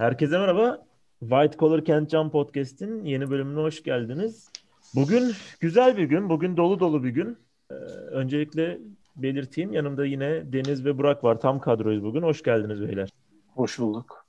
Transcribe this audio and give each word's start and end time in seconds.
Herkese 0.00 0.38
merhaba. 0.38 0.86
White 1.20 1.58
Collar 1.58 1.84
Kent 1.84 2.10
Can 2.10 2.30
Podcast'in 2.30 3.04
yeni 3.04 3.30
bölümüne 3.30 3.60
hoş 3.60 3.82
geldiniz. 3.82 4.50
Bugün 4.94 5.32
güzel 5.60 5.96
bir 5.96 6.04
gün, 6.04 6.28
bugün 6.28 6.56
dolu 6.56 6.80
dolu 6.80 7.04
bir 7.04 7.10
gün. 7.10 7.38
Ee, 7.70 7.74
öncelikle 8.10 8.78
belirteyim, 9.16 9.72
yanımda 9.72 10.06
yine 10.06 10.52
Deniz 10.52 10.84
ve 10.84 10.98
Burak 10.98 11.24
var. 11.24 11.40
Tam 11.40 11.60
kadroyuz 11.60 12.04
bugün. 12.04 12.22
Hoş 12.22 12.42
geldiniz 12.42 12.80
beyler. 12.80 13.08
Hoş 13.54 13.78
bulduk. 13.78 14.26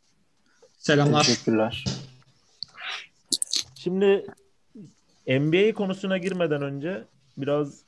Selamlar. 0.77 1.23
Teşekkürler. 1.23 1.85
Şimdi 3.75 4.25
NBA 5.27 5.73
konusuna 5.73 6.17
girmeden 6.17 6.61
önce 6.61 7.03
biraz 7.37 7.83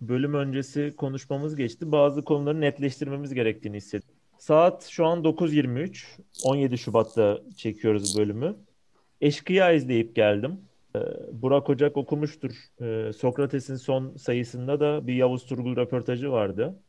bölüm 0.00 0.34
öncesi 0.34 0.94
konuşmamız 0.96 1.56
geçti. 1.56 1.92
Bazı 1.92 2.22
konuları 2.22 2.60
netleştirmemiz 2.60 3.34
gerektiğini 3.34 3.76
hissettim. 3.76 4.15
Saat 4.38 4.84
şu 4.84 5.06
an 5.06 5.24
9.23. 5.24 6.18
17 6.44 6.78
Şubat'ta 6.78 7.40
çekiyoruz 7.56 8.18
bölümü. 8.18 8.56
Eşkıya 9.20 9.72
izleyip 9.72 10.16
geldim. 10.16 10.60
Ee, 10.96 11.00
Burak 11.32 11.70
Ocak 11.70 11.96
okumuştur. 11.96 12.52
Ee, 12.80 13.12
Sokrates'in 13.12 13.76
son 13.76 14.16
sayısında 14.16 14.80
da 14.80 15.06
bir 15.06 15.14
Yavuz 15.14 15.46
Turgul 15.46 15.76
röportajı 15.76 16.30
vardı. 16.30 16.82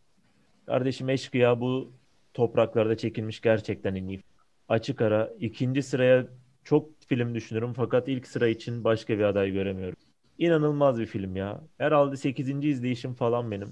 Kardeşim 0.66 1.09
Eşkıya 1.09 1.62
bu 1.62 1.94
topraklarda 2.34 2.98
çekilmiş 2.98 3.41
gerçekten 3.41 3.95
en 3.95 4.07
iyi. 4.07 4.23
Açık 4.70 5.02
ara 5.02 5.34
ikinci 5.40 5.84
sıraya 5.84 6.27
çok 6.63 6.90
film 7.07 7.35
düşünürüm 7.35 7.73
fakat 7.73 8.07
ilk 8.07 8.27
sıra 8.27 8.48
için 8.48 8.84
başka 8.84 9.18
bir 9.20 9.23
aday 9.23 9.52
göremiyorum. 9.52 9.98
İnanılmaz 10.38 10.99
bir 10.99 11.05
film 11.05 11.35
ya. 11.35 11.62
Herhalde 11.77 12.18
8. 12.18 12.49
izleyişim 12.66 13.13
falan 13.13 13.52
benim. 13.52 13.71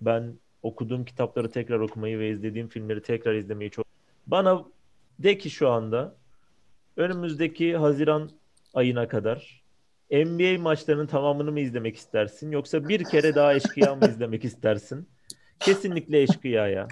Ben 0.00 0.38
okuduğum 0.62 1.04
kitapları 1.04 1.50
tekrar 1.50 1.80
okumayı 1.80 2.18
ve 2.18 2.30
izlediğim 2.30 2.68
filmleri 2.68 3.02
tekrar 3.02 3.34
izlemeyi 3.34 3.70
çok... 3.70 3.86
Bana 4.26 4.64
de 5.18 5.38
ki 5.38 5.50
şu 5.50 5.68
anda 5.68 6.14
önümüzdeki 6.96 7.76
Haziran 7.76 8.30
ayına 8.74 9.08
kadar 9.08 9.62
NBA 10.10 10.62
maçlarının 10.62 11.06
tamamını 11.06 11.52
mı 11.52 11.60
izlemek 11.60 11.96
istersin 11.96 12.50
yoksa 12.50 12.88
bir 12.88 13.04
kere 13.04 13.34
daha 13.34 13.54
Eşkıya 13.54 13.94
mı 13.94 14.06
izlemek 14.08 14.44
istersin? 14.44 15.08
Kesinlikle 15.60 16.22
Eşkıya 16.22 16.68
ya. 16.68 16.88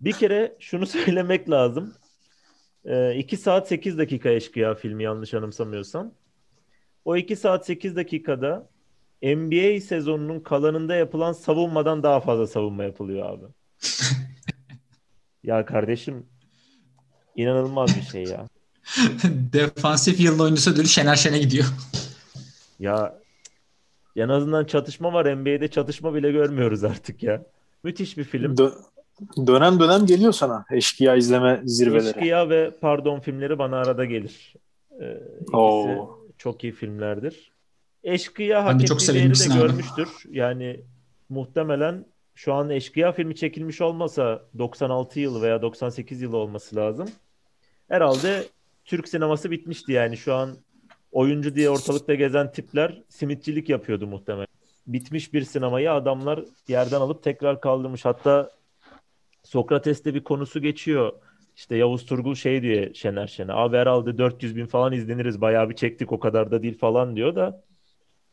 Bir 0.00 0.12
kere 0.12 0.56
şunu 0.58 0.86
söylemek 0.86 1.50
lazım. 1.50 1.94
2 3.14 3.36
saat 3.36 3.68
8 3.68 3.98
dakika 3.98 4.28
Eşkıya 4.28 4.74
filmi 4.74 5.02
yanlış 5.02 5.34
anımsamıyorsam. 5.34 6.12
O 7.04 7.16
2 7.16 7.36
saat 7.36 7.66
8 7.66 7.96
dakikada 7.96 8.68
NBA 9.22 9.80
sezonunun 9.80 10.40
kalanında 10.40 10.94
yapılan 10.94 11.32
savunmadan 11.32 12.02
daha 12.02 12.20
fazla 12.20 12.46
savunma 12.46 12.84
yapılıyor 12.84 13.30
abi. 13.30 13.44
ya 15.42 15.64
kardeşim 15.64 16.26
inanılmaz 17.36 17.96
bir 17.96 18.02
şey 18.02 18.24
ya. 18.24 18.46
Defansif 19.52 20.20
yılın 20.20 20.38
oyuncusu 20.38 20.70
ödülü 20.70 20.88
Şener 20.88 21.16
Şen'e 21.16 21.38
gidiyor. 21.38 21.66
Ya 22.80 23.18
en 24.16 24.28
azından 24.28 24.64
çatışma 24.64 25.12
var. 25.12 25.36
NBA'de 25.36 25.68
çatışma 25.68 26.14
bile 26.14 26.32
görmüyoruz 26.32 26.84
artık 26.84 27.22
ya. 27.22 27.42
Müthiş 27.84 28.18
bir 28.18 28.24
film. 28.24 28.54
Dö- 28.54 28.82
dönem 29.46 29.80
dönem 29.80 30.06
geliyor 30.06 30.32
sana 30.32 30.64
eşkıya 30.70 31.16
izleme 31.16 31.60
zirveleri. 31.64 32.08
Eşkıya 32.08 32.50
ve 32.50 32.70
Pardon 32.80 33.20
filmleri 33.20 33.58
bana 33.58 33.76
arada 33.76 34.04
gelir. 34.04 34.54
Ee, 35.00 35.20
ikisi 35.40 35.56
Oo. 35.56 36.18
çok 36.38 36.64
iyi 36.64 36.72
filmlerdir. 36.72 37.52
Eşkıya 38.08 38.64
hak 38.64 38.82
ettiği 38.82 39.14
değeri 39.14 39.34
de 39.34 39.52
abi. 39.52 39.58
görmüştür. 39.58 40.08
Yani 40.30 40.80
muhtemelen 41.28 42.04
şu 42.34 42.54
an 42.54 42.70
Eşkıya 42.70 43.12
filmi 43.12 43.36
çekilmiş 43.36 43.80
olmasa 43.80 44.42
96 44.58 45.20
yılı 45.20 45.42
veya 45.42 45.62
98 45.62 46.22
yılı 46.22 46.36
olması 46.36 46.76
lazım. 46.76 47.08
Herhalde 47.88 48.46
Türk 48.84 49.08
sineması 49.08 49.50
bitmişti 49.50 49.92
yani 49.92 50.16
şu 50.16 50.34
an 50.34 50.56
oyuncu 51.12 51.54
diye 51.54 51.70
ortalıkta 51.70 52.14
gezen 52.14 52.52
tipler 52.52 53.02
simitçilik 53.08 53.68
yapıyordu 53.68 54.06
muhtemelen. 54.06 54.46
Bitmiş 54.86 55.32
bir 55.32 55.42
sinemayı 55.42 55.92
adamlar 55.92 56.44
yerden 56.68 57.00
alıp 57.00 57.22
tekrar 57.22 57.60
kaldırmış. 57.60 58.04
Hatta 58.04 58.50
Sokrates'te 59.42 60.14
bir 60.14 60.24
konusu 60.24 60.62
geçiyor. 60.62 61.12
İşte 61.56 61.76
Yavuz 61.76 62.06
Turgul 62.06 62.34
şey 62.34 62.62
diyor 62.62 62.94
Şener 62.94 63.26
Şen'e. 63.26 63.52
Abi 63.52 63.76
herhalde 63.76 64.18
400 64.18 64.56
bin 64.56 64.66
falan 64.66 64.92
izleniriz. 64.92 65.40
Bayağı 65.40 65.70
bir 65.70 65.76
çektik 65.76 66.12
o 66.12 66.18
kadar 66.18 66.50
da 66.50 66.62
değil 66.62 66.78
falan 66.78 67.16
diyor 67.16 67.36
da. 67.36 67.62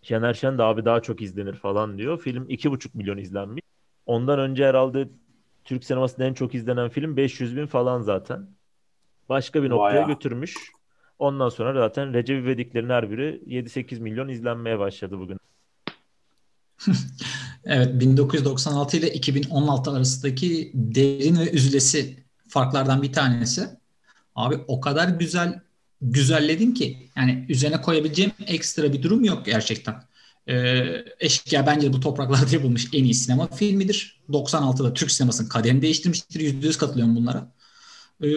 Şener 0.05 0.33
Şen 0.33 0.57
de 0.57 0.63
abi 0.63 0.85
daha 0.85 1.01
çok 1.01 1.21
izlenir 1.21 1.53
falan 1.53 1.97
diyor. 1.97 2.19
Film 2.19 2.49
2,5 2.49 2.89
milyon 2.93 3.17
izlenmiş. 3.17 3.61
Ondan 4.05 4.39
önce 4.39 4.65
herhalde 4.65 5.09
Türk 5.63 5.83
sinemasında 5.83 6.25
en 6.25 6.33
çok 6.33 6.55
izlenen 6.55 6.89
film 6.89 7.17
500 7.17 7.57
bin 7.57 7.65
falan 7.65 8.01
zaten. 8.01 8.47
Başka 9.29 9.63
bir 9.63 9.69
noktaya 9.69 10.01
Vay 10.01 10.07
götürmüş. 10.07 10.55
Ondan 11.19 11.49
sonra 11.49 11.73
zaten 11.73 12.13
Recep 12.13 12.43
İvediklerin 12.43 12.89
her 12.89 13.11
biri 13.11 13.41
7-8 13.47 13.99
milyon 13.99 14.27
izlenmeye 14.27 14.79
başladı 14.79 15.19
bugün. 15.19 15.39
evet 17.65 17.99
1996 17.99 18.97
ile 18.97 19.13
2016 19.13 19.91
arasındaki 19.91 20.71
derin 20.73 21.39
ve 21.39 21.51
üzülesi 21.51 22.23
farklardan 22.47 23.01
bir 23.01 23.13
tanesi. 23.13 23.69
Abi 24.35 24.55
o 24.67 24.81
kadar 24.81 25.07
güzel 25.09 25.64
güzelledin 26.01 26.71
ki 26.73 27.09
yani 27.15 27.45
üzerine 27.49 27.81
koyabileceğim 27.81 28.31
ekstra 28.47 28.93
bir 28.93 29.03
durum 29.03 29.23
yok 29.23 29.45
gerçekten. 29.45 30.03
Ee, 30.47 31.05
Eşkıya 31.19 31.67
bence 31.67 31.93
bu 31.93 31.99
topraklarda 31.99 32.51
yapılmış 32.51 32.87
en 32.93 33.03
iyi 33.03 33.13
sinema 33.13 33.47
filmidir. 33.47 34.21
96'da 34.29 34.93
Türk 34.93 35.11
sinemasının 35.11 35.49
kaderini 35.49 35.81
değiştirmiştir. 35.81 36.39
%100 36.39 36.77
katılıyorum 36.77 37.15
bunlara. 37.15 37.51
Ee, 38.23 38.27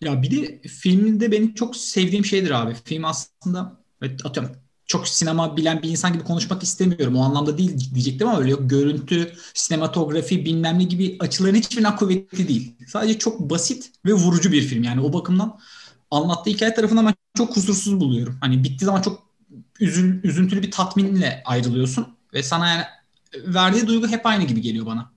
ya 0.00 0.22
bir 0.22 0.30
de 0.30 0.68
filminde 0.68 1.32
benim 1.32 1.54
çok 1.54 1.76
sevdiğim 1.76 2.24
şeydir 2.24 2.50
abi. 2.50 2.74
Film 2.84 3.04
aslında 3.04 3.80
atıyorum 4.24 4.56
çok 4.86 5.08
sinema 5.08 5.56
bilen 5.56 5.82
bir 5.82 5.88
insan 5.88 6.12
gibi 6.12 6.24
konuşmak 6.24 6.62
istemiyorum. 6.62 7.16
O 7.16 7.22
anlamda 7.22 7.58
değil 7.58 7.94
diyecektim 7.94 8.28
ama 8.28 8.38
öyle 8.38 8.50
yok. 8.50 8.70
Görüntü, 8.70 9.32
sinematografi 9.54 10.44
bilmem 10.44 10.78
ne 10.78 10.84
gibi 10.84 11.16
açıların 11.20 11.54
hiçbirinden 11.54 11.96
kuvvetli 11.96 12.48
değil. 12.48 12.74
Sadece 12.88 13.18
çok 13.18 13.40
basit 13.40 13.90
ve 14.06 14.12
vurucu 14.12 14.52
bir 14.52 14.62
film. 14.62 14.82
Yani 14.82 15.00
o 15.00 15.12
bakımdan 15.12 15.58
anlattığı 16.16 16.50
hikaye 16.50 16.74
tarafından 16.74 17.06
ben 17.06 17.14
çok 17.36 17.54
kusursuz 17.54 18.00
buluyorum. 18.00 18.36
Hani 18.40 18.64
bittiği 18.64 18.86
zaman 18.86 19.02
çok 19.02 19.22
üzül, 19.80 20.24
üzüntülü 20.24 20.62
bir 20.62 20.70
tatminle 20.70 21.42
ayrılıyorsun 21.44 22.06
ve 22.34 22.42
sana 22.42 22.68
yani 22.68 22.84
verdiği 23.34 23.86
duygu 23.86 24.08
hep 24.08 24.26
aynı 24.26 24.44
gibi 24.44 24.60
geliyor 24.60 24.86
bana. 24.86 25.14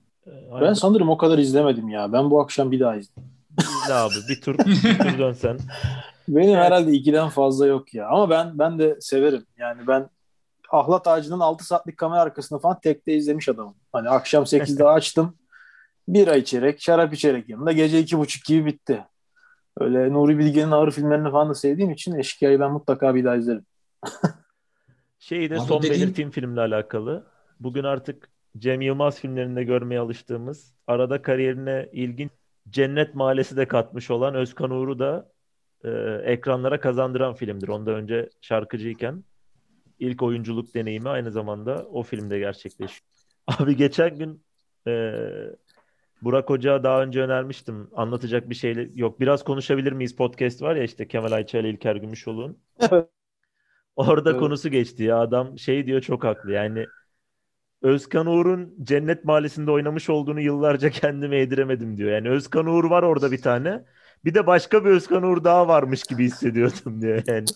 Ben 0.60 0.72
sanırım 0.72 1.08
o 1.08 1.16
kadar 1.16 1.38
izlemedim 1.38 1.88
ya. 1.88 2.12
Ben 2.12 2.30
bu 2.30 2.40
akşam 2.40 2.70
bir 2.70 2.80
daha 2.80 2.96
izledim. 2.96 3.24
İzle 3.58 3.94
abi 3.94 4.14
bir 4.28 4.40
tur, 4.40 4.58
bir 4.58 4.98
tur 4.98 5.18
dönsen. 5.18 5.58
Benim 6.28 6.54
evet. 6.54 6.64
herhalde 6.64 6.92
ikiden 6.92 7.28
fazla 7.28 7.66
yok 7.66 7.94
ya. 7.94 8.08
Ama 8.08 8.30
ben 8.30 8.58
ben 8.58 8.78
de 8.78 8.96
severim. 9.00 9.46
Yani 9.58 9.86
ben 9.86 10.08
Ahlat 10.70 11.06
Ağacı'nın 11.06 11.40
6 11.40 11.64
saatlik 11.64 11.96
kamera 11.96 12.20
arkasında 12.20 12.58
falan 12.58 12.80
tekte 12.80 13.14
izlemiş 13.14 13.48
adamım. 13.48 13.74
Hani 13.92 14.08
akşam 14.08 14.44
8'de 14.44 14.84
açtım. 14.88 15.34
Bira 16.08 16.36
içerek, 16.36 16.82
şarap 16.82 17.14
içerek 17.14 17.48
yanında 17.48 17.72
gece 17.72 18.00
iki 18.00 18.18
buçuk 18.18 18.44
gibi 18.44 18.66
bitti. 18.66 19.04
Öyle 19.80 20.12
Nuri 20.12 20.38
Bilge'nin 20.38 20.70
ağır 20.70 20.90
filmlerini 20.90 21.30
falan 21.30 21.48
da 21.50 21.54
sevdiğim 21.54 21.90
için 21.90 22.14
Eşkıya'yı 22.14 22.60
ben 22.60 22.72
mutlaka 22.72 23.14
bir 23.14 23.24
daha 23.24 23.36
izlerim. 23.36 23.66
Şeyi 25.18 25.50
de 25.50 25.58
son 25.58 25.82
dediğin... 25.82 26.02
belirteyim 26.02 26.30
filmle 26.30 26.60
alakalı. 26.60 27.26
Bugün 27.60 27.84
artık 27.84 28.28
Cem 28.58 28.80
Yılmaz 28.80 29.20
filmlerinde 29.20 29.64
görmeye 29.64 30.00
alıştığımız 30.00 30.74
arada 30.86 31.22
kariyerine 31.22 31.88
ilginç 31.92 32.30
Cennet 32.70 33.14
Mahallesi 33.14 33.56
de 33.56 33.68
katmış 33.68 34.10
olan 34.10 34.34
Özkan 34.34 34.70
Uğur'u 34.70 34.98
da 34.98 35.32
e, 35.84 35.90
ekranlara 36.24 36.80
kazandıran 36.80 37.34
filmdir. 37.34 37.68
Ondan 37.68 37.94
önce 37.94 38.30
şarkıcıyken 38.40 39.24
ilk 39.98 40.22
oyunculuk 40.22 40.74
deneyimi 40.74 41.08
aynı 41.08 41.32
zamanda 41.32 41.86
o 41.92 42.02
filmde 42.02 42.38
gerçekleşiyor. 42.38 43.02
Abi 43.46 43.76
geçen 43.76 44.18
gün 44.18 44.42
e, 44.86 45.22
Burak 46.22 46.50
Hoca 46.50 46.82
daha 46.82 47.02
önce 47.02 47.22
önermiştim. 47.22 47.90
Anlatacak 47.94 48.50
bir 48.50 48.54
şey 48.54 48.90
yok. 48.94 49.20
Biraz 49.20 49.44
konuşabilir 49.44 49.92
miyiz? 49.92 50.16
Podcast 50.16 50.62
var 50.62 50.76
ya 50.76 50.82
işte 50.82 51.08
Kemal 51.08 51.32
Ayça 51.32 51.58
ile 51.58 51.70
İlker 51.70 51.96
Gümüşoğlu'nun. 51.96 52.58
Orada 53.96 54.30
evet. 54.30 54.40
konusu 54.40 54.68
geçti 54.68 55.02
ya. 55.02 55.18
Adam 55.18 55.58
şey 55.58 55.86
diyor 55.86 56.00
çok 56.00 56.24
haklı. 56.24 56.52
Yani 56.52 56.86
Özkan 57.82 58.26
Uğur'un 58.26 58.74
Cennet 58.82 59.24
Mahallesi'nde 59.24 59.70
oynamış 59.70 60.10
olduğunu 60.10 60.40
yıllarca 60.40 60.90
kendime 60.90 61.36
yediremedim 61.36 61.96
diyor. 61.96 62.10
Yani 62.10 62.30
Özkan 62.30 62.66
Uğur 62.66 62.84
var 62.84 63.02
orada 63.02 63.32
bir 63.32 63.42
tane. 63.42 63.84
Bir 64.24 64.34
de 64.34 64.46
başka 64.46 64.84
bir 64.84 64.90
Özkan 64.90 65.22
Uğur 65.22 65.44
daha 65.44 65.68
varmış 65.68 66.02
gibi 66.02 66.24
hissediyordum 66.24 67.02
diyor 67.02 67.22
yani. 67.26 67.46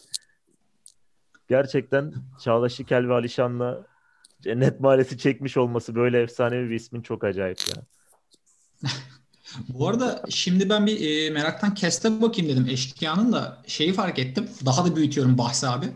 Gerçekten 1.49 2.12
Çağla 2.41 2.69
Şikel 2.69 3.08
ve 3.08 3.15
Alişan'la 3.15 3.87
Cennet 4.41 4.81
Mahallesi 4.81 5.19
çekmiş 5.19 5.56
olması 5.56 5.94
böyle 5.94 6.23
efsanevi 6.23 6.70
bir 6.70 6.75
ismin 6.75 7.03
çok 7.03 7.25
acayip 7.25 7.58
ya. 7.76 7.82
Bu 9.69 9.88
arada 9.88 10.23
şimdi 10.31 10.69
ben 10.69 10.87
bir 10.87 11.26
e, 11.26 11.31
meraktan 11.31 11.75
keste 11.75 12.23
bakayım 12.23 12.50
dedim 12.50 12.67
Eşkıya'nın 12.70 13.32
da 13.32 13.62
şeyi 13.67 13.93
fark 13.93 14.19
ettim. 14.19 14.49
Daha 14.67 14.84
da 14.84 14.96
büyütüyorum 14.96 15.38
bahsi 15.38 15.69
abi. 15.69 15.87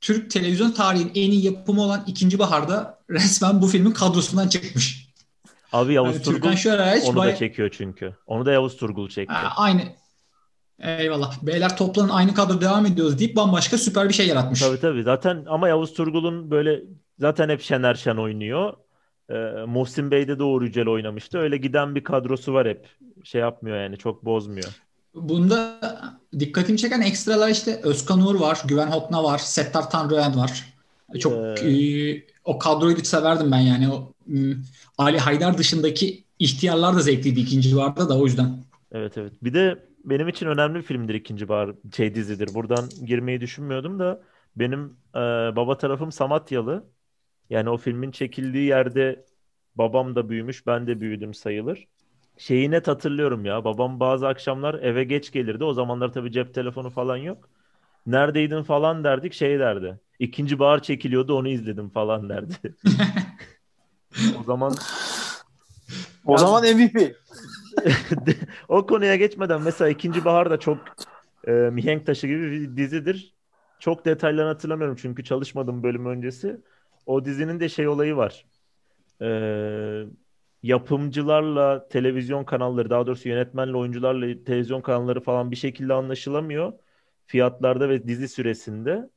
Türk 0.00 0.30
televizyon 0.30 0.70
tarihinin 0.70 1.12
en 1.14 1.30
iyi 1.30 1.44
yapımı 1.44 1.82
olan 1.82 2.04
ikinci 2.06 2.38
Bahar'da 2.38 2.98
resmen 3.10 3.62
bu 3.62 3.66
filmin 3.66 3.90
kadrosundan 3.90 4.48
çıkmış. 4.48 5.06
Abi 5.72 5.92
Yavuz 5.92 6.14
Yani 6.14 6.22
Turgul 6.22 6.48
onu 7.06 7.16
da 7.16 7.20
bay- 7.20 7.36
çekiyor 7.36 7.70
çünkü. 7.72 8.14
Onu 8.26 8.46
da 8.46 8.52
Yavuz 8.52 8.76
Turgul 8.76 9.08
çekti. 9.08 9.34
Ha, 9.34 9.52
aynı. 9.56 9.82
Eyvallah. 10.78 11.42
Beyler 11.42 11.76
toplanın 11.76 12.08
aynı 12.08 12.34
kadro 12.34 12.60
devam 12.60 12.86
ediyoruz 12.86 13.18
deyip 13.18 13.36
bambaşka 13.36 13.78
süper 13.78 14.08
bir 14.08 14.14
şey 14.14 14.26
yaratmış. 14.26 14.60
Tabii 14.60 14.80
tabii. 14.80 15.02
Zaten 15.02 15.44
ama 15.48 15.68
Yavuz 15.68 15.94
Turgul'un 15.94 16.50
böyle 16.50 16.82
zaten 17.18 17.48
hep 17.48 17.62
Şener 17.62 17.94
Şen 17.94 18.16
oynuyor. 18.16 18.72
Ee, 19.30 19.34
Muhsin 19.66 20.10
Bey 20.10 20.28
de 20.28 20.38
Doğru 20.38 20.64
Yücel 20.64 20.88
oynamıştı. 20.88 21.38
Öyle 21.38 21.56
giden 21.56 21.94
bir 21.94 22.04
kadrosu 22.04 22.52
var 22.54 22.68
hep. 22.68 22.88
Şey 23.24 23.40
yapmıyor 23.40 23.76
yani 23.76 23.96
çok 23.98 24.24
bozmuyor. 24.24 24.68
Bunda 25.14 25.80
dikkatimi 26.38 26.78
çeken 26.78 27.00
ekstralar 27.00 27.48
işte 27.48 27.80
Özkan 27.82 28.26
Uğur 28.26 28.40
var, 28.40 28.62
Güven 28.68 28.86
Hotna 28.86 29.24
var, 29.24 29.38
Settar 29.38 29.90
Tanrıören 29.90 30.36
var. 30.36 30.64
Çok 31.18 31.32
Ee. 31.58 31.70
e, 31.70 32.22
o 32.44 32.58
kadroyu 32.58 33.04
severdim 33.04 33.52
ben 33.52 33.58
yani. 33.60 33.88
O 33.92 34.12
m, 34.26 34.56
Ali 34.98 35.18
Haydar 35.18 35.58
dışındaki 35.58 36.24
ihtiyarlar 36.38 36.94
da 36.96 37.00
zevkliydi 37.00 37.40
ikinci 37.40 37.76
vardı 37.76 38.08
da 38.08 38.18
o 38.18 38.24
yüzden. 38.26 38.58
Evet 38.92 39.18
evet. 39.18 39.32
Bir 39.42 39.54
de 39.54 39.86
benim 40.04 40.28
için 40.28 40.46
önemli 40.46 40.74
bir 40.78 40.82
filmdir 40.82 41.14
ikinci 41.14 41.48
bahar 41.48 41.70
şey 41.96 42.14
dizidir. 42.14 42.54
Buradan 42.54 42.88
girmeyi 43.06 43.40
düşünmüyordum 43.40 43.98
da 43.98 44.22
benim 44.56 44.84
e, 45.14 45.18
baba 45.56 45.78
tarafım 45.78 46.12
Samatyalı. 46.12 46.84
Yani 47.50 47.70
o 47.70 47.76
filmin 47.76 48.10
çekildiği 48.10 48.66
yerde 48.68 49.24
babam 49.74 50.14
da 50.16 50.28
büyümüş, 50.28 50.66
ben 50.66 50.86
de 50.86 51.00
büyüdüm 51.00 51.34
sayılır. 51.34 51.88
Şeyi 52.38 52.70
net 52.70 52.88
hatırlıyorum 52.88 53.44
ya. 53.44 53.64
Babam 53.64 54.00
bazı 54.00 54.28
akşamlar 54.28 54.74
eve 54.74 55.04
geç 55.04 55.32
gelirdi. 55.32 55.64
O 55.64 55.72
zamanlar 55.72 56.12
tabii 56.12 56.32
cep 56.32 56.54
telefonu 56.54 56.90
falan 56.90 57.16
yok. 57.16 57.48
Neredeydin 58.06 58.62
falan 58.62 59.04
derdik 59.04 59.32
şey 59.32 59.58
derdi. 59.58 60.00
İkinci 60.18 60.58
bahar 60.58 60.82
çekiliyordu 60.82 61.34
onu 61.38 61.48
izledim 61.48 61.90
falan 61.90 62.28
derdi. 62.28 62.54
O 64.40 64.42
zaman 64.44 64.72
O 66.26 66.32
Ya- 66.32 66.38
zaman 66.38 66.62
MVP. 66.64 67.16
o 68.68 68.86
konuya 68.86 69.16
geçmeden 69.16 69.62
mesela 69.62 69.90
ikinci 69.90 70.24
bahar 70.24 70.50
da 70.50 70.58
çok 70.60 70.78
e, 71.48 71.50
mihenk 71.52 72.06
taşı 72.06 72.26
gibi 72.26 72.50
bir 72.52 72.76
dizidir. 72.76 73.34
Çok 73.78 74.04
detaylarını 74.04 74.50
hatırlamıyorum 74.52 74.96
çünkü 75.02 75.24
çalışmadım 75.24 75.82
bölüm 75.82 76.06
öncesi. 76.06 76.60
O 77.06 77.24
dizinin 77.24 77.60
de 77.60 77.68
şey 77.68 77.88
olayı 77.88 78.16
var. 78.16 78.46
E, 79.22 79.28
yapımcılarla 80.62 81.88
televizyon 81.88 82.44
kanalları 82.44 82.90
daha 82.90 83.06
doğrusu 83.06 83.28
yönetmenle 83.28 83.76
oyuncularla 83.76 84.44
televizyon 84.44 84.80
kanalları 84.80 85.20
falan 85.20 85.50
bir 85.50 85.56
şekilde 85.56 85.94
anlaşılamıyor. 85.94 86.72
Fiyatlarda 87.26 87.88
ve 87.88 88.08
dizi 88.08 88.28
süresinde. 88.28 89.10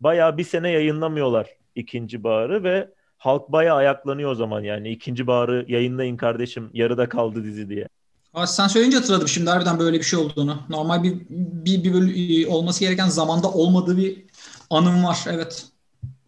Bayağı 0.00 0.38
bir 0.38 0.44
sene 0.44 0.70
yayınlamıyorlar 0.70 1.50
ikinci 1.74 2.24
baharı 2.24 2.64
ve 2.64 2.88
halk 3.18 3.52
bayağı 3.52 3.76
ayaklanıyor 3.76 4.30
o 4.30 4.34
zaman 4.34 4.60
yani. 4.60 4.90
ikinci 4.90 5.26
baharı 5.26 5.64
yayınlayın 5.68 6.16
kardeşim 6.16 6.70
yarıda 6.72 7.08
kaldı 7.08 7.44
dizi 7.44 7.68
diye. 7.68 7.88
Aa, 8.34 8.46
sen 8.46 8.68
söyleyince 8.68 8.96
hatırladım 8.96 9.28
şimdi 9.28 9.50
harbiden 9.50 9.78
böyle 9.78 9.98
bir 9.98 10.02
şey 10.04 10.18
olduğunu. 10.18 10.60
Normal 10.68 11.02
bir 11.02 11.20
bir, 11.30 11.84
bir 11.84 11.94
bölü- 11.94 12.46
olması 12.46 12.80
gereken 12.80 13.08
zamanda 13.08 13.50
olmadığı 13.50 13.96
bir 13.96 14.24
anım 14.70 15.04
var. 15.04 15.18
Evet. 15.30 15.66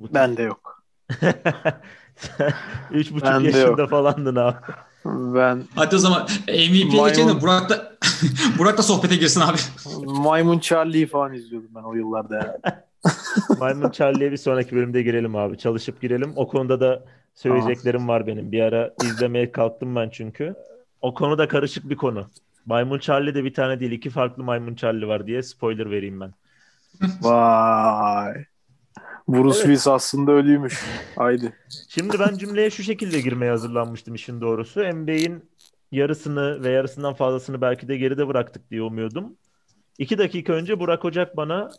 Bu 0.00 0.14
Bende 0.14 0.42
yok. 0.42 0.75
Üç 2.90 3.12
buçuk 3.12 3.22
Bende 3.28 3.46
yaşında 3.46 3.86
falandın 3.86 4.36
abi. 4.36 4.56
Ben 5.04 5.62
Hadi 5.74 5.96
o 5.96 5.98
zaman 5.98 6.22
MVP'ye 6.48 6.84
Maymun- 6.84 7.08
geçelim 7.08 7.28
de 7.28 7.40
Burak 7.42 7.70
da, 7.70 7.92
Burak 8.58 8.78
da 8.78 8.82
sohbete 8.82 9.16
girsin 9.16 9.40
abi. 9.40 9.58
Maymun 10.06 10.58
Charlie'yi 10.58 11.06
falan 11.06 11.34
izliyordum 11.34 11.70
ben 11.74 11.82
o 11.82 11.94
yıllarda 11.94 12.34
herhalde. 12.34 12.84
Maymun 13.60 13.90
Charlie'ye 13.90 14.32
bir 14.32 14.36
sonraki 14.36 14.76
bölümde 14.76 15.02
girelim 15.02 15.36
abi. 15.36 15.58
Çalışıp 15.58 16.00
girelim. 16.00 16.32
O 16.36 16.48
konuda 16.48 16.80
da 16.80 17.04
söyleyeceklerim 17.34 18.08
var 18.08 18.26
benim. 18.26 18.52
Bir 18.52 18.60
ara 18.60 18.94
izlemeye 19.04 19.52
kalktım 19.52 19.96
ben 19.96 20.08
çünkü. 20.10 20.54
O 21.00 21.14
konu 21.14 21.38
da 21.38 21.48
karışık 21.48 21.90
bir 21.90 21.96
konu. 21.96 22.30
Maymun 22.66 22.98
Charlie'de 22.98 23.44
bir 23.44 23.54
tane 23.54 23.80
değil 23.80 23.92
iki 23.92 24.10
farklı 24.10 24.44
Maymun 24.44 24.74
Charlie 24.74 25.08
var 25.08 25.26
diye 25.26 25.42
spoiler 25.42 25.90
vereyim 25.90 26.20
ben. 26.20 26.34
Vay. 27.22 28.44
Bruce 29.28 29.56
Evet. 29.56 29.62
Willis 29.62 29.88
aslında 29.88 30.32
ölüymüş. 30.32 30.84
Haydi. 31.16 31.52
Şimdi 31.88 32.18
ben 32.18 32.38
cümleye 32.38 32.70
şu 32.70 32.82
şekilde 32.82 33.20
girmeye 33.20 33.50
hazırlanmıştım 33.50 34.14
işin 34.14 34.40
doğrusu. 34.40 34.80
NBA'in 34.80 35.50
yarısını 35.92 36.62
ve 36.62 36.70
yarısından 36.70 37.14
fazlasını 37.14 37.60
belki 37.60 37.88
de 37.88 37.96
geride 37.96 38.28
bıraktık 38.28 38.70
diye 38.70 38.82
umuyordum. 38.82 39.36
İki 39.98 40.18
dakika 40.18 40.52
önce 40.52 40.80
Burak 40.80 41.04
Ocak 41.04 41.36
bana 41.36 41.70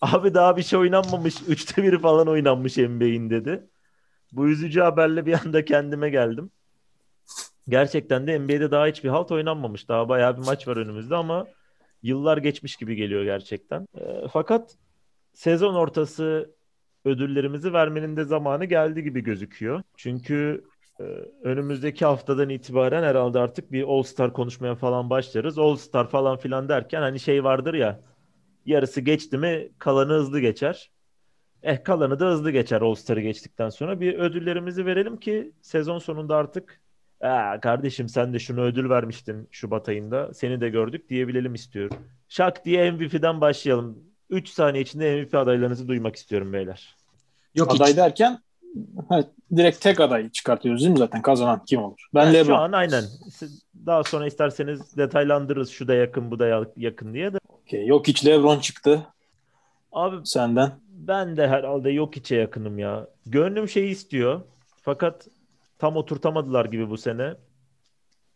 abi 0.00 0.34
daha 0.34 0.56
bir 0.56 0.62
şey 0.62 0.78
oynanmamış. 0.78 1.34
Üçte 1.48 1.82
biri 1.82 1.98
falan 1.98 2.28
oynanmış 2.28 2.76
NBA'in 2.76 3.30
dedi. 3.30 3.66
Bu 4.32 4.48
üzücü 4.48 4.80
haberle 4.80 5.26
bir 5.26 5.40
anda 5.46 5.64
kendime 5.64 6.10
geldim. 6.10 6.50
Gerçekten 7.68 8.26
de 8.26 8.38
NBA'de 8.38 8.70
daha 8.70 8.86
hiçbir 8.86 9.08
halt 9.08 9.32
oynanmamış. 9.32 9.88
Daha 9.88 10.08
bayağı 10.08 10.36
bir 10.36 10.46
maç 10.46 10.68
var 10.68 10.76
önümüzde 10.76 11.16
ama 11.16 11.46
yıllar 12.02 12.38
geçmiş 12.38 12.76
gibi 12.76 12.96
geliyor 12.96 13.24
gerçekten. 13.24 13.86
Ee, 14.00 14.28
fakat 14.32 14.76
sezon 15.32 15.74
ortası 15.74 16.55
ödüllerimizi 17.06 17.72
vermenin 17.72 18.16
de 18.16 18.24
zamanı 18.24 18.64
geldi 18.64 19.02
gibi 19.02 19.20
gözüküyor. 19.20 19.82
Çünkü 19.96 20.64
e, 21.00 21.02
önümüzdeki 21.42 22.04
haftadan 22.04 22.48
itibaren 22.48 23.02
herhalde 23.02 23.38
artık 23.38 23.72
bir 23.72 23.82
All 23.82 24.02
Star 24.02 24.32
konuşmaya 24.32 24.74
falan 24.74 25.10
başlarız. 25.10 25.58
All 25.58 25.76
Star 25.76 26.08
falan 26.10 26.36
filan 26.36 26.68
derken 26.68 27.00
hani 27.00 27.20
şey 27.20 27.44
vardır 27.44 27.74
ya 27.74 28.00
yarısı 28.66 29.00
geçti 29.00 29.38
mi 29.38 29.68
kalanı 29.78 30.12
hızlı 30.12 30.40
geçer. 30.40 30.90
Eh 31.62 31.84
kalanı 31.84 32.20
da 32.20 32.26
hızlı 32.26 32.50
geçer 32.50 32.80
All 32.80 32.94
Star'ı 32.94 33.20
geçtikten 33.20 33.68
sonra. 33.68 34.00
Bir 34.00 34.14
ödüllerimizi 34.14 34.86
verelim 34.86 35.16
ki 35.16 35.52
sezon 35.62 35.98
sonunda 35.98 36.36
artık 36.36 36.80
kardeşim 37.62 38.08
sen 38.08 38.34
de 38.34 38.38
şunu 38.38 38.60
ödül 38.60 38.90
vermiştin 38.90 39.48
Şubat 39.50 39.88
ayında. 39.88 40.34
Seni 40.34 40.60
de 40.60 40.68
gördük 40.68 41.08
diyebilelim 41.08 41.54
istiyorum. 41.54 41.98
Şak 42.28 42.64
diye 42.64 42.90
MVP'den 42.90 43.40
başlayalım. 43.40 43.98
3 44.30 44.48
saniye 44.48 44.82
içinde 44.82 45.22
MVP 45.22 45.34
adaylarınızı 45.34 45.88
duymak 45.88 46.16
istiyorum 46.16 46.52
beyler. 46.52 46.95
Yok 47.56 47.72
hiç. 47.74 47.80
Aday 47.80 47.96
derken 47.96 48.38
ha, 49.08 49.24
direkt 49.56 49.80
tek 49.80 50.00
aday 50.00 50.30
çıkartıyoruz 50.30 50.80
değil 50.80 50.92
mi 50.92 50.98
zaten? 50.98 51.22
Kazanan 51.22 51.64
kim 51.64 51.82
olur? 51.82 52.06
Ben 52.14 52.24
Yani 52.24 52.34
LeBron. 52.34 52.46
Şu 52.46 52.56
an 52.56 52.72
aynen. 52.72 53.04
Daha 53.86 54.04
sonra 54.04 54.26
isterseniz 54.26 54.96
detaylandırırız 54.96 55.70
şu 55.70 55.88
da 55.88 55.94
yakın 55.94 56.30
bu 56.30 56.38
da 56.38 56.46
ya- 56.46 56.70
yakın 56.76 57.14
diye 57.14 57.32
de. 57.32 57.38
Okey, 57.48 57.86
Yok 57.86 58.08
hiç 58.08 58.26
LeBron 58.26 58.58
çıktı 58.58 59.06
Abi 59.92 60.16
senden. 60.24 60.72
ben 60.88 61.36
de 61.36 61.48
herhalde 61.48 61.90
yok 61.90 62.16
içe 62.16 62.36
yakınım 62.36 62.78
ya. 62.78 63.06
Gönlüm 63.26 63.68
şeyi 63.68 63.90
istiyor. 63.90 64.40
Fakat 64.82 65.28
tam 65.78 65.96
oturtamadılar 65.96 66.64
gibi 66.64 66.90
bu 66.90 66.96
sene. 66.98 67.34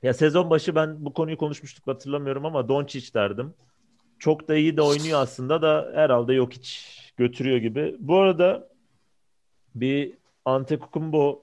Ya 0.02 0.14
sezon 0.14 0.50
başı 0.50 0.74
ben 0.74 1.04
bu 1.04 1.12
konuyu 1.12 1.38
konuşmuştuk 1.38 1.86
hatırlamıyorum 1.86 2.46
ama 2.46 2.68
Doncic 2.68 3.14
derdim. 3.14 3.54
Çok 4.18 4.48
da 4.48 4.54
iyi 4.56 4.76
de 4.76 4.82
oynuyor 4.82 5.20
aslında 5.22 5.62
da 5.62 5.90
herhalde 5.94 6.32
yok 6.34 6.52
hiç 6.52 6.86
götürüyor 7.16 7.56
gibi. 7.56 7.96
Bu 7.98 8.18
arada 8.18 8.68
bir 9.74 10.12
Antetokounmpo 10.44 11.42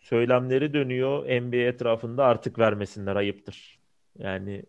söylemleri 0.00 0.72
dönüyor 0.74 1.24
NBA 1.42 1.56
etrafında 1.56 2.24
artık 2.24 2.58
vermesinler 2.58 3.16
ayıptır. 3.16 3.78
Yani 4.18 4.62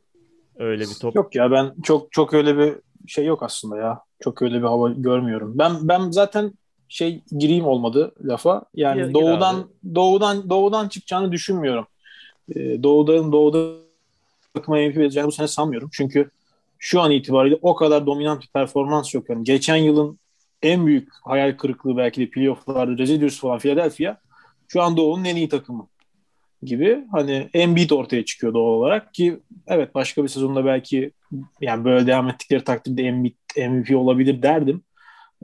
öyle 0.59 0.83
bir 0.83 0.99
top. 1.01 1.15
Yok 1.15 1.35
ya 1.35 1.51
ben 1.51 1.73
çok 1.83 2.11
çok 2.11 2.33
öyle 2.33 2.57
bir 2.57 2.75
şey 3.07 3.25
yok 3.25 3.43
aslında 3.43 3.77
ya. 3.77 4.01
Çok 4.19 4.41
öyle 4.41 4.57
bir 4.57 4.67
hava 4.67 4.89
görmüyorum. 4.89 5.57
Ben 5.57 5.75
ben 5.81 6.11
zaten 6.11 6.53
şey 6.89 7.21
gireyim 7.39 7.65
olmadı 7.65 8.11
lafa. 8.23 8.63
Yani 8.75 9.07
gir 9.07 9.13
doğudan 9.13 9.55
abi. 9.55 9.95
doğudan 9.95 10.49
doğudan 10.49 10.87
çıkacağını 10.87 11.31
düşünmüyorum. 11.31 11.87
Ee, 12.55 12.83
doğudan 12.83 13.31
doğuda 13.31 13.85
takıma 14.53 14.77
MVP 14.77 14.97
vereceğini 14.97 15.27
bu 15.27 15.31
sene 15.31 15.47
sanmıyorum. 15.47 15.89
Çünkü 15.93 16.29
şu 16.79 17.01
an 17.01 17.11
itibariyle 17.11 17.57
o 17.61 17.75
kadar 17.75 18.05
dominant 18.05 18.41
bir 18.41 18.47
performans 18.47 19.13
yok. 19.13 19.29
Yani 19.29 19.43
geçen 19.43 19.75
yılın 19.75 20.19
en 20.61 20.85
büyük 20.85 21.09
hayal 21.23 21.57
kırıklığı 21.57 21.97
belki 21.97 22.21
de 22.21 22.29
playoff'larda 22.29 22.97
rezil 22.97 23.15
ediyoruz 23.15 23.39
falan 23.39 23.59
Philadelphia. 23.59 24.17
Şu 24.67 24.81
an 24.81 24.97
Doğu'nun 24.97 25.25
en 25.25 25.35
iyi 25.35 25.49
takımı 25.49 25.87
gibi. 26.63 27.05
Hani 27.11 27.49
Embiid 27.53 27.89
ortaya 27.89 28.25
çıkıyor 28.25 28.53
doğal 28.53 28.73
olarak 28.73 29.13
ki 29.13 29.39
evet 29.67 29.95
başka 29.95 30.23
bir 30.23 30.27
sezonda 30.27 30.65
belki 30.65 31.11
yani 31.61 31.85
böyle 31.85 32.07
devam 32.07 32.29
ettikleri 32.29 32.63
takdirde 32.63 33.03
Embiid 33.03 33.35
MVP 33.57 33.97
olabilir 33.97 34.41
derdim. 34.41 34.81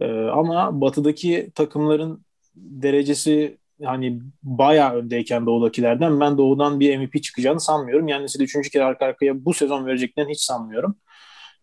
Ee, 0.01 0.11
ama 0.11 0.81
batıdaki 0.81 1.51
takımların 1.55 2.25
derecesi 2.55 3.57
hani 3.83 4.21
bayağı 4.43 4.93
öndeyken 4.95 5.45
doğudakilerden 5.45 6.19
ben 6.19 6.37
doğudan 6.37 6.79
bir 6.79 6.97
MVP 6.97 7.23
çıkacağını 7.23 7.59
sanmıyorum. 7.59 8.07
Yani 8.07 8.29
size 8.29 8.43
üçüncü 8.43 8.69
kere 8.69 8.83
arka 8.83 9.05
arkaya 9.05 9.45
bu 9.45 9.53
sezon 9.53 9.85
vereceklerini 9.85 10.31
hiç 10.31 10.41
sanmıyorum. 10.41 10.95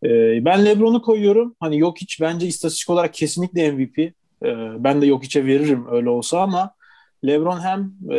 Ee, 0.05 0.45
ben 0.45 0.64
LeBron'u 0.64 1.02
koyuyorum. 1.02 1.57
Hani 1.61 1.78
yok 1.78 1.99
hiç 2.00 2.21
bence 2.21 2.47
istatistik 2.47 2.90
olarak 2.90 3.14
kesinlikle 3.14 3.73
MVP. 3.73 3.99
Ee, 3.99 4.12
ben 4.85 5.02
de 5.02 5.07
yok 5.07 5.25
içe 5.25 5.47
veririm 5.47 5.87
öyle 5.90 6.11
olsa 6.11 6.40
ama 6.40 6.71
LeBron 7.26 7.61
hem 7.61 7.93
e, 8.11 8.19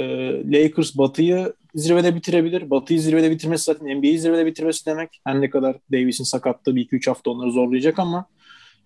Lakers 0.51 0.98
Batı'yı 0.98 1.53
zirvede 1.75 2.15
bitirebilir. 2.15 2.69
Batı'yı 2.69 3.01
zirvede 3.01 3.31
bitirmesi 3.31 3.63
zaten 3.63 3.98
NBA'yi 3.98 4.19
zirvede 4.19 4.45
bitirmesi 4.45 4.86
demek. 4.86 5.09
Her 5.24 5.41
ne 5.41 5.50
kadar 5.50 5.75
Davis'in 5.91 6.24
sakatlığı 6.24 6.75
bir 6.75 6.81
iki 6.81 6.95
üç 6.95 7.07
hafta 7.07 7.31
onları 7.31 7.51
zorlayacak 7.51 8.00
ama 8.00 8.25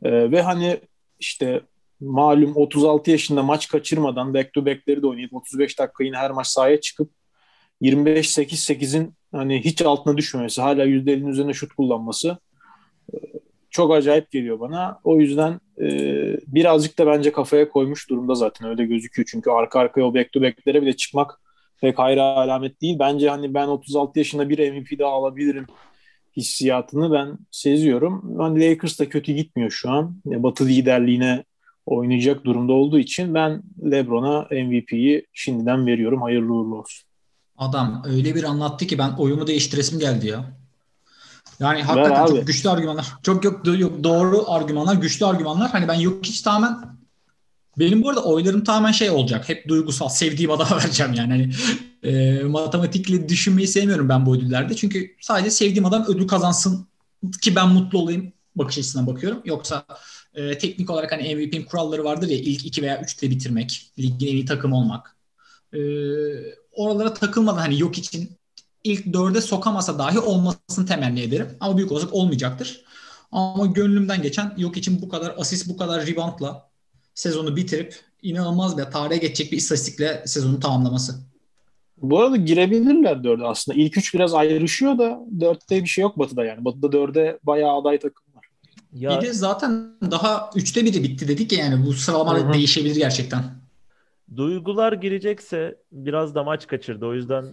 e, 0.03 0.31
ve 0.31 0.41
hani 0.41 0.77
işte 1.19 1.61
malum 1.99 2.55
36 2.55 3.11
yaşında 3.11 3.43
maç 3.43 3.67
kaçırmadan 3.67 4.33
back 4.33 4.53
to 4.53 4.65
back'leri 4.65 5.01
de 5.01 5.07
oynayıp 5.07 5.33
35 5.33 5.79
dakika 5.79 6.03
yine 6.03 6.17
her 6.17 6.31
maç 6.31 6.47
sahaya 6.47 6.81
çıkıp 6.81 7.11
25-8-8'in 7.81 9.13
hani 9.31 9.65
hiç 9.65 9.81
altına 9.81 10.17
düşmemesi, 10.17 10.61
hala 10.61 10.85
%50'nin 10.85 11.27
üzerinde 11.27 11.53
şut 11.53 11.73
kullanması 11.73 12.37
çok 13.73 13.93
acayip 13.93 14.31
geliyor 14.31 14.59
bana. 14.59 14.99
O 15.03 15.19
yüzden 15.19 15.59
e, 15.81 15.87
birazcık 16.47 16.99
da 16.99 17.07
bence 17.07 17.31
kafaya 17.31 17.69
koymuş 17.69 18.09
durumda 18.09 18.35
zaten 18.35 18.69
öyle 18.69 18.85
gözüküyor. 18.85 19.27
Çünkü 19.31 19.49
arka 19.51 19.79
arkaya 19.79 20.03
o 20.03 20.13
back 20.13 20.31
to 20.31 20.41
back'lere 20.41 20.81
bile 20.81 20.95
çıkmak 20.95 21.41
pek 21.81 21.99
hayra 21.99 22.23
alamet 22.23 22.81
değil. 22.81 22.99
Bence 22.99 23.29
hani 23.29 23.53
ben 23.53 23.67
36 23.67 24.19
yaşında 24.19 24.49
bir 24.49 24.71
MVP 24.71 24.99
daha 24.99 25.11
alabilirim 25.11 25.67
hissiyatını 26.37 27.11
ben 27.11 27.37
seziyorum. 27.51 28.37
Hani 28.37 28.69
Lakers 28.69 28.99
da 28.99 29.09
kötü 29.09 29.33
gitmiyor 29.33 29.71
şu 29.71 29.89
an. 29.89 30.21
Batı 30.25 30.65
liderliğine 30.65 31.43
oynayacak 31.85 32.45
durumda 32.45 32.73
olduğu 32.73 32.99
için 32.99 33.33
ben 33.33 33.63
LeBron'a 33.91 34.41
MVP'yi 34.51 35.27
şimdiden 35.33 35.87
veriyorum. 35.87 36.21
Hayırlı 36.21 36.53
uğurlu 36.53 36.79
olsun. 36.79 37.07
Adam 37.57 38.03
öyle 38.05 38.35
bir 38.35 38.43
anlattı 38.43 38.87
ki 38.87 38.97
ben 38.97 39.11
oyumu 39.17 39.47
değiştiresim 39.47 39.99
geldi 39.99 40.27
ya. 40.27 40.62
Yani 41.63 41.83
hakikaten 41.83 42.25
çok 42.25 42.47
güçlü 42.47 42.69
argümanlar. 42.69 43.07
Çok 43.23 43.43
yok, 43.43 43.61
yok 43.79 44.03
doğru 44.03 44.51
argümanlar, 44.51 44.95
güçlü 44.95 45.25
argümanlar. 45.25 45.71
Hani 45.71 45.87
ben 45.87 45.93
yok 45.93 46.25
hiç 46.25 46.41
tamamen 46.41 46.93
benim 47.79 48.03
bu 48.03 48.09
arada 48.09 48.23
oylarım 48.23 48.63
tamamen 48.63 48.91
şey 48.91 49.09
olacak. 49.09 49.49
Hep 49.49 49.67
duygusal, 49.67 50.09
sevdiğim 50.09 50.51
adama 50.51 50.77
vereceğim 50.83 51.13
yani. 51.13 51.31
Hani 51.31 51.53
e, 52.03 52.43
matematikle 52.43 53.29
düşünmeyi 53.29 53.67
sevmiyorum 53.67 54.09
ben 54.09 54.25
bu 54.25 54.35
ödüllerde. 54.35 54.75
Çünkü 54.75 55.15
sadece 55.21 55.51
sevdiğim 55.51 55.85
adam 55.85 56.05
ödül 56.07 56.27
kazansın 56.27 56.87
ki 57.41 57.55
ben 57.55 57.69
mutlu 57.69 57.99
olayım 57.99 58.33
bakış 58.55 58.77
açısına 58.77 59.07
bakıyorum. 59.07 59.41
Yoksa 59.45 59.85
e, 60.33 60.57
teknik 60.57 60.89
olarak 60.89 61.11
hani 61.11 61.35
MVP'nin 61.35 61.65
kuralları 61.65 62.03
vardır 62.03 62.27
ya 62.27 62.37
ilk 62.37 62.65
iki 62.65 62.81
veya 62.81 63.01
üçte 63.01 63.29
bitirmek, 63.29 63.91
ligin 63.99 64.27
en 64.27 64.31
iyi 64.31 64.45
takım 64.45 64.73
olmak. 64.73 65.15
E, 65.73 65.79
oralara 66.71 67.13
takılmadan 67.13 67.57
hani 67.57 67.79
yok 67.79 67.97
için 67.97 68.37
ilk 68.83 69.13
dörde 69.13 69.41
sokamasa 69.41 69.99
dahi 69.99 70.19
olmasını 70.19 70.85
temenni 70.85 71.21
ederim. 71.21 71.47
Ama 71.59 71.77
büyük 71.77 71.91
olasılık 71.91 72.13
olmayacaktır. 72.13 72.83
Ama 73.31 73.65
gönlümden 73.65 74.21
geçen 74.21 74.53
yok 74.57 74.77
için 74.77 75.01
bu 75.01 75.09
kadar 75.09 75.33
asist, 75.37 75.69
bu 75.69 75.77
kadar 75.77 76.07
reboundla 76.07 76.69
sezonu 77.15 77.55
bitirip 77.55 77.99
inanılmaz 78.21 78.77
bir 78.77 78.83
tarihe 78.83 79.17
geçecek 79.17 79.51
bir 79.51 79.57
istatistikle 79.57 80.23
sezonu 80.25 80.59
tamamlaması. 80.59 81.15
Bu 81.97 82.19
arada 82.19 82.35
girebilirler 82.35 83.23
dörde 83.23 83.45
aslında. 83.45 83.77
İlk 83.77 83.97
üç 83.97 84.13
biraz 84.13 84.33
ayrışıyor 84.33 84.97
da 84.97 85.19
dörtte 85.39 85.83
bir 85.83 85.89
şey 85.89 86.01
yok 86.01 86.19
Batı'da 86.19 86.45
yani. 86.45 86.65
Batı'da 86.65 86.91
dörde 86.91 87.39
bayağı 87.43 87.77
aday 87.77 87.99
takım 87.99 88.35
var. 88.35 88.45
Ya... 88.93 89.21
Bir 89.21 89.27
de 89.27 89.33
zaten 89.33 89.93
daha 90.11 90.49
üçte 90.55 90.85
biri 90.85 91.03
bitti 91.03 91.27
dedik 91.27 91.51
ya 91.51 91.59
yani 91.59 91.85
bu 91.85 91.93
sıralama 91.93 92.53
değişebilir 92.53 92.95
gerçekten. 92.95 93.43
Duygular 94.35 94.93
girecekse 94.93 95.77
biraz 95.91 96.35
da 96.35 96.43
maç 96.43 96.67
kaçırdı. 96.67 97.05
O 97.05 97.13
yüzden 97.13 97.45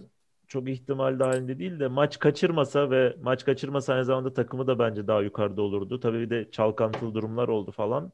çok 0.51 0.69
ihtimal 0.69 1.19
dahilinde 1.19 1.59
değil 1.59 1.79
de 1.79 1.87
maç 1.87 2.19
kaçırmasa 2.19 2.91
ve 2.91 3.15
maç 3.23 3.45
kaçırmasa 3.45 3.93
aynı 3.93 4.05
zamanda 4.05 4.33
takımı 4.33 4.67
da 4.67 4.79
bence 4.79 5.07
daha 5.07 5.21
yukarıda 5.21 5.61
olurdu. 5.61 5.99
Tabii 5.99 6.19
bir 6.19 6.29
de 6.29 6.51
çalkantılı 6.51 7.13
durumlar 7.13 7.47
oldu 7.47 7.71
falan. 7.71 8.11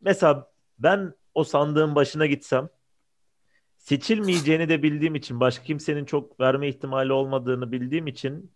Mesela 0.00 0.50
ben 0.78 1.14
o 1.34 1.44
sandığın 1.44 1.94
başına 1.94 2.26
gitsem 2.26 2.68
seçilmeyeceğini 3.76 4.68
de 4.68 4.82
bildiğim 4.82 5.14
için 5.14 5.40
başka 5.40 5.64
kimsenin 5.64 6.04
çok 6.04 6.40
verme 6.40 6.68
ihtimali 6.68 7.12
olmadığını 7.12 7.72
bildiğim 7.72 8.06
için 8.06 8.50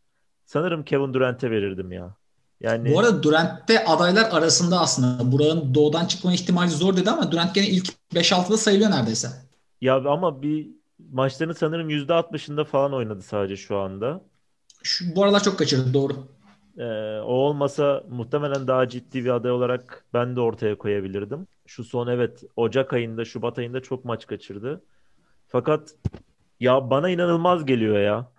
sanırım 0.44 0.84
Kevin 0.84 1.14
Durant'e 1.14 1.50
verirdim 1.50 1.92
ya. 1.92 2.14
Yani 2.60 2.94
Bu 2.94 3.00
arada 3.00 3.22
Durant'te 3.22 3.84
adaylar 3.84 4.28
arasında 4.30 4.80
aslında. 4.80 5.32
Buranın 5.32 5.74
doğudan 5.74 6.06
çıkma 6.06 6.32
ihtimali 6.32 6.70
zor 6.70 6.96
dedi 6.96 7.10
ama 7.10 7.32
Durant 7.32 7.54
gene 7.54 7.66
ilk 7.66 7.88
5-6'da 8.14 8.56
sayılıyor 8.56 8.90
neredeyse. 8.90 9.28
Ya 9.80 9.94
ama 9.94 10.42
bir 10.42 10.79
maçların 11.12 11.52
sanırım 11.52 11.90
%60'ında 11.90 12.64
falan 12.64 12.94
oynadı 12.94 13.22
sadece 13.22 13.56
şu 13.56 13.78
anda. 13.78 14.24
Şu, 14.82 15.16
bu 15.16 15.24
aralar 15.24 15.42
çok 15.42 15.58
kaçırdı 15.58 15.94
doğru. 15.94 16.12
Ee, 16.78 16.84
o 17.20 17.32
olmasa 17.32 18.04
muhtemelen 18.10 18.66
daha 18.66 18.88
ciddi 18.88 19.24
bir 19.24 19.30
aday 19.30 19.50
olarak 19.52 20.04
ben 20.14 20.36
de 20.36 20.40
ortaya 20.40 20.78
koyabilirdim. 20.78 21.46
Şu 21.66 21.84
son 21.84 22.06
evet 22.06 22.44
Ocak 22.56 22.92
ayında, 22.92 23.24
Şubat 23.24 23.58
ayında 23.58 23.80
çok 23.80 24.04
maç 24.04 24.26
kaçırdı. 24.26 24.84
Fakat 25.48 25.94
ya 26.60 26.90
bana 26.90 27.10
inanılmaz 27.10 27.66
geliyor 27.66 27.98
ya. 27.98 28.32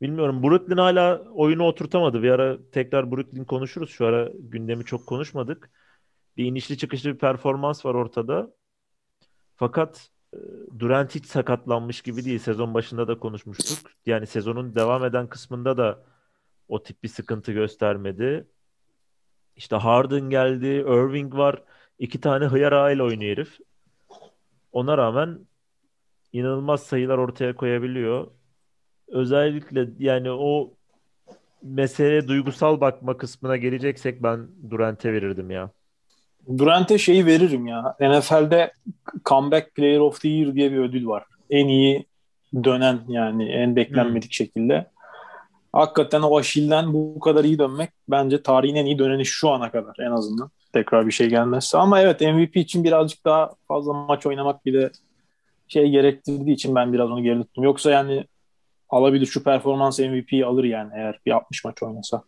Bilmiyorum 0.00 0.42
Brooklyn 0.42 0.76
hala 0.76 1.18
oyunu 1.18 1.64
oturtamadı. 1.64 2.22
Bir 2.22 2.30
ara 2.30 2.58
tekrar 2.72 3.10
Brooklyn 3.10 3.44
konuşuruz. 3.44 3.90
Şu 3.90 4.06
ara 4.06 4.30
gündemi 4.38 4.84
çok 4.84 5.06
konuşmadık. 5.06 5.70
Bir 6.36 6.44
inişli 6.44 6.78
çıkışlı 6.78 7.12
bir 7.12 7.18
performans 7.18 7.86
var 7.86 7.94
ortada. 7.94 8.50
Fakat 9.56 10.10
Durant 10.78 11.14
hiç 11.14 11.26
sakatlanmış 11.26 12.02
gibi 12.02 12.24
değil. 12.24 12.38
Sezon 12.38 12.74
başında 12.74 13.08
da 13.08 13.18
konuşmuştuk. 13.18 13.90
Yani 14.06 14.26
sezonun 14.26 14.74
devam 14.74 15.04
eden 15.04 15.26
kısmında 15.28 15.76
da 15.76 16.04
o 16.68 16.82
tip 16.82 17.02
bir 17.02 17.08
sıkıntı 17.08 17.52
göstermedi. 17.52 18.46
İşte 19.56 19.76
Harden 19.76 20.30
geldi, 20.30 20.66
Irving 20.66 21.34
var. 21.34 21.62
İki 21.98 22.20
tane 22.20 22.44
hıyar 22.44 22.72
aile 22.72 23.02
oynuyor 23.02 23.32
herif. 23.32 23.58
Ona 24.72 24.98
rağmen 24.98 25.38
inanılmaz 26.32 26.82
sayılar 26.82 27.18
ortaya 27.18 27.56
koyabiliyor. 27.56 28.26
Özellikle 29.08 29.88
yani 29.98 30.30
o 30.30 30.74
meseleye 31.62 32.28
duygusal 32.28 32.80
bakma 32.80 33.16
kısmına 33.16 33.56
geleceksek 33.56 34.22
ben 34.22 34.48
Durant'e 34.70 35.12
verirdim 35.12 35.50
ya. 35.50 35.70
Durant'e 36.58 36.98
şeyi 36.98 37.26
veririm 37.26 37.66
ya. 37.66 37.96
NFL'de 38.00 38.72
Comeback 39.24 39.74
Player 39.74 39.98
of 39.98 40.20
the 40.20 40.28
Year 40.28 40.54
diye 40.54 40.72
bir 40.72 40.78
ödül 40.78 41.06
var. 41.06 41.24
En 41.50 41.68
iyi 41.68 42.06
dönen 42.64 43.00
yani 43.08 43.48
en 43.48 43.76
beklenmedik 43.76 44.30
hmm. 44.30 44.32
şekilde. 44.32 44.90
Hakikaten 45.72 46.22
o 46.22 46.38
Aşil'den 46.38 46.92
bu 46.92 47.20
kadar 47.20 47.44
iyi 47.44 47.58
dönmek 47.58 47.90
bence 48.08 48.42
tarihin 48.42 48.74
en 48.74 48.86
iyi 48.86 48.98
döneni 48.98 49.24
şu 49.24 49.50
ana 49.50 49.70
kadar 49.70 49.96
en 49.98 50.10
azından. 50.10 50.50
Tekrar 50.72 51.06
bir 51.06 51.12
şey 51.12 51.28
gelmezse. 51.28 51.78
Ama 51.78 52.00
evet 52.00 52.20
MVP 52.20 52.56
için 52.56 52.84
birazcık 52.84 53.24
daha 53.24 53.50
fazla 53.68 53.92
maç 53.92 54.26
oynamak 54.26 54.66
bir 54.66 54.74
de 54.74 54.90
şey 55.68 55.90
gerektirdiği 55.90 56.54
için 56.54 56.74
ben 56.74 56.92
biraz 56.92 57.10
onu 57.10 57.22
geri 57.22 57.42
tuttum. 57.42 57.64
Yoksa 57.64 57.90
yani 57.90 58.24
alabilir 58.88 59.26
şu 59.26 59.44
performans 59.44 60.00
MVP'yi 60.00 60.46
alır 60.46 60.64
yani 60.64 60.90
eğer 60.94 61.20
bir 61.26 61.32
60 61.32 61.64
maç 61.64 61.82
oynasa. 61.82 62.22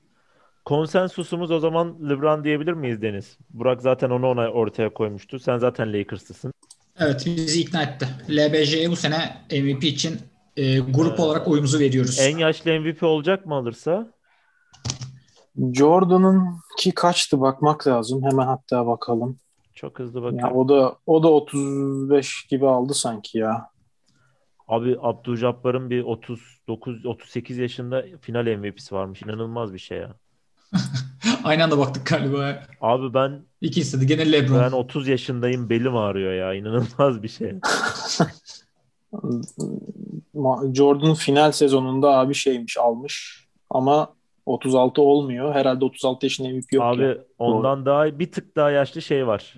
Konsensusumuz 0.65 1.51
o 1.51 1.59
zaman 1.59 2.11
LeBron 2.11 2.45
diyebilir 2.45 2.73
miyiz 2.73 3.03
Deniz? 3.03 3.39
Burak 3.51 3.83
zaten 3.83 4.11
onu 4.11 4.27
ona 4.27 4.49
ortaya 4.49 4.95
koymuştu. 4.95 5.39
Sen 5.39 5.59
zaten 5.59 5.93
Lakers'lısın. 5.93 6.53
Evet 6.99 7.23
bizi 7.27 7.61
ikna 7.61 7.83
etti. 7.83 8.09
LBJ'ye 8.31 8.91
bu 8.91 8.97
sene 8.97 9.37
MVP 9.51 9.85
için 9.85 10.19
e, 10.57 10.79
grup 10.79 11.19
ee, 11.19 11.23
olarak 11.23 11.49
oyumuzu 11.49 11.79
veriyoruz. 11.79 12.19
En 12.21 12.39
yaşlı 12.39 12.81
MVP 12.81 13.03
olacak 13.03 13.47
mı 13.47 13.55
alırsa? 13.55 14.13
Jordan'ın 15.73 16.49
ki 16.79 16.93
kaçtı 16.93 17.41
bakmak 17.41 17.87
lazım. 17.87 18.23
Hemen 18.23 18.47
hatta 18.47 18.87
bakalım. 18.87 19.39
Çok 19.75 19.99
hızlı 19.99 20.23
bakıyorum. 20.23 20.49
Ya 20.49 20.55
o 20.55 20.69
da 20.69 20.97
o 21.07 21.23
da 21.23 21.29
35 21.29 22.47
gibi 22.47 22.67
aldı 22.67 22.95
sanki 22.95 23.39
ya. 23.39 23.71
Abi 24.69 24.97
Abdüljabbar'ın 25.01 25.91
bir 25.91 26.03
39 26.03 27.07
38 27.07 27.59
yaşında 27.59 28.05
final 28.21 28.57
MVP'si 28.57 28.95
varmış. 28.95 29.23
İnanılmaz 29.23 29.75
bir 29.75 29.79
şey 29.79 29.99
ya. 29.99 30.15
Aynı 31.45 31.65
anda 31.65 31.79
baktık 31.79 32.07
galiba. 32.07 32.63
Abi 32.81 33.15
ben 33.15 33.43
İkisi 33.61 34.01
de 34.01 34.05
gene 34.05 34.33
LeBron. 34.33 34.61
Ben 34.61 34.73
30 34.73 35.09
yaşındayım 35.09 35.71
belim 35.71 35.97
ağrıyor 35.97 36.33
ya. 36.33 36.55
İnanılmaz 36.55 37.23
bir 37.23 37.29
şey. 37.29 37.53
Jordan 40.75 41.15
final 41.15 41.53
sezonunda 41.53 42.19
abi 42.19 42.35
şeymiş 42.35 42.79
almış 42.79 43.47
ama 43.71 44.15
36 44.47 45.03
olmuyor. 45.03 45.55
Herhalde 45.55 45.85
36 45.85 46.27
yaşında 46.27 46.49
MVP 46.49 46.73
yok 46.73 46.85
Abi 46.85 47.03
ya. 47.03 47.17
ondan 47.39 47.79
Doğru. 47.79 47.87
daha 47.87 48.19
bir 48.19 48.33
tık 48.33 48.57
daha 48.57 48.71
yaşlı 48.71 49.03
şey 49.03 49.27
var. 49.27 49.55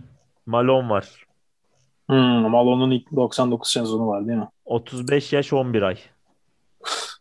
Malone 0.46 0.88
var. 0.88 1.24
Hmm, 2.06 2.50
Malone'un 2.50 2.90
ilk 2.90 3.12
99 3.16 3.70
sezonu 3.70 4.06
var 4.06 4.26
değil 4.26 4.38
mi? 4.38 4.48
35 4.64 5.32
yaş 5.32 5.52
11 5.52 5.82
ay. 5.82 5.96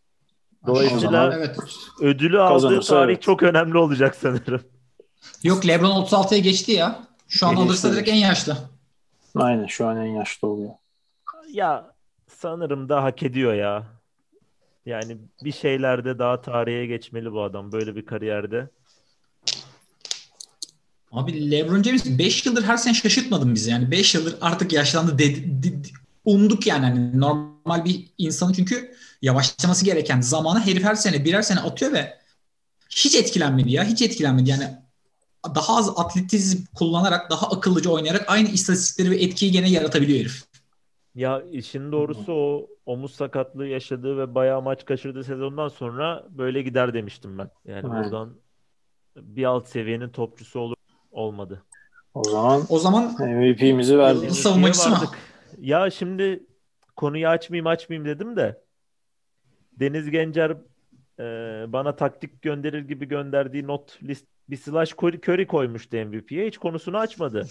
Dolayısıyla 0.66 1.34
evet. 1.34 1.56
ödülü 2.00 2.40
aldığı 2.40 2.54
Kazanırsa 2.54 2.94
tarih 2.94 3.14
evet. 3.14 3.22
çok 3.22 3.42
önemli 3.42 3.78
olacak 3.78 4.16
sanırım. 4.20 4.62
Yok 5.42 5.66
LeBron 5.66 6.04
36'ya 6.04 6.40
geçti 6.40 6.72
ya. 6.72 6.98
Şu 7.28 7.46
an 7.46 7.56
alırsa 7.56 7.92
direkt 7.92 8.08
en 8.08 8.14
yaşlı. 8.14 8.56
Aynen 9.34 9.66
şu 9.66 9.86
an 9.86 9.96
en 9.96 10.10
yaşlı 10.10 10.48
oluyor. 10.48 10.70
Ya 11.52 11.94
sanırım 12.28 12.88
da 12.88 13.02
hak 13.02 13.22
ediyor 13.22 13.54
ya. 13.54 13.84
Yani 14.86 15.18
bir 15.44 15.52
şeylerde 15.52 16.18
daha 16.18 16.42
tarihe 16.42 16.86
geçmeli 16.86 17.32
bu 17.32 17.42
adam 17.42 17.72
böyle 17.72 17.96
bir 17.96 18.06
kariyerde. 18.06 18.68
Abi 21.12 21.50
LeBron 21.50 21.82
James 21.82 22.18
5 22.18 22.46
yıldır 22.46 22.62
her 22.64 22.76
sene 22.76 22.94
şaşırtmadın 22.94 23.54
bizi 23.54 23.70
yani. 23.70 23.90
5 23.90 24.14
yıldır 24.14 24.36
artık 24.40 24.72
yaşlandı 24.72 25.18
dedi, 25.18 25.62
dedi, 25.62 25.88
umduk 26.24 26.66
yani. 26.66 26.84
yani 26.84 27.20
normal 27.20 27.84
bir 27.84 28.06
insanı 28.18 28.52
çünkü 28.52 28.94
yavaşlaması 29.24 29.84
gereken 29.84 30.20
zamanı 30.20 30.60
herif 30.60 30.84
her 30.84 30.94
sene 30.94 31.24
birer 31.24 31.42
sene 31.42 31.60
atıyor 31.60 31.92
ve 31.92 32.18
hiç 32.90 33.14
etkilenmedi 33.14 33.72
ya. 33.72 33.84
Hiç 33.84 34.02
etkilenmedi 34.02 34.50
yani. 34.50 34.64
Daha 35.54 35.76
az 35.76 35.92
atletizm 35.96 36.64
kullanarak, 36.74 37.30
daha 37.30 37.50
akıllıca 37.50 37.90
oynayarak 37.90 38.24
aynı 38.26 38.48
istatistikleri 38.48 39.10
ve 39.10 39.16
etkiyi 39.16 39.52
gene 39.52 39.70
yaratabiliyor 39.70 40.20
herif. 40.20 40.44
Ya 41.14 41.42
işin 41.52 41.92
doğrusu 41.92 42.32
o 42.32 42.66
omuz 42.86 43.14
sakatlığı 43.14 43.66
yaşadığı 43.66 44.18
ve 44.18 44.34
bayağı 44.34 44.62
maç 44.62 44.84
kaçırdığı 44.84 45.24
sezondan 45.24 45.68
sonra 45.68 46.26
böyle 46.30 46.62
gider 46.62 46.94
demiştim 46.94 47.38
ben. 47.38 47.50
Yani 47.64 47.88
Aynen. 47.90 48.04
buradan 48.04 48.34
bir 49.16 49.44
alt 49.44 49.68
seviyenin 49.68 50.08
topçusu 50.08 50.60
olur 50.60 50.76
olmadı. 51.12 51.62
O 52.14 52.24
zaman 52.24 52.62
O 52.68 52.78
zaman 52.78 53.16
MVP'mizi 53.20 53.98
verdik. 53.98 54.22
Yıldız 54.22 54.38
savunmacısı 54.38 54.90
mı? 54.90 54.96
Ya 55.60 55.90
şimdi 55.90 56.46
konuyu 56.96 57.28
açmayayım 57.28 57.66
açmayayım 57.66 58.08
dedim 58.08 58.36
de 58.36 58.63
Deniz 59.80 60.10
Gencer 60.10 60.50
e, 61.18 61.24
bana 61.72 61.96
taktik 61.96 62.42
gönderir 62.42 62.88
gibi 62.88 63.08
gönderdiği 63.08 63.66
not 63.66 64.02
list 64.02 64.24
bir 64.50 64.56
slash 64.56 64.94
Curry 65.02 65.46
koymuştu 65.46 65.96
MVP'ye. 65.96 66.46
Hiç 66.46 66.58
konusunu 66.58 66.98
açmadı. 66.98 67.46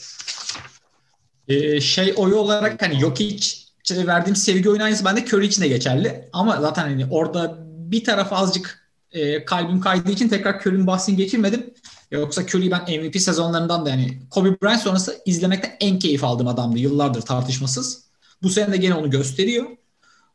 e, 1.47 1.81
şey 1.81 2.13
oyu 2.17 2.35
olarak 2.35 2.81
hani 2.81 2.99
Jokic'e 2.99 4.07
verdiğim 4.07 4.35
sevgi 4.35 4.69
oyunu 4.69 4.83
aynısı 4.83 5.05
bende 5.05 5.25
Curry 5.25 5.45
için 5.45 5.61
de 5.61 5.67
geçerli. 5.67 6.29
Ama 6.33 6.61
zaten 6.61 6.81
hani 6.81 7.05
orada 7.09 7.57
bir 7.67 8.03
taraf 8.03 8.33
azıcık 8.33 8.89
e, 9.11 9.45
kalbim 9.45 9.79
kaydığı 9.79 10.11
için 10.11 10.29
tekrar 10.29 10.59
Curry'nin 10.61 10.87
bahsini 10.87 11.15
geçirmedim. 11.15 11.73
Yoksa 12.11 12.41
Curry'i 12.41 12.71
ben 12.71 12.81
MVP 12.81 13.21
sezonlarından 13.21 13.85
da 13.85 13.89
yani 13.89 14.19
Kobe 14.29 14.61
Bryant 14.61 14.81
sonrası 14.81 15.21
izlemekten 15.25 15.71
en 15.79 15.99
keyif 15.99 16.23
aldığım 16.23 16.47
adamdı 16.47 16.79
yıllardır 16.79 17.21
tartışmasız. 17.21 18.03
Bu 18.43 18.49
sene 18.49 18.71
de 18.71 18.77
gene 18.77 18.93
onu 18.93 19.09
gösteriyor. 19.09 19.65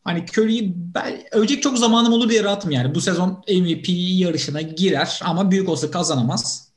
Hani 0.05 0.25
Curry'i 0.33 0.75
ben 0.77 1.23
övecek 1.33 1.63
çok 1.63 1.79
zamanım 1.79 2.13
olur 2.13 2.29
diye 2.29 2.45
rahatım 2.45 2.71
yani. 2.71 2.95
Bu 2.95 3.01
sezon 3.01 3.31
MVP 3.49 3.85
yarışına 3.89 4.61
girer 4.61 5.21
ama 5.25 5.51
büyük 5.51 5.69
olsa 5.69 5.91
kazanamaz. 5.91 6.73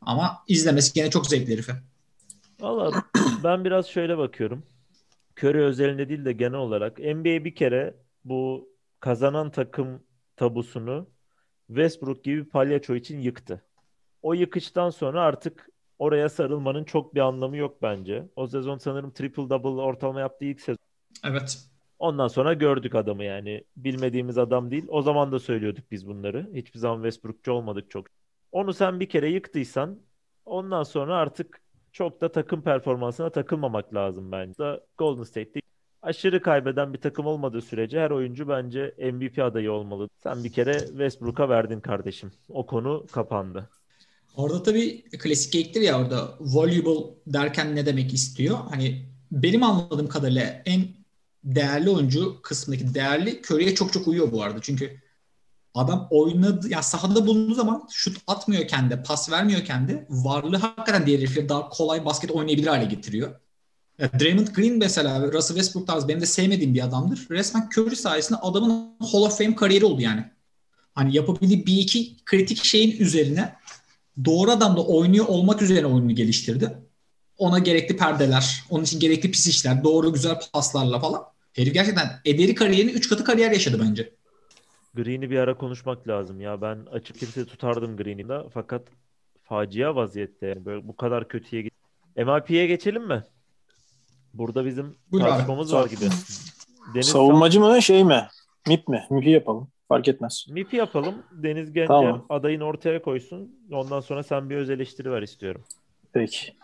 Ama 0.00 0.44
izlemesi 0.48 0.92
gene 0.92 1.10
çok 1.10 1.26
zevkli 1.26 1.52
herife. 1.52 1.72
Valla 2.60 3.04
ben 3.44 3.64
biraz 3.64 3.86
şöyle 3.86 4.18
bakıyorum. 4.18 4.62
Curry 5.38 5.60
özelinde 5.60 6.08
değil 6.08 6.24
de 6.24 6.32
genel 6.32 6.58
olarak 6.58 6.98
NBA 6.98 7.44
bir 7.44 7.54
kere 7.54 7.94
bu 8.24 8.68
kazanan 9.00 9.50
takım 9.50 10.02
tabusunu 10.36 11.06
Westbrook 11.66 12.24
gibi 12.24 12.44
palyaço 12.44 12.94
için 12.94 13.20
yıktı. 13.20 13.64
O 14.22 14.34
yıkıştan 14.34 14.90
sonra 14.90 15.22
artık 15.22 15.68
oraya 15.98 16.28
sarılmanın 16.28 16.84
çok 16.84 17.14
bir 17.14 17.20
anlamı 17.20 17.56
yok 17.56 17.82
bence. 17.82 18.28
O 18.36 18.46
sezon 18.46 18.78
sanırım 18.78 19.10
triple 19.10 19.50
double 19.50 19.82
ortalama 19.82 20.20
yaptığı 20.20 20.44
ilk 20.44 20.60
sezon. 20.60 20.78
Evet. 21.24 21.69
Ondan 22.00 22.28
sonra 22.28 22.54
gördük 22.54 22.94
adamı 22.94 23.24
yani. 23.24 23.64
Bilmediğimiz 23.76 24.38
adam 24.38 24.70
değil. 24.70 24.84
O 24.88 25.02
zaman 25.02 25.32
da 25.32 25.38
söylüyorduk 25.38 25.90
biz 25.90 26.06
bunları. 26.06 26.50
Hiçbir 26.54 26.78
zaman 26.78 26.96
Westbrook'cu 26.96 27.52
olmadık 27.52 27.90
çok. 27.90 28.06
Onu 28.52 28.72
sen 28.74 29.00
bir 29.00 29.08
kere 29.08 29.30
yıktıysan 29.30 29.98
ondan 30.44 30.82
sonra 30.82 31.16
artık 31.16 31.60
çok 31.92 32.20
da 32.20 32.32
takım 32.32 32.62
performansına 32.62 33.30
takılmamak 33.30 33.94
lazım 33.94 34.32
bence. 34.32 34.80
Golden 34.98 35.22
State'de 35.22 35.60
aşırı 36.02 36.42
kaybeden 36.42 36.92
bir 36.92 37.00
takım 37.00 37.26
olmadığı 37.26 37.62
sürece 37.62 38.00
her 38.00 38.10
oyuncu 38.10 38.48
bence 38.48 38.94
MVP 39.12 39.38
adayı 39.38 39.72
olmalı. 39.72 40.08
Sen 40.22 40.44
bir 40.44 40.52
kere 40.52 40.78
Westbrook'a 40.78 41.48
verdin 41.48 41.80
kardeşim. 41.80 42.32
O 42.48 42.66
konu 42.66 43.06
kapandı. 43.12 43.70
Orada 44.36 44.62
tabii 44.62 45.02
klasik 45.02 45.52
geyiktir 45.52 45.80
ya 45.80 46.00
orada 46.00 46.36
valuable 46.40 47.14
derken 47.26 47.76
ne 47.76 47.86
demek 47.86 48.14
istiyor? 48.14 48.58
Hani 48.70 49.06
benim 49.32 49.62
anladığım 49.62 50.08
kadarıyla 50.08 50.62
en 50.66 50.99
değerli 51.44 51.90
oyuncu 51.90 52.42
kısmındaki 52.42 52.94
değerli 52.94 53.42
Curry'e 53.44 53.74
çok 53.74 53.92
çok 53.92 54.08
uyuyor 54.08 54.32
bu 54.32 54.42
arada. 54.42 54.58
Çünkü 54.62 55.00
adam 55.74 56.08
oynadı 56.10 56.68
ya 56.68 56.82
sahada 56.82 57.26
bulunduğu 57.26 57.54
zaman 57.54 57.88
şut 57.90 58.18
atmıyorken 58.26 58.90
de 58.90 59.02
pas 59.02 59.30
vermiyorken 59.30 59.88
de 59.88 60.06
varlığı 60.10 60.56
hakikaten 60.56 61.06
diğer 61.06 61.18
herifleri 61.18 61.48
daha 61.48 61.68
kolay 61.68 62.04
basket 62.04 62.30
oynayabilir 62.30 62.66
hale 62.66 62.84
getiriyor. 62.84 63.40
Ya 63.98 64.10
Draymond 64.20 64.46
Green 64.46 64.78
mesela 64.78 65.32
Russell 65.32 65.56
Westbrook 65.56 65.86
tarzı 65.86 66.08
benim 66.08 66.20
de 66.20 66.26
sevmediğim 66.26 66.74
bir 66.74 66.84
adamdır. 66.84 67.26
Resmen 67.30 67.68
Curry 67.76 67.96
sayesinde 67.96 68.38
adamın 68.38 68.96
Hall 69.12 69.22
of 69.22 69.38
Fame 69.38 69.54
kariyeri 69.54 69.84
oldu 69.84 70.00
yani. 70.00 70.24
Hani 70.94 71.16
yapabildiği 71.16 71.66
bir 71.66 71.78
iki 71.78 72.16
kritik 72.24 72.64
şeyin 72.64 73.00
üzerine 73.00 73.54
doğru 74.24 74.50
adamda 74.50 74.86
oynuyor 74.86 75.26
olmak 75.28 75.62
üzerine 75.62 75.86
oyunu 75.86 76.14
geliştirdi. 76.14 76.78
Ona 77.38 77.58
gerekli 77.58 77.96
perdeler, 77.96 78.64
onun 78.70 78.84
için 78.84 79.00
gerekli 79.00 79.30
pis 79.30 79.46
işler, 79.46 79.84
doğru 79.84 80.12
güzel 80.12 80.40
paslarla 80.52 81.00
falan. 81.00 81.29
Herif 81.52 81.74
gerçekten 81.74 82.08
ederi 82.24 82.54
kariyerinin 82.54 82.92
3 82.92 83.08
katı 83.08 83.24
kariyer 83.24 83.50
yaşadı 83.50 83.80
bence. 83.88 84.12
Green'i 84.94 85.30
bir 85.30 85.38
ara 85.38 85.56
konuşmak 85.56 86.08
lazım 86.08 86.40
ya. 86.40 86.62
Ben 86.62 86.78
açıkçası 86.92 87.46
tutardım 87.46 87.96
Green'i 87.96 88.28
de 88.28 88.38
fakat 88.54 88.82
facia 89.42 89.94
vaziyette 89.96 90.46
yani 90.46 90.64
böyle 90.64 90.88
bu 90.88 90.96
kadar 90.96 91.28
kötüye 91.28 91.62
git. 91.62 91.72
MIP'ye 92.16 92.66
geçelim 92.66 93.06
mi? 93.08 93.24
Burada 94.34 94.66
bizim 94.66 94.96
Buyur 95.12 95.24
abi. 95.24 95.30
tartışmamız 95.30 95.72
var 95.72 95.86
gibi. 95.86 96.04
Deniz 96.94 97.06
Savunmacı 97.06 97.60
mı 97.60 97.82
şey 97.82 98.04
mi? 98.04 98.28
MIP 98.66 98.88
mi? 98.88 99.06
MIP'i 99.10 99.30
yapalım. 99.30 99.68
Fark 99.88 100.08
etmez. 100.08 100.46
MIP'i 100.50 100.76
yapalım. 100.76 101.14
Deniz 101.32 101.72
Gencer 101.72 101.86
Tamam. 101.86 102.26
adayını 102.28 102.64
ortaya 102.64 103.02
koysun. 103.02 103.58
Ondan 103.72 104.00
sonra 104.00 104.22
sen 104.22 104.50
bir 104.50 104.56
öz 104.56 104.70
eleştiri 104.70 105.10
ver 105.10 105.22
istiyorum. 105.22 105.64
Peki. 106.12 106.54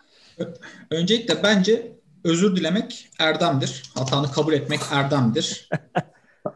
Öncelikle 0.91 1.43
bence 1.43 1.93
özür 2.27 2.57
dilemek 2.57 3.09
erdemdir. 3.19 3.83
Hatanı 3.95 4.33
kabul 4.33 4.53
etmek 4.53 4.81
erdemdir. 4.91 5.69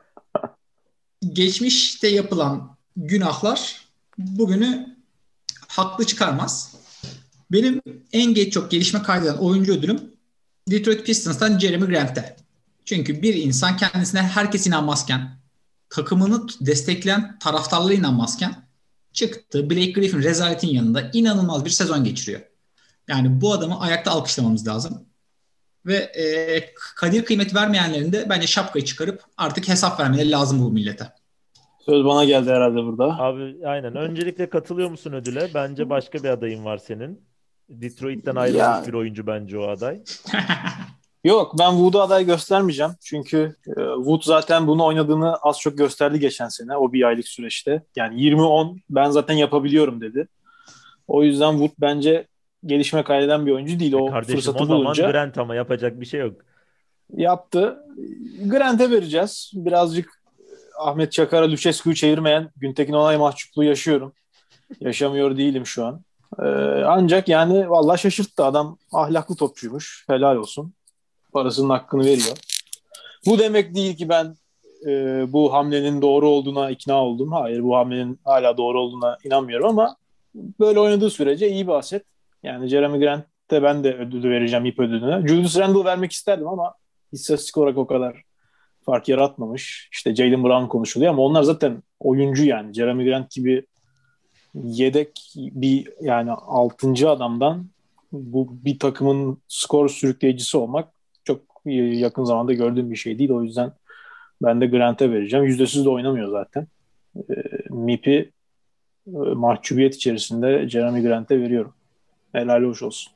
Geçmişte 1.33 2.09
yapılan 2.09 2.77
günahlar 2.97 3.85
bugünü 4.19 4.97
haklı 5.69 6.07
çıkarmaz. 6.07 6.75
Benim 7.53 7.83
en 8.13 8.35
geç 8.35 8.53
çok 8.53 8.71
gelişme 8.71 9.03
kaydeden 9.03 9.37
oyuncu 9.37 9.73
ödülüm 9.73 10.01
Detroit 10.69 11.07
Pistons'tan 11.07 11.59
Jeremy 11.59 11.87
Grant'te. 11.87 12.37
Çünkü 12.85 13.23
bir 13.23 13.35
insan 13.35 13.77
kendisine 13.77 14.23
herkes 14.23 14.67
inanmazken, 14.67 15.39
takımını 15.91 16.47
destekleyen 16.61 17.39
taraftarları 17.39 17.95
inanmazken 17.95 18.69
çıktı 19.13 19.71
Blake 19.71 19.91
Griffin 19.91 20.23
rezaletin 20.23 20.69
yanında 20.69 21.11
inanılmaz 21.13 21.65
bir 21.65 21.71
sezon 21.71 22.05
geçiriyor. 22.05 22.41
Yani 23.09 23.41
bu 23.41 23.53
adamı 23.53 23.81
ayakta 23.81 24.11
alkışlamamız 24.11 24.67
lazım. 24.67 25.10
Ve 25.87 25.95
e, 25.97 26.65
kadir 26.97 27.25
kıymet 27.25 27.55
vermeyenlerin 27.55 28.13
de 28.13 28.27
bence 28.29 28.47
şapkayı 28.47 28.85
çıkarıp 28.85 29.23
artık 29.37 29.69
hesap 29.69 30.01
vermeleri 30.01 30.31
lazım 30.31 30.63
bu 30.63 30.71
millete. 30.71 31.05
Söz 31.87 32.05
bana 32.05 32.25
geldi 32.25 32.51
herhalde 32.51 32.77
burada. 32.77 33.05
Abi 33.19 33.57
aynen. 33.67 33.97
Öncelikle 33.97 34.49
katılıyor 34.51 34.91
musun 34.91 35.13
ödüle? 35.13 35.51
Bence 35.55 35.91
başka 35.91 36.19
bir 36.23 36.29
adayın 36.29 36.65
var 36.65 36.79
senin. 36.79 37.21
Detroit'ten 37.69 38.37
ayrılmış 38.37 38.61
Ya. 38.61 38.83
bir 38.87 38.93
oyuncu 38.93 39.27
bence 39.27 39.59
o 39.59 39.69
aday. 39.69 40.01
Yok 41.25 41.55
ben 41.59 41.71
Wood'u 41.71 42.01
aday 42.01 42.27
göstermeyeceğim. 42.27 42.93
Çünkü 43.01 43.57
e, 43.67 43.73
Wood 43.97 44.23
zaten 44.23 44.67
bunu 44.67 44.85
oynadığını 44.85 45.37
az 45.37 45.61
çok 45.61 45.79
gösterdi 45.79 46.21
geçen 46.21 46.49
sene 46.49 46.77
o 46.77 46.93
bir 46.93 47.03
aylık 47.05 47.29
süreçte. 47.29 47.83
Yani 47.97 48.21
20-10 48.21 48.79
ben 48.91 49.11
zaten 49.11 49.35
yapabiliyorum 49.35 50.01
dedi. 50.01 50.29
O 51.09 51.23
yüzden 51.23 51.51
Wood 51.53 51.73
bence 51.81 52.27
gelişme 52.67 53.05
kaydeden 53.05 53.47
bir 53.47 53.53
oyuncu 53.53 53.81
değil. 53.81 53.93
O 53.93 54.09
E 54.09 54.11
Kardeşim 54.11 54.35
fırsatı 54.37 54.63
o 54.63 54.67
zaman 54.67 54.85
bulunca 54.85 55.11
Grant 55.11 55.39
ama 55.39 55.55
yapacak 55.55 56.01
bir 56.01 56.07
şey 56.07 56.21
yok. 56.21 56.41
yaptı. 57.17 57.79
Grant'e 58.47 58.91
vereceğiz. 58.91 59.51
Birazcık 59.55 60.21
Ahmet 60.79 61.13
Çakar'a 61.13 61.51
Lucescu'yu 61.51 61.97
çevirmeyen 61.97 62.51
Güntekin 62.57 62.93
Onay 62.93 63.17
mahcupluğu 63.17 63.65
yaşıyorum. 63.65 64.13
Yaşamıyor 64.81 65.37
değilim 65.37 65.67
şu 65.67 65.85
an. 65.85 66.01
Ee, 66.39 66.45
ancak 66.87 67.29
yani 67.29 67.71
vallahi 67.71 68.01
şaşırttı. 68.01 68.45
Adam 68.45 68.79
ahlaklı 68.93 69.37
topçuymuş. 69.37 70.05
Helal 70.09 70.37
olsun. 70.37 70.73
Parasının 71.33 71.71
hakkını 71.71 72.05
veriyor. 72.05 72.37
Bu 73.27 73.39
demek 73.39 73.75
değil 73.75 73.97
ki 73.97 74.09
ben 74.09 74.37
e, 74.87 74.93
bu 75.33 75.53
hamlenin 75.53 76.03
doğru 76.03 76.29
olduğuna 76.29 76.71
ikna 76.71 77.05
oldum. 77.05 77.33
Hayır 77.33 77.63
bu 77.63 77.77
hamlenin 77.77 78.21
hala 78.25 78.57
doğru 78.57 78.81
olduğuna 78.81 79.19
inanmıyorum 79.25 79.67
ama 79.69 79.97
böyle 80.61 80.81
oynadığı 80.81 81.11
sürece 81.11 81.49
iyi 81.51 81.67
bir 81.67 81.73
aset. 81.73 82.05
Yani 82.43 82.69
Jeremy 82.69 82.99
Grant'te 82.99 83.63
ben 83.63 83.85
de 83.85 83.95
ödülü 83.95 84.31
vereceğim 84.31 84.65
ip 84.65 84.79
ödülünü. 84.79 85.29
Julius 85.29 85.59
Randle 85.59 85.85
vermek 85.85 86.13
isterdim 86.13 86.49
ama 86.49 86.75
istatistik 87.13 87.59
olarak 87.59 87.79
o 87.79 87.87
kadar 87.87 88.23
fark 88.83 89.09
yaratmamış. 89.09 89.89
İşte 89.93 90.15
Jalen 90.15 90.45
Brown 90.45 90.67
konuşuluyor 90.67 91.13
ama 91.13 91.23
onlar 91.23 91.43
zaten 91.43 91.83
oyuncu 92.01 92.45
yani. 92.45 92.75
Jeremy 92.75 93.05
Grant 93.05 93.31
gibi 93.31 93.67
yedek 94.55 95.33
bir 95.37 95.89
yani 96.01 96.33
altıncı 96.33 97.11
adamdan 97.11 97.67
bu 98.13 98.49
bir 98.65 98.79
takımın 98.79 99.39
skor 99.49 99.89
sürükleyicisi 99.89 100.57
olmak 100.57 100.89
çok 101.25 101.41
yakın 101.65 102.25
zamanda 102.25 102.53
gördüğüm 102.53 102.91
bir 102.91 102.97
şey 102.97 103.19
değil. 103.19 103.31
O 103.31 103.43
yüzden 103.43 103.73
ben 104.43 104.61
de 104.61 104.67
Grant'e 104.67 105.11
vereceğim. 105.11 105.47
Yüzdesiz 105.47 105.85
de 105.85 105.89
oynamıyor 105.89 106.31
zaten. 106.31 106.67
E, 107.17 107.35
MIP'i 107.71 108.33
e, 109.07 109.11
mahcubiyet 109.17 109.95
içerisinde 109.95 110.69
Jeremy 110.69 111.03
Grant'e 111.03 111.41
veriyorum. 111.41 111.75
Helal 112.33 112.65
hoş 112.65 112.83
olsun. 112.83 113.13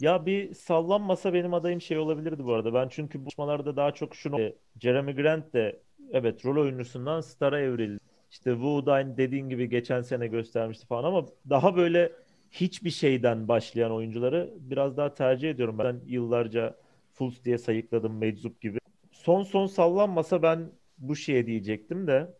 Ya 0.00 0.26
bir 0.26 0.54
sallanmasa 0.54 1.34
benim 1.34 1.54
adayım 1.54 1.80
şey 1.80 1.98
olabilirdi 1.98 2.44
bu 2.44 2.54
arada. 2.54 2.74
Ben 2.74 2.88
çünkü 2.88 3.18
bu 3.18 3.24
çalışmalarda 3.24 3.76
daha 3.76 3.94
çok 3.94 4.14
şunu 4.14 4.40
e, 4.40 4.54
Jeremy 4.80 5.14
Grant 5.14 5.52
de 5.52 5.80
evet 6.12 6.44
rol 6.44 6.62
oyuncusundan 6.62 7.20
star'a 7.20 7.60
evrildi. 7.60 7.98
İşte 8.30 8.50
Wood 8.52 8.86
aynı 8.86 9.16
dediğin 9.16 9.48
gibi 9.48 9.68
geçen 9.68 10.02
sene 10.02 10.26
göstermişti 10.26 10.86
falan 10.86 11.04
ama 11.04 11.26
daha 11.50 11.76
böyle 11.76 12.12
hiçbir 12.50 12.90
şeyden 12.90 13.48
başlayan 13.48 13.92
oyuncuları 13.92 14.54
biraz 14.60 14.96
daha 14.96 15.14
tercih 15.14 15.50
ediyorum. 15.50 15.78
Ben 15.78 16.00
yıllarca 16.06 16.76
Fultz 17.12 17.44
diye 17.44 17.58
sayıkladım 17.58 18.18
meczup 18.18 18.60
gibi. 18.60 18.78
Son 19.12 19.42
son 19.42 19.66
sallanmasa 19.66 20.42
ben 20.42 20.70
bu 20.98 21.16
şeye 21.16 21.46
diyecektim 21.46 22.06
de 22.06 22.34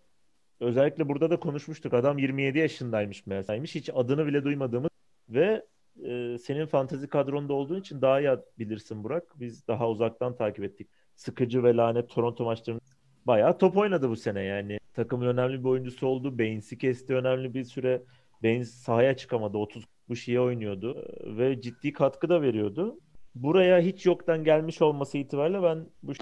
özellikle 0.61 1.09
burada 1.09 1.31
da 1.31 1.41
konuşmuştuk. 1.41 1.95
Adam 1.95 2.19
27 2.19 2.59
yaşındaymış 2.59 3.27
meğerseymiş. 3.27 3.75
Hiç 3.75 3.91
adını 3.95 4.27
bile 4.27 4.45
duymadığımız 4.45 4.91
ve 5.29 5.63
e, 6.03 6.39
senin 6.39 6.67
fantezi 6.67 7.09
kadronda 7.09 7.53
olduğun 7.53 7.81
için 7.81 8.01
daha 8.01 8.21
iyi 8.21 8.31
bilirsin 8.59 9.05
Burak. 9.05 9.41
Biz 9.41 9.69
daha 9.69 9.91
uzaktan 9.91 10.37
takip 10.37 10.65
ettik. 10.65 10.89
Sıkıcı 11.17 11.63
ve 11.65 11.77
lanet 11.77 12.09
Toronto 12.09 12.45
maçlarını 12.45 12.81
bayağı 13.27 13.59
top 13.59 13.77
oynadı 13.77 14.11
bu 14.11 14.17
sene 14.17 14.43
yani. 14.43 14.79
Takımın 14.95 15.27
önemli 15.27 15.65
bir 15.65 15.69
oyuncusu 15.69 16.07
oldu. 16.07 16.39
Baines'i 16.39 16.79
kesti 16.79 17.15
önemli 17.15 17.55
bir 17.55 17.65
süre. 17.65 18.03
Baines 18.43 18.71
sahaya 18.75 19.17
çıkamadı. 19.17 19.59
30 19.59 19.85
bu 20.09 20.17
şeye 20.17 20.41
oynuyordu 20.41 21.07
ve 21.39 21.61
ciddi 21.61 21.93
katkı 21.93 22.29
da 22.29 22.43
veriyordu. 22.43 22.99
Buraya 23.35 23.81
hiç 23.81 24.07
yoktan 24.07 24.45
gelmiş 24.45 24.83
olması 24.83 25.19
itibariyle 25.19 25.63
ben 25.63 25.87
bu 26.03 26.13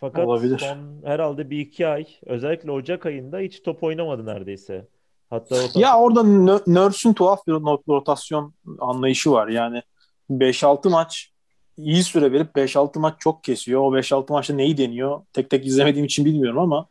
fakat 0.00 0.26
Olabilir. 0.26 0.58
son 0.58 1.02
herhalde 1.04 1.50
bir 1.50 1.58
iki 1.58 1.86
ay 1.86 2.06
özellikle 2.26 2.70
Ocak 2.70 3.06
ayında 3.06 3.38
hiç 3.38 3.62
top 3.62 3.82
oynamadı 3.82 4.26
neredeyse. 4.26 4.88
Hatta 5.32 5.56
rotasyon... 5.56 5.82
Ya 5.82 5.98
orada 5.98 6.22
Nurse'ün 6.66 7.12
tuhaf 7.12 7.46
bir 7.46 7.52
rotasyon 7.88 8.54
anlayışı 8.78 9.30
var. 9.30 9.48
Yani 9.48 9.82
5-6 10.30 10.90
maç 10.90 11.30
iyi 11.76 12.02
süre 12.02 12.32
verip 12.32 12.56
5-6 12.56 12.98
maç 12.98 13.14
çok 13.18 13.44
kesiyor. 13.44 13.80
O 13.80 13.96
5-6 13.96 14.32
maçta 14.32 14.54
neyi 14.54 14.78
deniyor? 14.78 15.22
Tek 15.32 15.50
tek 15.50 15.66
izlemediğim 15.66 16.04
için 16.04 16.24
bilmiyorum 16.24 16.58
ama 16.58 16.88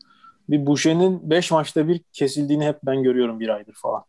bir 0.49 0.65
Boucher'in 0.65 1.30
5 1.30 1.51
maçta 1.51 1.88
bir 1.88 2.01
kesildiğini 2.13 2.65
hep 2.65 2.80
ben 2.84 3.04
görüyorum 3.04 3.39
bir 3.39 3.49
aydır 3.49 3.73
falan. 3.73 4.04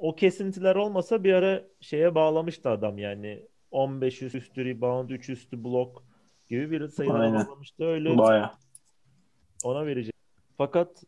O 0.00 0.16
kesintiler 0.16 0.76
olmasa 0.76 1.24
bir 1.24 1.32
ara 1.32 1.62
şeye 1.80 2.14
bağlamıştı 2.14 2.70
adam 2.70 2.98
yani. 2.98 3.42
15 3.70 4.22
üstü 4.22 4.64
rebound, 4.64 5.10
3 5.10 5.28
üstü 5.28 5.64
blok 5.64 6.02
gibi 6.48 6.70
bir 6.70 6.88
sayılara 6.88 7.34
bağlamıştı. 7.34 7.84
Öyle 7.84 8.18
Baya. 8.18 8.54
ona 9.64 9.86
verecek. 9.86 10.14
Fakat 10.58 11.04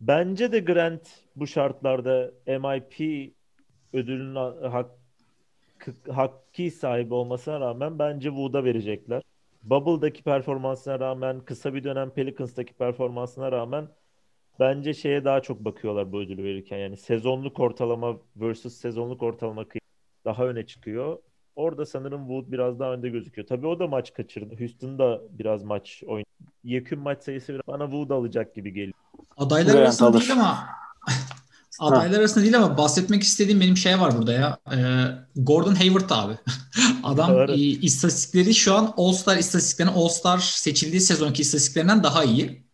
bence 0.00 0.52
de 0.52 0.60
Grant 0.60 1.08
bu 1.36 1.46
şartlarda 1.46 2.32
MIP 2.46 3.32
ödülünün 3.92 4.34
hak, 4.70 4.90
hakkı 6.10 6.70
sahibi 6.70 7.14
olmasına 7.14 7.60
rağmen 7.60 7.98
bence 7.98 8.28
Wood'a 8.28 8.64
verecekler. 8.64 9.22
Bubble'daki 9.62 10.22
performansına 10.22 11.00
rağmen, 11.00 11.40
kısa 11.40 11.74
bir 11.74 11.84
dönem 11.84 12.10
Pelicans'taki 12.10 12.74
performansına 12.74 13.52
rağmen 13.52 13.88
bence 14.60 14.94
şeye 14.94 15.24
daha 15.24 15.42
çok 15.42 15.60
bakıyorlar 15.64 16.12
bu 16.12 16.20
ödülü 16.20 16.44
verirken. 16.44 16.78
Yani 16.78 16.96
sezonluk 16.96 17.60
ortalama 17.60 18.16
versus 18.36 18.74
sezonluk 18.74 19.22
ortalama 19.22 19.64
daha 20.24 20.46
öne 20.46 20.66
çıkıyor. 20.66 21.18
Orada 21.56 21.86
sanırım 21.86 22.20
Wood 22.20 22.52
biraz 22.52 22.78
daha 22.78 22.92
önde 22.92 23.08
gözüküyor. 23.08 23.48
Tabii 23.48 23.66
o 23.66 23.78
da 23.78 23.86
maç 23.86 24.14
kaçırdı. 24.14 24.58
Houston 24.58 24.98
da 24.98 25.20
biraz 25.30 25.62
maç 25.62 26.02
oynadı. 26.06 26.28
Yekün 26.64 26.98
maç 26.98 27.22
sayısı 27.22 27.52
biraz 27.52 27.62
bana 27.68 27.84
Wood 27.84 28.10
alacak 28.10 28.54
gibi 28.54 28.72
geliyor. 28.72 28.94
Adaylar 29.36 29.72
Grant 29.72 29.84
arasında 29.84 30.08
alır. 30.08 30.20
değil 30.20 30.32
ama 30.32 30.66
adaylar 31.78 32.18
arasında 32.18 32.44
değil 32.44 32.56
ama 32.56 32.78
bahsetmek 32.78 33.22
istediğim 33.22 33.60
benim 33.60 33.76
şey 33.76 34.00
var 34.00 34.18
burada 34.18 34.32
ya. 34.32 34.58
Ee, 34.72 35.04
Gordon 35.36 35.74
Hayward 35.74 36.10
abi. 36.10 36.32
Adam 37.02 37.50
e, 37.50 37.54
istatistikleri 37.54 38.54
şu 38.54 38.74
an 38.74 38.94
All-Star 38.96 39.36
istatistiklerinin 39.36 39.94
All-Star 39.94 40.38
seçildiği 40.38 41.00
sezonki 41.00 41.42
istatistiklerinden 41.42 42.02
daha 42.02 42.24
iyi. 42.24 42.66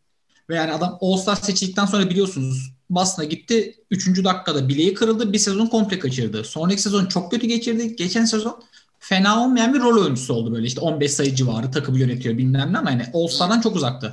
Ve 0.50 0.54
yani 0.56 0.72
adam 0.72 0.98
All-Star 1.00 1.36
seçildikten 1.36 1.86
sonra 1.86 2.10
biliyorsunuz 2.10 2.72
Boston'a 2.94 3.24
gitti. 3.24 3.74
Üçüncü 3.90 4.24
dakikada 4.24 4.68
bileği 4.68 4.94
kırıldı. 4.94 5.32
Bir 5.32 5.38
sezon 5.38 5.66
komple 5.66 5.98
kaçırdı. 5.98 6.44
Sonraki 6.44 6.82
sezon 6.82 7.06
çok 7.06 7.30
kötü 7.30 7.46
geçirdi. 7.46 7.96
Geçen 7.96 8.24
sezon 8.24 8.62
fena 8.98 9.44
olmayan 9.44 9.74
bir 9.74 9.80
rol 9.80 10.02
oyuncusu 10.02 10.34
oldu 10.34 10.52
böyle. 10.52 10.66
İşte 10.66 10.80
15 10.80 11.12
sayı 11.12 11.34
civarı 11.34 11.70
takımı 11.70 11.98
yönetiyor 11.98 12.38
bilmem 12.38 12.72
ne 12.72 12.78
ama 12.78 12.90
yani 12.90 13.06
All-Star'dan 13.14 13.60
çok 13.60 13.76
uzaktı. 13.76 14.12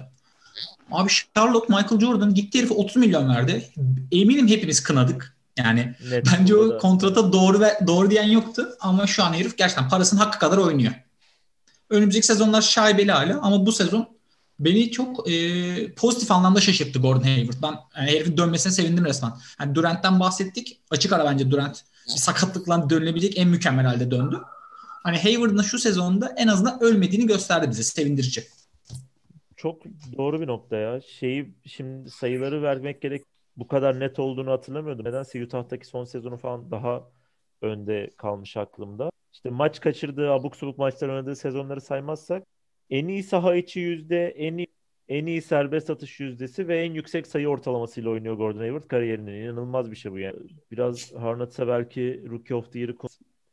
Abi 0.92 1.10
Charlotte 1.36 1.74
Michael 1.74 2.02
Jordan 2.02 2.34
gitti 2.34 2.60
herife 2.60 2.74
30 2.74 2.96
milyon 2.96 3.30
verdi. 3.30 3.70
Eminim 4.12 4.48
hepimiz 4.48 4.84
kınadık. 4.84 5.36
Yani 5.58 5.96
Net, 6.12 6.26
bence 6.26 6.56
o 6.56 6.78
kontrata 6.78 7.34
doğru 7.34 7.60
ve 7.60 7.80
doğru 7.88 8.12
diyen 8.12 8.28
yoktu 8.28 8.70
ama 8.80 9.08
şu 9.08 9.24
an 9.24 9.34
herif 9.34 9.58
gerçekten 9.58 9.90
parasının 9.90 10.22
hakkı 10.22 10.40
kadar 10.40 10.58
oynuyor. 10.58 10.94
Önümüzdeki 11.90 12.26
sezonlar 12.26 12.62
şaibeli 12.62 13.12
hala 13.12 13.40
ama 13.42 13.66
bu 13.66 13.72
sezon 13.72 14.08
beni 14.60 14.92
çok 14.92 15.32
e, 15.32 15.94
pozitif 15.94 16.32
anlamda 16.32 16.62
şaşırttı 16.62 17.00
Gordon 17.00 17.22
Hayward. 17.22 17.62
Ben 17.64 17.76
yani 17.98 18.12
herifin 18.12 18.38
dönmesine 18.38 18.74
sevindim 18.74 19.06
resmen. 19.06 19.32
Yani 19.60 19.76
Durant'ten 19.76 20.20
bahsettik. 20.20 20.80
Açık 20.92 21.14
ara 21.14 21.26
bence 21.26 21.52
Durant 21.52 21.84
bir 22.08 22.20
sakatlıkla 22.20 22.90
dönülebilecek 22.90 23.38
en 23.38 23.50
mükemmel 23.50 23.86
halde 23.86 24.12
döndü. 24.12 24.42
Hani 25.04 25.18
Hayward'ın 25.18 25.62
şu 25.62 25.80
sezonda 25.80 26.34
en 26.38 26.48
azından 26.48 26.84
ölmediğini 26.84 27.28
gösterdi 27.28 27.70
bize. 27.70 27.84
Sevindirici. 27.84 28.44
Çok 29.56 29.84
doğru 30.18 30.42
bir 30.42 30.48
nokta 30.48 30.76
ya. 30.76 31.02
Şeyi 31.02 31.54
şimdi 31.66 32.10
sayıları 32.10 32.64
vermek 32.64 33.02
gerek 33.02 33.24
bu 33.58 33.68
kadar 33.68 34.00
net 34.00 34.20
olduğunu 34.20 34.52
hatırlamıyordum. 34.52 35.06
Nedense 35.06 35.44
Utah'taki 35.44 35.88
son 35.88 36.04
sezonu 36.04 36.38
falan 36.38 36.72
daha 36.72 37.04
önde 37.62 38.10
kalmış 38.18 38.58
aklımda. 38.58 39.10
İşte 39.34 39.50
maç 39.50 39.80
kaçırdığı, 39.80 40.32
abuk 40.32 40.56
subuk 40.56 40.78
maçlar 40.78 41.10
oynadığı 41.10 41.36
sezonları 41.36 41.82
saymazsak 41.82 42.44
en 42.90 43.08
iyi 43.08 43.24
saha 43.24 43.56
içi 43.56 43.80
yüzde, 43.80 44.28
en 44.28 44.58
iyi, 44.58 44.68
en 45.08 45.26
iyi 45.26 45.42
serbest 45.42 45.90
atış 45.90 46.20
yüzdesi 46.20 46.68
ve 46.68 46.84
en 46.84 46.94
yüksek 46.94 47.28
sayı 47.28 47.48
ortalamasıyla 47.48 48.10
oynuyor 48.10 48.36
Gordon 48.36 48.60
Hayward 48.60 48.88
kariyerinin. 48.88 49.44
İnanılmaz 49.44 49.92
bir 49.92 49.96
şey 49.96 50.12
bu 50.12 50.20
yani. 50.20 50.38
Biraz 50.72 51.14
Harnet'se 51.14 51.68
belki 51.68 52.26
Rookie 52.30 52.56
of 52.56 52.72
the 52.72 52.80
Year'ı 52.80 52.96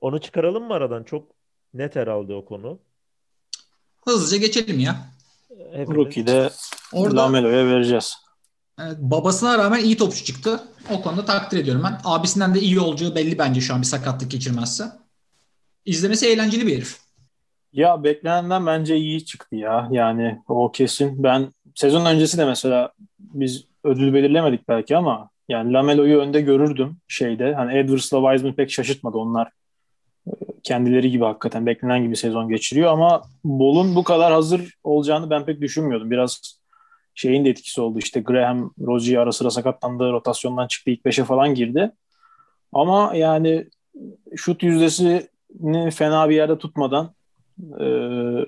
onu 0.01 0.21
çıkaralım 0.21 0.65
mı 0.65 0.75
aradan? 0.75 1.05
Çok 1.05 1.33
net 1.75 1.97
herhalde 1.97 2.35
o 2.35 2.45
konu. 2.45 2.79
Hızlıca 4.05 4.37
geçelim 4.37 4.81
ya. 4.81 4.97
Hepimiz... 5.73 5.97
Rookie'de 5.97 6.51
Orada... 6.93 7.17
Lamelo'ya 7.17 7.67
vereceğiz. 7.67 8.15
Evet, 8.81 8.97
babasına 8.99 9.59
rağmen 9.59 9.85
iyi 9.85 9.97
topçu 9.97 10.25
çıktı. 10.25 10.63
O 10.91 11.03
konuda 11.03 11.25
takdir 11.25 11.59
ediyorum 11.59 11.83
ben. 11.85 12.01
Abisinden 12.05 12.55
de 12.55 12.61
iyi 12.61 12.81
olacağı 12.81 13.15
belli 13.15 13.39
bence 13.39 13.61
şu 13.61 13.75
an 13.75 13.81
bir 13.81 13.87
sakatlık 13.87 14.31
geçirmezse. 14.31 14.85
İzlemesi 15.85 16.27
eğlenceli 16.27 16.67
bir 16.67 16.77
herif. 16.77 17.06
Ya 17.77 18.05
beklenenden 18.05 18.67
bence 18.67 18.97
iyi 18.97 19.25
çıktı 19.25 19.57
ya. 19.57 19.89
Yani 19.91 20.39
o 20.49 20.73
kesin. 20.73 21.23
Ben 21.23 21.53
sezon 21.75 22.07
öncesi 22.07 22.39
de 22.39 22.45
mesela 22.45 22.93
biz 23.19 23.65
ödül 23.85 24.15
belirlemedik 24.15 24.69
belki 24.69 24.97
ama 24.97 25.31
yani 25.49 25.73
Lamelo'yu 25.73 26.19
önde 26.19 26.41
görürdüm 26.41 26.97
şeyde. 27.09 27.55
Hani 27.55 27.79
Edwards'la 27.79 28.21
Wiseman 28.21 28.55
pek 28.57 28.71
şaşırtmadı. 28.71 29.19
Onlar 29.19 29.51
e, 30.27 30.31
kendileri 30.63 31.11
gibi 31.11 31.25
hakikaten 31.25 31.67
beklenen 31.67 32.03
gibi 32.03 32.17
sezon 32.17 32.49
geçiriyor 32.49 32.93
ama 32.93 33.23
Bol'un 33.45 33.95
bu 33.95 34.05
kadar 34.05 34.33
hazır 34.33 34.75
olacağını 34.85 35.31
ben 35.31 35.45
pek 35.45 35.61
düşünmüyordum. 35.61 36.11
Biraz 36.11 36.61
şeyin 37.15 37.45
de 37.45 37.51
etkisi 37.51 37.81
oldu. 37.81 37.99
İşte 37.99 38.21
Graham, 38.21 38.73
Rozier 38.81 39.19
ara 39.19 39.33
sıra 39.33 39.51
sakatlandı. 39.51 40.13
Rotasyondan 40.13 40.67
çıktı. 40.67 40.91
ilk 40.91 41.05
beşe 41.05 41.25
falan 41.25 41.55
girdi. 41.55 41.93
Ama 42.73 43.13
yani 43.15 43.67
şut 44.37 44.63
yüzdesini 44.63 45.27
fena 45.91 46.29
bir 46.29 46.37
yerde 46.37 46.59
tutmadan 46.59 47.16
ee, 47.81 48.47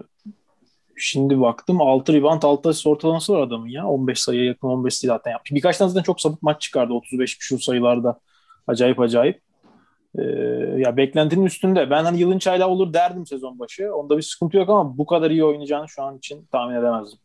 şimdi 0.96 1.40
baktım 1.40 1.80
6 1.80 2.12
rebound 2.12 2.42
6 2.42 2.68
asist 2.68 2.86
ortalaması 2.86 3.32
var 3.32 3.40
adamın 3.40 3.68
ya. 3.68 3.86
15 3.86 4.18
sayıya 4.18 4.44
yakın 4.44 4.68
15 4.68 4.94
sayı 4.94 5.08
zaten 5.08 5.30
yapmış. 5.30 5.52
Birkaç 5.52 5.78
tane 5.78 5.88
zaten 5.90 6.02
çok 6.02 6.20
sabık 6.20 6.42
maç 6.42 6.62
çıkardı 6.62 6.92
35 6.92 7.36
şu 7.40 7.58
sayılarda. 7.58 8.20
Acayip 8.66 9.00
acayip. 9.00 9.40
Ee, 10.18 10.22
ya 10.78 10.96
beklentinin 10.96 11.44
üstünde. 11.44 11.90
Ben 11.90 12.04
hani 12.04 12.20
yılın 12.20 12.38
çayla 12.38 12.68
olur 12.68 12.92
derdim 12.92 13.26
sezon 13.26 13.58
başı. 13.58 13.94
Onda 13.94 14.16
bir 14.16 14.22
sıkıntı 14.22 14.56
yok 14.56 14.68
ama 14.68 14.98
bu 14.98 15.06
kadar 15.06 15.30
iyi 15.30 15.44
oynayacağını 15.44 15.88
şu 15.88 16.02
an 16.02 16.18
için 16.18 16.46
tahmin 16.52 16.74
edemezdim. 16.74 17.18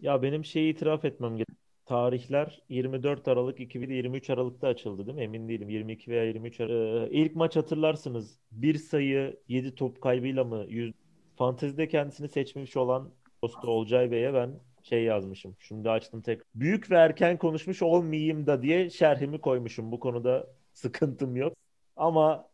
Ya 0.00 0.22
benim 0.22 0.44
şeyi 0.44 0.72
itiraf 0.72 1.04
etmem 1.04 1.36
gerek. 1.36 1.48
Tarihler 1.86 2.62
24 2.68 3.28
Aralık 3.28 3.60
2023 3.60 4.30
Aralık'ta 4.30 4.68
açıldı 4.68 5.06
değil 5.06 5.16
mi? 5.16 5.22
Emin 5.22 5.48
değilim. 5.48 5.68
22 5.68 6.10
veya 6.10 6.24
23 6.24 6.60
Aralık. 6.60 7.12
Ee, 7.12 7.14
ilk 7.14 7.36
maç 7.36 7.56
hatırlarsınız. 7.56 8.38
Bir 8.52 8.78
sayı 8.78 9.36
7 9.48 9.74
top 9.74 10.00
kaybıyla 10.00 10.44
mı 10.44 10.64
100 10.68 10.94
fantezide 11.42 11.88
kendisini 11.88 12.28
seçmiş 12.28 12.76
olan 12.76 13.10
dostu 13.44 13.70
Olcay 13.70 14.10
Bey'e 14.10 14.34
ben 14.34 14.50
şey 14.82 15.04
yazmışım. 15.04 15.56
Şimdi 15.60 15.90
açtım 15.90 16.20
tek. 16.22 16.40
Büyük 16.54 16.90
ve 16.90 16.96
erken 16.96 17.36
konuşmuş 17.38 17.82
olmayayım 17.82 18.46
da 18.46 18.62
diye 18.62 18.90
şerhimi 18.90 19.40
koymuşum. 19.40 19.92
Bu 19.92 20.00
konuda 20.00 20.46
sıkıntım 20.74 21.36
yok. 21.36 21.52
Ama 21.96 22.44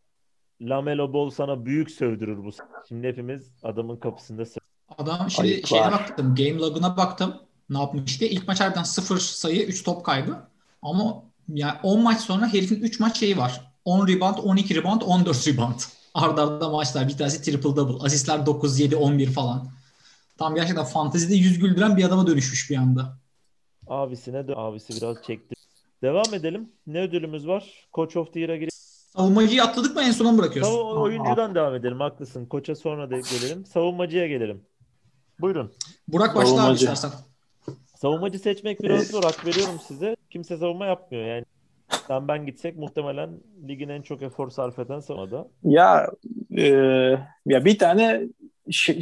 Lamelo 0.61 1.13
Ball 1.13 1.29
sana 1.29 1.65
büyük 1.65 1.91
sövdürür 1.91 2.37
bu. 2.43 2.49
Şimdi 2.87 3.07
hepimiz 3.07 3.51
adamın 3.63 3.97
kapısında 3.97 4.41
sö- 4.41 4.59
Adam 4.97 5.29
şimdi 5.29 5.47
Ayıp 5.47 5.67
şeyine 5.67 5.91
baktım. 5.91 6.35
Game 6.35 6.59
log'una 6.59 6.97
baktım. 6.97 7.35
Ne 7.69 7.79
yapmış 7.79 8.21
diye. 8.21 8.29
İlk 8.29 8.47
maç 8.47 8.61
harbiden 8.61 8.83
0 8.83 9.17
sayı 9.17 9.65
3 9.65 9.83
top 9.83 10.05
kaybı. 10.05 10.37
Ama 10.81 11.23
yani 11.47 11.73
10 11.83 12.03
maç 12.03 12.19
sonra 12.19 12.47
herifin 12.53 12.81
3 12.81 12.99
maç 12.99 13.19
şeyi 13.19 13.37
var. 13.37 13.71
10 13.85 14.07
rebound, 14.07 14.37
12 14.43 14.75
rebound, 14.75 15.01
14 15.01 15.47
rebound. 15.47 15.79
Arda 16.19 16.43
arda 16.43 16.69
maçlar. 16.69 17.07
Bir 17.07 17.17
tanesi 17.17 17.41
triple 17.41 17.75
double. 17.75 18.05
Asistler 18.05 18.45
9, 18.45 18.79
7, 18.79 18.95
11 18.95 19.27
falan. 19.31 19.69
Tam 20.37 20.55
gerçekten 20.55 20.85
fantezide 20.85 21.35
yüz 21.35 21.59
güldüren 21.59 21.97
bir 21.97 22.03
adama 22.03 22.27
dönüşmüş 22.27 22.69
bir 22.69 22.75
anda. 22.75 23.17
Abisine 23.87 24.37
dö- 24.37 24.55
abisi 24.55 24.95
biraz 25.01 25.17
çekti. 25.27 25.55
Devam 26.03 26.33
edelim. 26.33 26.69
Ne 26.87 27.01
ödülümüz 27.01 27.47
var? 27.47 27.87
Coach 27.93 28.17
of 28.17 28.33
the 28.33 28.39
Year'a 28.39 28.55
girelim. 28.55 28.69
Savunmacıyı 29.15 29.63
atladık 29.63 29.95
mı 29.95 30.01
en 30.01 30.11
sona 30.11 30.31
mı 30.31 30.37
bırakıyorsun? 30.37 30.71
Savun 30.73 30.97
oyuncudan 30.97 31.55
devam 31.55 31.75
edelim. 31.75 31.99
Haklısın. 31.99 32.45
Koça 32.45 32.75
sonra 32.75 33.09
da 33.09 33.15
gelelim. 33.19 33.65
Savunmacıya 33.65 34.27
gelelim. 34.27 34.61
Buyurun. 35.39 35.73
Burak 36.07 36.35
başla 36.35 36.67
abi 36.67 36.75
istersen. 36.75 37.11
Savunmacı 37.95 38.39
seçmek 38.39 38.81
biraz 38.83 39.07
zor. 39.07 39.23
Hak 39.23 39.45
veriyorum 39.45 39.79
size. 39.87 40.15
Kimse 40.29 40.57
savunma 40.57 40.85
yapmıyor 40.85 41.25
yani. 41.25 41.45
Sen 42.07 42.27
ben 42.27 42.45
gitsek 42.45 42.77
muhtemelen 42.77 43.29
ligin 43.67 43.89
en 43.89 44.01
çok 44.01 44.21
efor 44.21 44.49
sarf 44.49 44.79
eden 44.79 44.99
savunmada. 44.99 45.47
Ya 45.63 46.11
e, 46.57 46.67
ya 47.45 47.65
bir 47.65 47.77
tane 47.77 48.21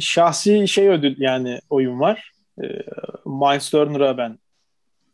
şahsi 0.00 0.68
şey 0.68 0.88
ödül 0.88 1.14
yani 1.18 1.58
oyun 1.70 2.00
var. 2.00 2.32
E, 2.62 2.66
Miles 3.26 3.70
Turner'a 3.70 4.18
ben 4.18 4.38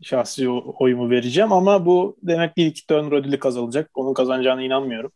şahsi 0.02 0.48
oyumu 0.50 1.10
vereceğim 1.10 1.52
ama 1.52 1.86
bu 1.86 2.16
demek 2.22 2.56
değil 2.56 2.74
ki 2.74 2.86
Turner 2.86 3.12
ödülü 3.12 3.38
kazanacak. 3.38 3.90
Onun 3.94 4.14
kazanacağına 4.14 4.62
inanmıyorum. 4.62 5.12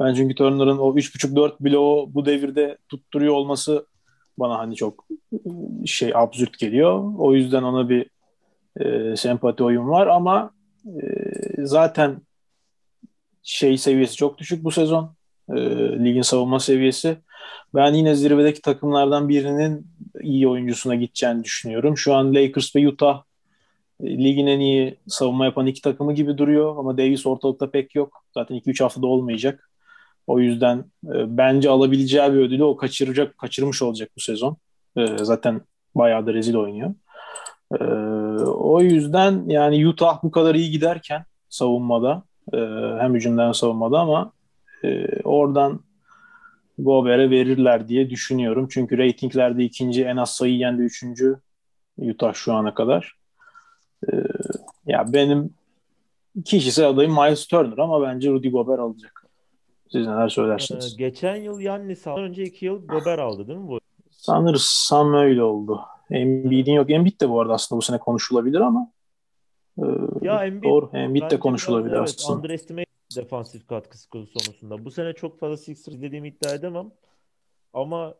Ben 0.00 0.14
çünkü 0.14 0.34
Turner'ın 0.34 0.78
o 0.78 0.94
3.5-4 0.94 1.52
bloğu 1.60 2.14
bu 2.14 2.26
devirde 2.26 2.78
tutturuyor 2.88 3.34
olması 3.34 3.86
bana 4.38 4.58
hani 4.58 4.76
çok 4.76 5.06
şey 5.86 6.12
absürt 6.14 6.58
geliyor. 6.58 7.12
O 7.18 7.34
yüzden 7.34 7.62
ona 7.62 7.88
bir 7.88 8.10
e, 8.80 9.16
sempati 9.16 9.64
oyun 9.64 9.88
var 9.88 10.06
ama 10.06 10.50
zaten 11.58 12.20
şey 13.42 13.78
seviyesi 13.78 14.16
çok 14.16 14.38
düşük 14.38 14.64
bu 14.64 14.70
sezon. 14.70 15.14
E, 15.48 15.60
ligin 16.04 16.22
savunma 16.22 16.60
seviyesi. 16.60 17.16
Ben 17.74 17.94
yine 17.94 18.14
zirvedeki 18.14 18.62
takımlardan 18.62 19.28
birinin 19.28 19.86
iyi 20.20 20.48
oyuncusuna 20.48 20.94
gideceğini 20.94 21.44
düşünüyorum. 21.44 21.98
Şu 21.98 22.14
an 22.14 22.34
Lakers 22.34 22.76
ve 22.76 22.88
Utah 22.88 23.22
e, 24.02 24.18
ligin 24.18 24.46
en 24.46 24.60
iyi 24.60 24.98
savunma 25.08 25.44
yapan 25.44 25.66
iki 25.66 25.82
takımı 25.82 26.14
gibi 26.14 26.38
duruyor 26.38 26.76
ama 26.78 26.98
Davis 26.98 27.26
ortalıkta 27.26 27.70
pek 27.70 27.94
yok. 27.94 28.24
Zaten 28.34 28.56
2-3 28.56 28.82
haftada 28.82 29.06
olmayacak. 29.06 29.70
O 30.26 30.40
yüzden 30.40 30.78
e, 31.04 31.36
bence 31.36 31.70
alabileceği 31.70 32.32
bir 32.32 32.38
ödülü 32.38 32.64
o 32.64 32.76
kaçıracak, 32.76 33.38
kaçırmış 33.38 33.82
olacak 33.82 34.10
bu 34.16 34.20
sezon. 34.20 34.56
E, 34.96 35.06
zaten 35.18 35.60
bayağı 35.94 36.26
da 36.26 36.34
rezil 36.34 36.54
oynuyor. 36.54 36.94
E, 37.80 37.84
o 38.44 38.80
yüzden 38.80 39.44
yani 39.46 39.88
Utah 39.88 40.22
bu 40.22 40.30
kadar 40.30 40.54
iyi 40.54 40.70
giderken 40.70 41.24
savunmada 41.48 42.22
e, 42.52 42.56
hem 43.00 43.14
hücumda 43.14 43.44
hem 43.46 43.54
savunmada 43.54 43.98
ama 44.00 44.32
e, 44.84 45.06
oradan 45.24 45.80
Gober'e 46.78 47.30
verirler 47.30 47.88
diye 47.88 48.10
düşünüyorum. 48.10 48.68
Çünkü 48.70 48.98
reytinglerde 48.98 49.64
ikinci 49.64 50.04
en 50.04 50.16
az 50.16 50.30
sayı 50.34 50.56
yendi 50.56 50.82
üçüncü 50.82 51.40
Utah 51.98 52.34
şu 52.34 52.52
ana 52.54 52.74
kadar. 52.74 53.14
E, 54.12 54.16
ya 54.86 55.12
benim 55.12 55.54
kişisel 56.44 56.88
adayım 56.88 57.12
Miles 57.12 57.46
Turner 57.46 57.78
ama 57.78 58.02
bence 58.02 58.30
Rudy 58.30 58.48
Gobert 58.50 58.80
alacak. 58.80 59.24
Siz 59.92 60.06
neler 60.06 60.26
Ee, 60.26 60.30
söylersiniz? 60.30 60.96
geçen 60.96 61.36
yıl 61.36 61.60
Yannis 61.60 62.06
aldı. 62.06 62.20
Önce 62.20 62.42
iki 62.42 62.64
yıl 62.64 62.86
Gober 62.86 63.18
aldı 63.18 63.48
değil 63.48 63.58
mi 63.58 63.68
bu? 63.68 63.80
Sanırsam 64.10 65.14
öyle 65.14 65.42
oldu. 65.42 65.80
Embiid'in 66.10 66.72
yok. 66.72 66.90
Embiid 66.90 67.20
de 67.20 67.28
bu 67.28 67.40
arada 67.40 67.52
aslında 67.54 67.78
bu 67.78 67.82
sene 67.82 67.98
konuşulabilir 67.98 68.60
ama 68.60 68.92
e, 69.78 69.84
Ya 70.22 70.44
Embiid 70.44 70.70
doğru. 70.70 70.90
Embiid 70.94 71.30
de 71.30 71.38
konuşulabilir 71.40 71.92
biraz, 71.92 72.10
evet, 72.10 72.18
aslında. 72.20 72.38
underestimate 72.38 72.84
defansif 73.16 73.66
katkısı 73.68 74.08
konusunda. 74.10 74.84
Bu 74.84 74.90
sene 74.90 75.12
çok 75.12 75.40
fazla 75.40 75.56
Sixers 75.56 75.94
izlediğimi 75.94 76.28
iddia 76.28 76.54
edemem. 76.54 76.90
Ama 77.72 78.14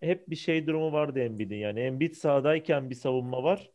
hep 0.00 0.30
bir 0.30 0.36
şey 0.36 0.66
durumu 0.66 0.92
vardı 0.92 1.20
Embiid'in. 1.20 1.56
Yani 1.56 1.80
Embiid 1.80 2.14
sahadayken 2.14 2.90
bir 2.90 2.94
savunma 2.94 3.42
var. 3.42 3.70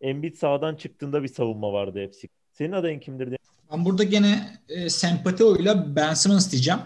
Embiid 0.00 0.34
sahadan 0.36 0.74
çıktığında 0.76 1.22
bir 1.22 1.28
savunma 1.28 1.72
vardı 1.72 1.98
hepsi. 2.00 2.28
Senin 2.52 2.72
adayın 2.72 3.00
kimdir? 3.00 3.26
diye- 3.26 3.38
Ben 3.72 3.84
burada 3.84 4.04
gene 4.04 4.58
e, 4.68 4.88
sempati 4.90 5.44
oyuyla 5.44 5.96
Ben 5.96 6.14
Simmons 6.14 6.52
diyeceğim. 6.52 6.80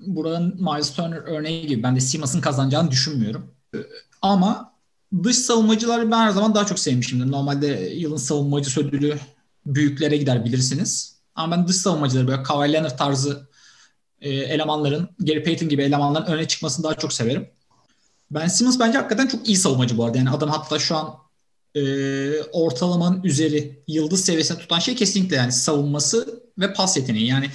Buranın 0.00 0.54
Miles 0.62 0.94
Turner 0.94 1.16
örneği 1.26 1.66
gibi. 1.66 1.82
Ben 1.82 1.96
de 1.96 2.00
Simmons'ın 2.00 2.40
kazanacağını 2.40 2.90
düşünmüyorum. 2.90 3.54
E, 3.74 3.78
ama 4.22 4.67
dış 5.22 5.36
savunmacıları 5.38 6.10
ben 6.10 6.18
her 6.18 6.30
zaman 6.30 6.54
daha 6.54 6.66
çok 6.66 6.78
sevmişimdir. 6.78 7.30
Normalde 7.30 7.66
yılın 7.94 8.16
savunmacısı 8.16 8.80
ödülü 8.80 9.18
büyüklere 9.66 10.16
gider 10.16 10.44
bilirsiniz. 10.44 11.18
Ama 11.34 11.56
ben 11.56 11.68
dış 11.68 11.76
savunmacıları 11.76 12.28
böyle 12.28 12.42
Kawhi 12.42 12.72
Leonard 12.72 12.98
tarzı 12.98 13.48
e, 14.20 14.30
elemanların, 14.30 15.08
Gary 15.18 15.42
Payton 15.42 15.68
gibi 15.68 15.82
elemanların 15.82 16.26
öne 16.26 16.48
çıkmasını 16.48 16.84
daha 16.84 16.94
çok 16.94 17.12
severim. 17.12 17.48
Ben 18.30 18.48
Simmons 18.48 18.78
bence 18.78 18.98
hakikaten 18.98 19.26
çok 19.26 19.48
iyi 19.48 19.56
savunmacı 19.56 19.98
bu 19.98 20.04
arada. 20.04 20.18
Yani 20.18 20.30
adam 20.30 20.50
hatta 20.50 20.78
şu 20.78 20.96
an 20.96 21.14
e, 21.74 22.42
ortalamanın 22.42 23.22
üzeri 23.22 23.82
yıldız 23.88 24.24
seviyesine 24.24 24.58
tutan 24.58 24.78
şey 24.78 24.94
kesinlikle 24.94 25.36
yani 25.36 25.52
savunması 25.52 26.42
ve 26.58 26.72
pas 26.72 26.96
yeteneği. 26.96 27.26
Yani 27.26 27.50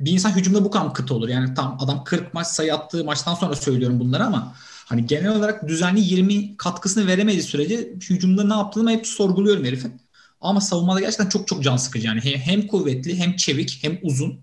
bir 0.00 0.12
insan 0.12 0.30
hücumda 0.30 0.64
bu 0.64 0.70
kadar 0.70 0.94
kıt 0.94 1.12
olur. 1.12 1.28
Yani 1.28 1.54
tam 1.54 1.78
adam 1.80 2.04
40 2.04 2.34
maç 2.34 2.46
sayı 2.46 2.74
attığı 2.74 3.04
maçtan 3.04 3.34
sonra 3.34 3.56
söylüyorum 3.56 4.00
bunları 4.00 4.24
ama 4.24 4.54
hani 4.90 5.06
genel 5.06 5.36
olarak 5.36 5.68
düzenli 5.68 6.00
20 6.00 6.56
katkısını 6.56 7.06
veremediği 7.06 7.42
sürece 7.42 7.94
hücumda 8.10 8.44
ne 8.44 8.54
yaptığını 8.54 8.90
hep 8.90 9.06
sorguluyorum 9.06 9.64
herifin. 9.64 10.00
Ama 10.40 10.60
savunmada 10.60 11.00
gerçekten 11.00 11.28
çok 11.28 11.48
çok 11.48 11.62
can 11.62 11.76
sıkıcı 11.76 12.06
yani. 12.06 12.20
Hem, 12.20 12.66
kuvvetli 12.66 13.18
hem 13.18 13.36
çevik 13.36 13.78
hem 13.82 13.98
uzun. 14.02 14.40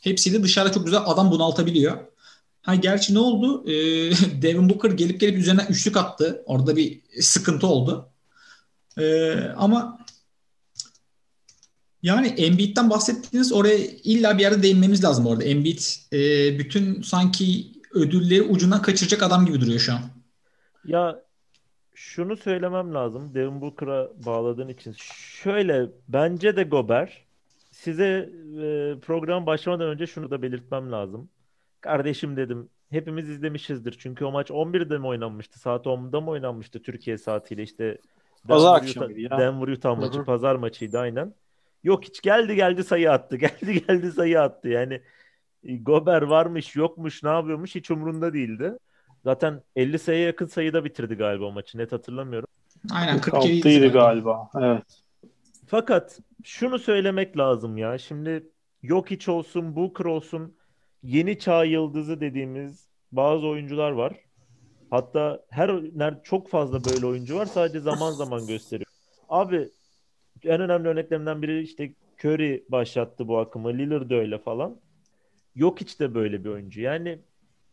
Hepsiyle 0.00 0.42
dışarıda 0.42 0.72
çok 0.72 0.84
güzel 0.84 1.00
adam 1.04 1.30
bunaltabiliyor. 1.30 1.98
Ha 2.62 2.74
gerçi 2.74 3.14
ne 3.14 3.18
oldu? 3.18 3.70
Ee, 3.70 3.72
Devin 4.42 4.68
Booker 4.68 4.90
gelip 4.90 5.20
gelip 5.20 5.38
üzerine 5.38 5.66
üçlük 5.68 5.96
attı. 5.96 6.42
Orada 6.46 6.76
bir 6.76 7.00
sıkıntı 7.20 7.66
oldu. 7.66 8.08
Ee, 8.98 9.32
ama 9.56 9.98
yani 12.02 12.26
Embiid'den 12.26 12.90
bahsettiğiniz 12.90 13.52
oraya 13.52 13.78
illa 13.86 14.38
bir 14.38 14.42
yerde 14.42 14.62
değinmemiz 14.62 15.04
lazım 15.04 15.26
orada. 15.26 15.44
Embiid 15.44 15.80
e, 16.12 16.18
bütün 16.58 17.02
sanki 17.02 17.73
ödülleri 17.94 18.42
ucundan 18.42 18.82
kaçıracak 18.82 19.22
adam 19.22 19.46
gibi 19.46 19.60
duruyor 19.60 19.78
şu 19.78 19.92
an. 19.92 20.00
Ya 20.84 21.22
şunu 21.94 22.36
söylemem 22.36 22.94
lazım. 22.94 23.34
Devin 23.34 23.60
Booker'a 23.60 24.08
bağladığın 24.26 24.68
için. 24.68 24.94
Şöyle 25.42 25.88
bence 26.08 26.56
de 26.56 26.62
Gober. 26.62 27.24
Size 27.70 28.30
e, 28.62 28.94
program 29.00 29.46
başlamadan 29.46 29.88
önce 29.88 30.06
şunu 30.06 30.30
da 30.30 30.42
belirtmem 30.42 30.92
lazım. 30.92 31.28
Kardeşim 31.80 32.36
dedim. 32.36 32.68
Hepimiz 32.90 33.28
izlemişizdir. 33.28 33.96
Çünkü 33.98 34.24
o 34.24 34.32
maç 34.32 34.50
11'de 34.50 34.98
mi 34.98 35.06
oynanmıştı? 35.06 35.58
Saat 35.58 35.86
10'da 35.86 36.20
mı 36.20 36.30
oynanmıştı 36.30 36.82
Türkiye 36.82 37.18
saatiyle 37.18 37.62
işte 37.62 37.98
Pazar 38.48 38.76
Denver 38.76 38.88
akşamıydı 38.88 39.26
Utah, 39.26 39.38
ya. 39.38 39.44
Denver 39.46 39.68
Utah 39.68 39.98
maçı, 39.98 40.18
Hı 40.18 40.22
hı. 40.22 40.24
pazar 40.24 40.54
maçıydı 40.54 40.98
aynen. 40.98 41.34
Yok 41.84 42.04
hiç 42.04 42.20
geldi 42.20 42.54
geldi 42.56 42.84
sayı 42.84 43.12
attı. 43.12 43.36
Geldi 43.44 43.86
geldi 43.86 44.12
sayı 44.12 44.40
attı. 44.40 44.68
Yani 44.68 45.00
Gober 45.64 46.22
varmış, 46.22 46.76
yokmuş, 46.76 47.22
ne 47.22 47.28
yapıyormuş 47.28 47.74
hiç 47.74 47.90
umurunda 47.90 48.32
değildi. 48.32 48.78
Zaten 49.24 49.62
50 49.76 49.98
sayıya 49.98 50.26
yakın 50.26 50.46
sayıda 50.46 50.84
bitirdi 50.84 51.14
galiba 51.14 51.50
maçı. 51.50 51.78
Net 51.78 51.92
hatırlamıyorum. 51.92 52.48
Aynen 52.92 53.20
47 53.20 53.60
46'ydı 53.60 53.92
galiba. 53.92 54.50
Evet. 54.60 54.82
Fakat 55.66 56.20
şunu 56.44 56.78
söylemek 56.78 57.38
lazım 57.38 57.76
ya. 57.76 57.98
Şimdi 57.98 58.46
Jokic 58.82 59.32
olsun, 59.32 59.76
Booker 59.76 60.04
olsun 60.04 60.56
yeni 61.02 61.38
çağ 61.38 61.64
yıldızı 61.64 62.20
dediğimiz 62.20 62.86
bazı 63.12 63.46
oyuncular 63.46 63.90
var. 63.90 64.12
Hatta 64.90 65.44
her 65.50 65.68
ner- 65.68 66.22
çok 66.22 66.48
fazla 66.48 66.84
böyle 66.84 67.06
oyuncu 67.06 67.36
var. 67.36 67.46
Sadece 67.46 67.80
zaman 67.80 68.12
zaman 68.12 68.46
gösteriyor. 68.46 68.86
Abi 69.28 69.68
en 70.44 70.60
önemli 70.60 70.88
örneklerinden 70.88 71.42
biri 71.42 71.62
işte 71.62 71.92
Curry 72.24 72.64
başlattı 72.68 73.28
bu 73.28 73.38
akımı. 73.38 73.72
Lillard 73.72 74.10
öyle 74.10 74.38
falan. 74.38 74.76
Jokic 75.56 75.98
de 76.00 76.14
böyle 76.14 76.44
bir 76.44 76.48
oyuncu. 76.50 76.80
Yani 76.80 77.18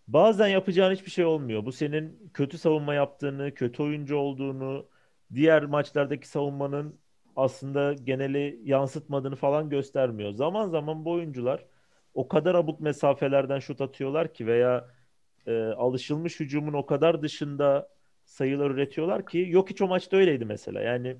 bazen 0.08 0.48
yapacağın 0.48 0.94
hiçbir 0.96 1.12
şey 1.12 1.26
olmuyor. 1.26 1.66
Bu 1.66 1.72
senin 1.72 2.32
kötü 2.34 2.58
savunma 2.58 2.94
yaptığını, 2.94 3.54
kötü 3.54 3.84
oyuncu 3.84 4.18
olduğunu, 4.18 4.90
diğer 5.34 5.64
maçlardaki 5.66 6.28
savunmanın 6.28 7.00
aslında 7.36 7.94
geneli 7.94 8.62
yansıtmadığını 8.64 9.36
falan 9.36 9.70
göstermiyor. 9.70 10.32
Zaman 10.34 10.70
zaman 10.70 11.06
bu 11.06 11.12
oyuncular 11.12 11.66
o 12.14 12.28
kadar 12.28 12.56
abuk 12.56 12.80
mesafelerden 12.82 13.60
şut 13.60 13.82
atıyorlar 13.82 14.34
ki 14.34 14.48
veya 14.48 14.90
e, 15.48 15.54
alışılmış 15.64 16.40
hücumun 16.40 16.74
o 16.74 16.86
kadar 16.86 17.22
dışında 17.22 17.90
sayılar 18.26 18.72
üretiyorlar 18.72 19.26
ki 19.28 19.46
yok 19.50 19.70
hiç 19.70 19.82
o 19.82 19.88
maçta 19.88 20.18
öyleydi 20.18 20.46
mesela. 20.46 20.82
Yani 20.82 21.18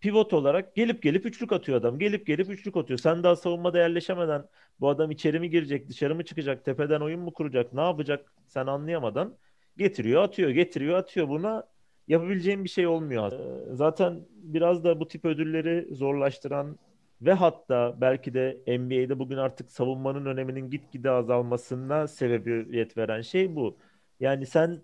pivot 0.00 0.32
olarak 0.32 0.74
gelip 0.74 1.02
gelip 1.02 1.26
üçlük 1.26 1.52
atıyor 1.52 1.78
adam. 1.78 1.98
Gelip 1.98 2.26
gelip 2.26 2.50
üçlük 2.50 2.76
atıyor. 2.76 2.98
Sen 2.98 3.22
daha 3.22 3.36
savunmada 3.36 3.78
yerleşemeden 3.78 4.44
bu 4.80 4.88
adam 4.88 5.10
içeri 5.10 5.40
mi 5.40 5.50
girecek, 5.50 5.88
dışarı 5.88 6.14
mı 6.14 6.24
çıkacak, 6.24 6.64
tepeden 6.64 7.00
oyun 7.00 7.20
mu 7.20 7.32
kuracak, 7.32 7.72
ne 7.72 7.80
yapacak 7.80 8.32
sen 8.46 8.66
anlayamadan 8.66 9.38
getiriyor, 9.76 10.22
atıyor, 10.22 10.50
getiriyor, 10.50 10.98
atıyor. 10.98 11.28
Buna 11.28 11.68
yapabileceğim 12.08 12.64
bir 12.64 12.68
şey 12.68 12.86
olmuyor. 12.86 13.32
Ee, 13.32 13.74
Zaten 13.76 14.26
biraz 14.30 14.84
da 14.84 15.00
bu 15.00 15.08
tip 15.08 15.24
ödülleri 15.24 15.94
zorlaştıran 15.94 16.78
ve 17.22 17.32
hatta 17.32 18.00
belki 18.00 18.34
de 18.34 18.62
NBA'de 18.66 19.18
bugün 19.18 19.36
artık 19.36 19.72
savunmanın 19.72 20.26
öneminin 20.26 20.70
gitgide 20.70 21.10
azalmasına 21.10 22.06
sebebiyet 22.08 22.96
veren 22.96 23.20
şey 23.20 23.56
bu. 23.56 23.78
Yani 24.20 24.46
sen 24.46 24.82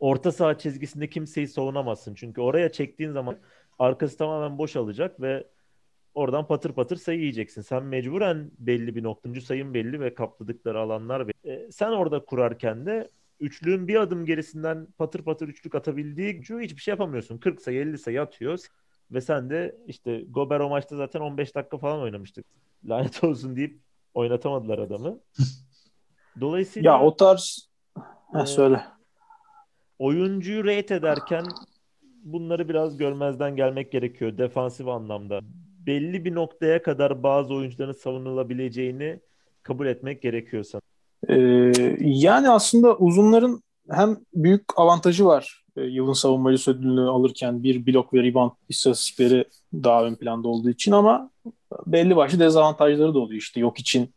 orta 0.00 0.32
saha 0.32 0.58
çizgisinde 0.58 1.08
kimseyi 1.10 1.48
savunamazsın. 1.48 2.14
Çünkü 2.14 2.40
oraya 2.40 2.72
çektiğin 2.72 3.10
zaman 3.10 3.38
arkası 3.80 4.16
tamamen 4.18 4.58
boş 4.58 4.76
alacak 4.76 5.20
ve 5.20 5.46
oradan 6.14 6.46
patır 6.46 6.72
patır 6.72 6.96
sayı 6.96 7.20
yiyeceksin. 7.20 7.62
Sen 7.62 7.82
mecburen 7.84 8.50
belli 8.58 8.94
bir 8.96 9.02
noktancı 9.02 9.46
sayın 9.46 9.74
belli 9.74 10.00
ve 10.00 10.14
kapladıkları 10.14 10.80
alanlar 10.80 11.28
belli. 11.28 11.52
E, 11.52 11.70
sen 11.72 11.90
orada 11.90 12.24
kurarken 12.24 12.86
de 12.86 13.10
üçlüğün 13.40 13.88
bir 13.88 14.00
adım 14.00 14.24
gerisinden 14.26 14.86
patır 14.98 15.22
patır 15.24 15.48
üçlük 15.48 15.74
atabildiği 15.74 16.32
gücü 16.36 16.60
hiçbir 16.60 16.80
şey 16.82 16.92
yapamıyorsun. 16.92 17.38
40 17.38 17.62
sayı 17.62 17.80
50 17.80 17.98
sayı 17.98 18.22
atıyor 18.22 18.58
ve 19.10 19.20
sen 19.20 19.50
de 19.50 19.76
işte 19.86 20.24
Gober 20.28 20.60
o 20.60 20.68
maçta 20.68 20.96
zaten 20.96 21.20
15 21.20 21.54
dakika 21.54 21.78
falan 21.78 22.00
oynamıştık. 22.00 22.46
Lanet 22.84 23.24
olsun 23.24 23.56
deyip 23.56 23.78
oynatamadılar 24.14 24.78
adamı. 24.78 25.20
Dolayısıyla 26.40 26.92
Ya 26.92 27.00
o 27.00 27.16
tarz 27.16 27.68
Heh, 28.32 28.42
Ee, 28.42 28.46
söyle. 28.46 28.84
oyuncuyu 29.98 30.64
rate 30.64 30.94
ederken 30.94 31.44
bunları 32.24 32.68
biraz 32.68 32.96
görmezden 32.96 33.56
gelmek 33.56 33.92
gerekiyor 33.92 34.38
defansif 34.38 34.88
anlamda. 34.88 35.40
Belli 35.86 36.24
bir 36.24 36.34
noktaya 36.34 36.82
kadar 36.82 37.22
bazı 37.22 37.54
oyuncuların 37.54 37.92
savunulabileceğini 37.92 39.20
kabul 39.62 39.86
etmek 39.86 40.22
gerekiyor 40.22 40.64
sanırım. 40.64 40.90
Ee, 41.28 41.96
yani 42.00 42.50
aslında 42.50 42.96
uzunların 42.96 43.62
hem 43.90 44.16
büyük 44.34 44.64
avantajı 44.76 45.24
var 45.24 45.64
e, 45.76 45.82
yılın 45.82 46.12
savunmacısı 46.12 46.70
ödülünü 46.70 47.00
alırken 47.00 47.62
bir 47.62 47.86
blok 47.86 48.14
ve 48.14 48.22
rebound 48.22 48.50
istatistikleri 48.68 49.44
daha 49.72 50.04
ön 50.04 50.14
planda 50.14 50.48
olduğu 50.48 50.70
için 50.70 50.92
ama 50.92 51.30
belli 51.86 52.16
başlı 52.16 52.40
dezavantajları 52.40 53.14
da 53.14 53.18
oluyor 53.18 53.40
işte 53.40 53.60
yok 53.60 53.78
için 53.78 54.14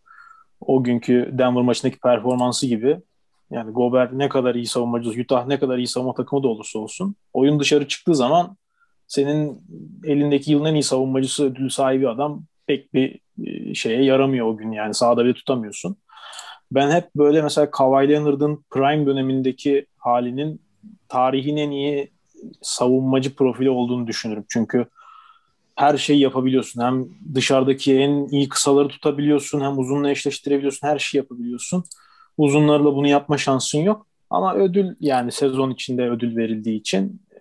o 0.62 0.84
günkü 0.84 1.30
Denver 1.32 1.64
maçındaki 1.64 2.00
performansı 2.00 2.68
gibi 2.68 3.02
yani 3.54 3.72
Gobert 3.72 4.14
ne 4.14 4.30
kadar 4.30 4.56
iyi 4.56 4.66
savunmacı, 4.66 5.22
Utah 5.22 5.48
ne 5.48 5.60
kadar 5.60 5.78
iyi 5.78 5.88
savunma 5.88 6.14
takımı 6.14 6.44
da 6.44 6.48
olursa 6.48 6.80
olsun 6.80 7.16
oyun 7.34 7.60
dışarı 7.60 7.88
çıktığı 7.88 8.16
zaman 8.16 8.58
senin 9.08 9.62
elindeki 10.04 10.52
yılın 10.52 10.66
en 10.66 10.74
iyi 10.74 10.84
savunmacısı 10.84 11.46
ödülü 11.46 11.70
sahibi 11.70 12.10
adam 12.10 12.44
pek 12.68 12.94
bir 12.94 13.20
e, 13.46 13.74
şeye 13.74 14.04
yaramıyor 14.04 14.48
o 14.48 14.58
gün 14.58 14.72
yani 14.72 14.94
sahada 14.94 15.26
bile 15.26 15.34
tutamıyorsun. 15.34 15.98
Ben 16.72 16.92
hep 16.92 17.16
böyle 17.16 17.42
mesela 17.42 17.72
Kawhi 17.72 18.10
Leonard'ın 18.10 18.66
prime 18.72 19.06
dönemindeki 19.06 19.86
halinin 19.98 20.62
tarihin 21.10 21.58
en 21.58 21.72
iyi 21.72 22.12
savunmacı 22.62 23.36
profili 23.36 23.70
olduğunu 23.70 24.08
düşünürüm. 24.08 24.46
Çünkü 24.50 24.86
her 25.76 25.98
şeyi 25.98 26.20
yapabiliyorsun. 26.20 26.82
Hem 26.82 27.06
dışarıdaki 27.36 28.00
en 28.00 28.28
iyi 28.28 28.50
kısaları 28.50 28.88
tutabiliyorsun, 28.88 29.62
hem 29.62 29.80
uzunla 29.80 30.10
eşleştirebiliyorsun, 30.10 30.88
her 30.88 31.00
şeyi 31.00 31.20
yapabiliyorsun. 31.20 31.84
Uzunlarla 32.38 32.96
bunu 32.96 33.08
yapma 33.08 33.38
şansın 33.38 33.80
yok. 33.80 34.08
Ama 34.30 34.56
ödül 34.56 34.96
yani 35.00 35.32
sezon 35.32 35.72
içinde 35.72 36.10
ödül 36.10 36.38
verildiği 36.38 36.80
için 36.80 37.22
e, 37.32 37.38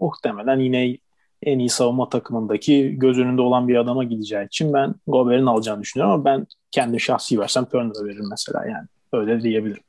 muhtemelen 0.00 0.60
yine 0.60 0.98
en 1.42 1.58
iyi 1.58 1.68
savunma 1.68 2.08
takımındaki 2.08 2.94
göz 2.98 3.18
önünde 3.18 3.42
olan 3.42 3.68
bir 3.68 3.76
adama 3.76 4.04
gideceği 4.04 4.46
için 4.46 4.72
ben 4.72 4.94
Gobert'in 5.06 5.46
alacağını 5.46 5.82
düşünüyorum 5.82 6.14
ama 6.14 6.24
ben 6.24 6.46
kendi 6.70 7.00
şahsi 7.00 7.40
versem 7.40 7.64
Turner'a 7.64 8.04
veririm 8.04 8.28
mesela 8.30 8.66
yani. 8.66 8.86
Öyle 9.12 9.42
diyebilirim. 9.42 9.82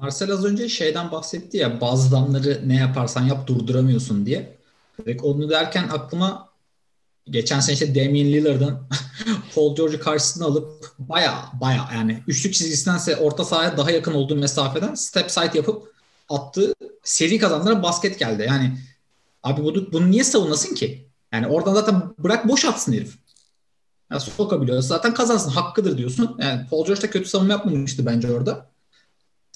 Marcel 0.00 0.32
az 0.32 0.44
önce 0.44 0.68
şeyden 0.68 1.10
bahsetti 1.12 1.56
ya 1.56 1.80
bazı 1.80 2.12
damları 2.12 2.60
ne 2.66 2.76
yaparsan 2.76 3.22
yap 3.22 3.46
durduramıyorsun 3.46 4.26
diye. 4.26 4.48
Ve 5.06 5.16
onu 5.22 5.50
derken 5.50 5.84
aklıma 5.92 6.49
geçen 7.30 7.60
sene 7.60 7.74
işte 7.74 7.94
Damian 7.94 8.26
Lillard'ın 8.26 8.78
Paul 9.54 9.76
George'u 9.76 10.00
karşısına 10.00 10.44
alıp 10.44 10.94
baya 10.98 11.44
baya 11.60 11.88
yani 11.94 12.22
üçlük 12.26 12.54
çizgisindense 12.54 13.16
orta 13.16 13.44
sahaya 13.44 13.76
daha 13.76 13.90
yakın 13.90 14.14
olduğu 14.14 14.36
mesafeden 14.36 14.94
step 14.94 15.30
side 15.30 15.50
yapıp 15.54 15.94
attığı 16.28 16.74
seri 17.02 17.38
kazandıran 17.38 17.82
basket 17.82 18.18
geldi. 18.18 18.44
Yani 18.48 18.78
abi 19.42 19.64
bunu, 19.64 19.92
bunu 19.92 20.10
niye 20.10 20.24
savunasın 20.24 20.74
ki? 20.74 21.06
Yani 21.32 21.46
oradan 21.46 21.74
zaten 21.74 22.02
bırak 22.18 22.48
boş 22.48 22.64
atsın 22.64 22.92
herif. 22.92 23.14
Yani 24.10 24.20
sokabiliyor. 24.20 24.82
Zaten 24.82 25.14
kazansın. 25.14 25.50
Hakkıdır 25.50 25.98
diyorsun. 25.98 26.36
Yani 26.38 26.66
Paul 26.70 26.86
George 26.86 27.02
da 27.02 27.10
kötü 27.10 27.28
savunma 27.28 27.52
yapmamıştı 27.52 28.06
bence 28.06 28.30
orada. 28.32 28.70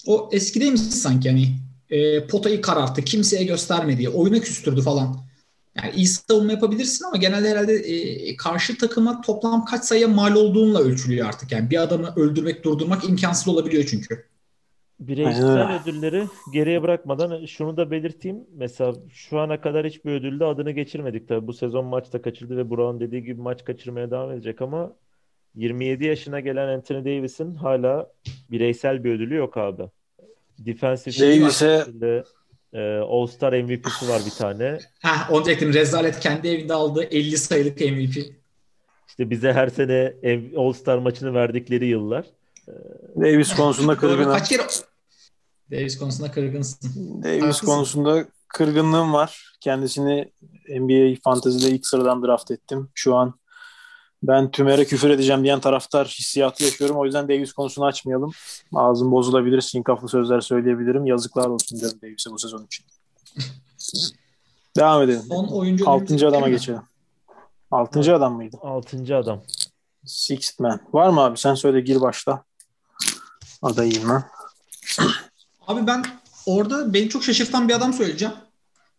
O 0.06 0.30
eskideymiş 0.32 0.80
sanki 0.80 1.30
hani 1.30 1.58
e, 1.90 2.26
potayı 2.26 2.60
kararttı. 2.62 3.02
Kimseye 3.02 3.44
göstermedi. 3.44 4.08
Oyuna 4.08 4.40
küstürdü 4.40 4.82
falan. 4.82 5.24
Yani 5.82 5.94
iyi 5.94 6.06
savunma 6.06 6.52
yapabilirsin 6.52 7.04
ama 7.04 7.16
genelde 7.16 7.50
herhalde 7.50 7.74
e, 7.74 8.36
karşı 8.36 8.78
takıma 8.78 9.20
toplam 9.20 9.64
kaç 9.64 9.84
sayıya 9.84 10.08
mal 10.08 10.36
olduğunla 10.36 10.80
ölçülüyor 10.80 11.28
artık. 11.28 11.52
Yani 11.52 11.70
bir 11.70 11.82
adamı 11.82 12.12
öldürmek, 12.16 12.64
durdurmak 12.64 13.04
imkansız 13.04 13.48
olabiliyor 13.48 13.84
çünkü. 13.84 14.24
Bireysel 15.00 15.80
ödülleri 15.82 16.24
geriye 16.52 16.82
bırakmadan 16.82 17.44
şunu 17.44 17.76
da 17.76 17.90
belirteyim. 17.90 18.38
Mesela 18.52 18.94
şu 19.10 19.38
ana 19.40 19.60
kadar 19.60 19.86
hiçbir 19.86 20.10
ödülde 20.10 20.44
adını 20.44 20.70
geçirmedik 20.70 21.28
tabii. 21.28 21.46
Bu 21.46 21.52
sezon 21.52 21.84
maçta 21.84 22.22
kaçırdı 22.22 22.56
ve 22.56 22.70
Burak'ın 22.70 23.00
dediği 23.00 23.22
gibi 23.22 23.40
maç 23.40 23.64
kaçırmaya 23.64 24.10
devam 24.10 24.30
edecek 24.30 24.62
ama 24.62 24.92
27 25.54 26.04
yaşına 26.04 26.40
gelen 26.40 26.68
Anthony 26.68 27.04
Davis'in 27.04 27.54
hala 27.54 28.10
bireysel 28.50 29.04
bir 29.04 29.12
ödülü 29.12 29.34
yok 29.34 29.56
abi. 29.56 29.82
Defensive 30.58 31.40
Davis'e 31.42 31.84
e, 32.74 32.78
All-Star 32.98 33.52
MVP'si 33.52 34.08
var 34.08 34.22
bir 34.26 34.30
tane. 34.30 34.78
Heh, 35.00 35.30
onu 35.30 35.44
diyecektim. 35.44 35.74
Rezalet 35.74 36.20
kendi 36.20 36.48
evinde 36.48 36.74
aldığı 36.74 37.04
50 37.04 37.38
sayılık 37.38 37.80
MVP. 37.80 38.16
İşte 39.08 39.30
bize 39.30 39.52
her 39.52 39.68
sene 39.68 40.14
All-Star 40.56 40.98
maçını 40.98 41.34
verdikleri 41.34 41.86
yıllar. 41.86 42.24
Davis 43.16 43.54
konusunda 43.54 43.96
kırgınım. 43.96 44.32
Kaç 44.32 44.48
kere 44.48 44.62
Davis 45.70 45.98
konusunda 45.98 46.30
kırgınsın. 46.30 47.22
Davis 47.22 47.42
Haklısın. 47.42 47.66
konusunda 47.66 48.24
kırgınlığım 48.48 49.12
var. 49.12 49.56
Kendisini 49.60 50.32
NBA 50.68 51.20
Fantasy'de 51.24 51.74
ilk 51.74 51.86
sıradan 51.86 52.22
draft 52.22 52.50
ettim. 52.50 52.88
Şu 52.94 53.14
an 53.14 53.34
ben 54.28 54.50
tümere 54.50 54.84
küfür 54.84 55.10
edeceğim 55.10 55.44
diyen 55.44 55.60
taraftar 55.60 56.06
hissiyatı 56.06 56.64
yaşıyorum. 56.64 56.96
O 56.96 57.04
yüzden 57.04 57.28
Davis 57.28 57.52
konusunu 57.52 57.84
açmayalım. 57.84 58.30
Ağzım 58.74 59.12
bozulabilir. 59.12 59.60
Sinkaflı 59.60 60.08
sözler 60.08 60.40
söyleyebilirim. 60.40 61.06
Yazıklar 61.06 61.46
olsun 61.46 61.80
diyorum 61.80 61.98
Davis'e 62.02 62.30
bu 62.30 62.38
sezon 62.38 62.64
için. 62.64 62.86
Devam 64.76 65.02
edelim. 65.02 65.22
Son 65.28 65.46
oyuncu 65.46 65.90
Altıncı 65.90 66.28
adama 66.28 66.46
mi? 66.46 66.52
geçelim. 66.52 66.82
Altıncı 67.70 68.14
adam 68.14 68.34
mıydı? 68.36 68.56
Altıncı 68.62 69.16
adam. 69.16 69.42
Sixth 70.06 70.60
man. 70.60 70.80
Var 70.92 71.08
mı 71.08 71.20
abi? 71.20 71.38
Sen 71.38 71.54
söyle 71.54 71.80
gir 71.80 72.00
başla. 72.00 72.44
Adayım 73.62 74.08
ben. 74.08 74.24
Abi 75.66 75.86
ben 75.86 76.04
orada 76.46 76.94
beni 76.94 77.08
çok 77.08 77.24
şaşırtan 77.24 77.68
bir 77.68 77.74
adam 77.74 77.92
söyleyeceğim. 77.92 78.34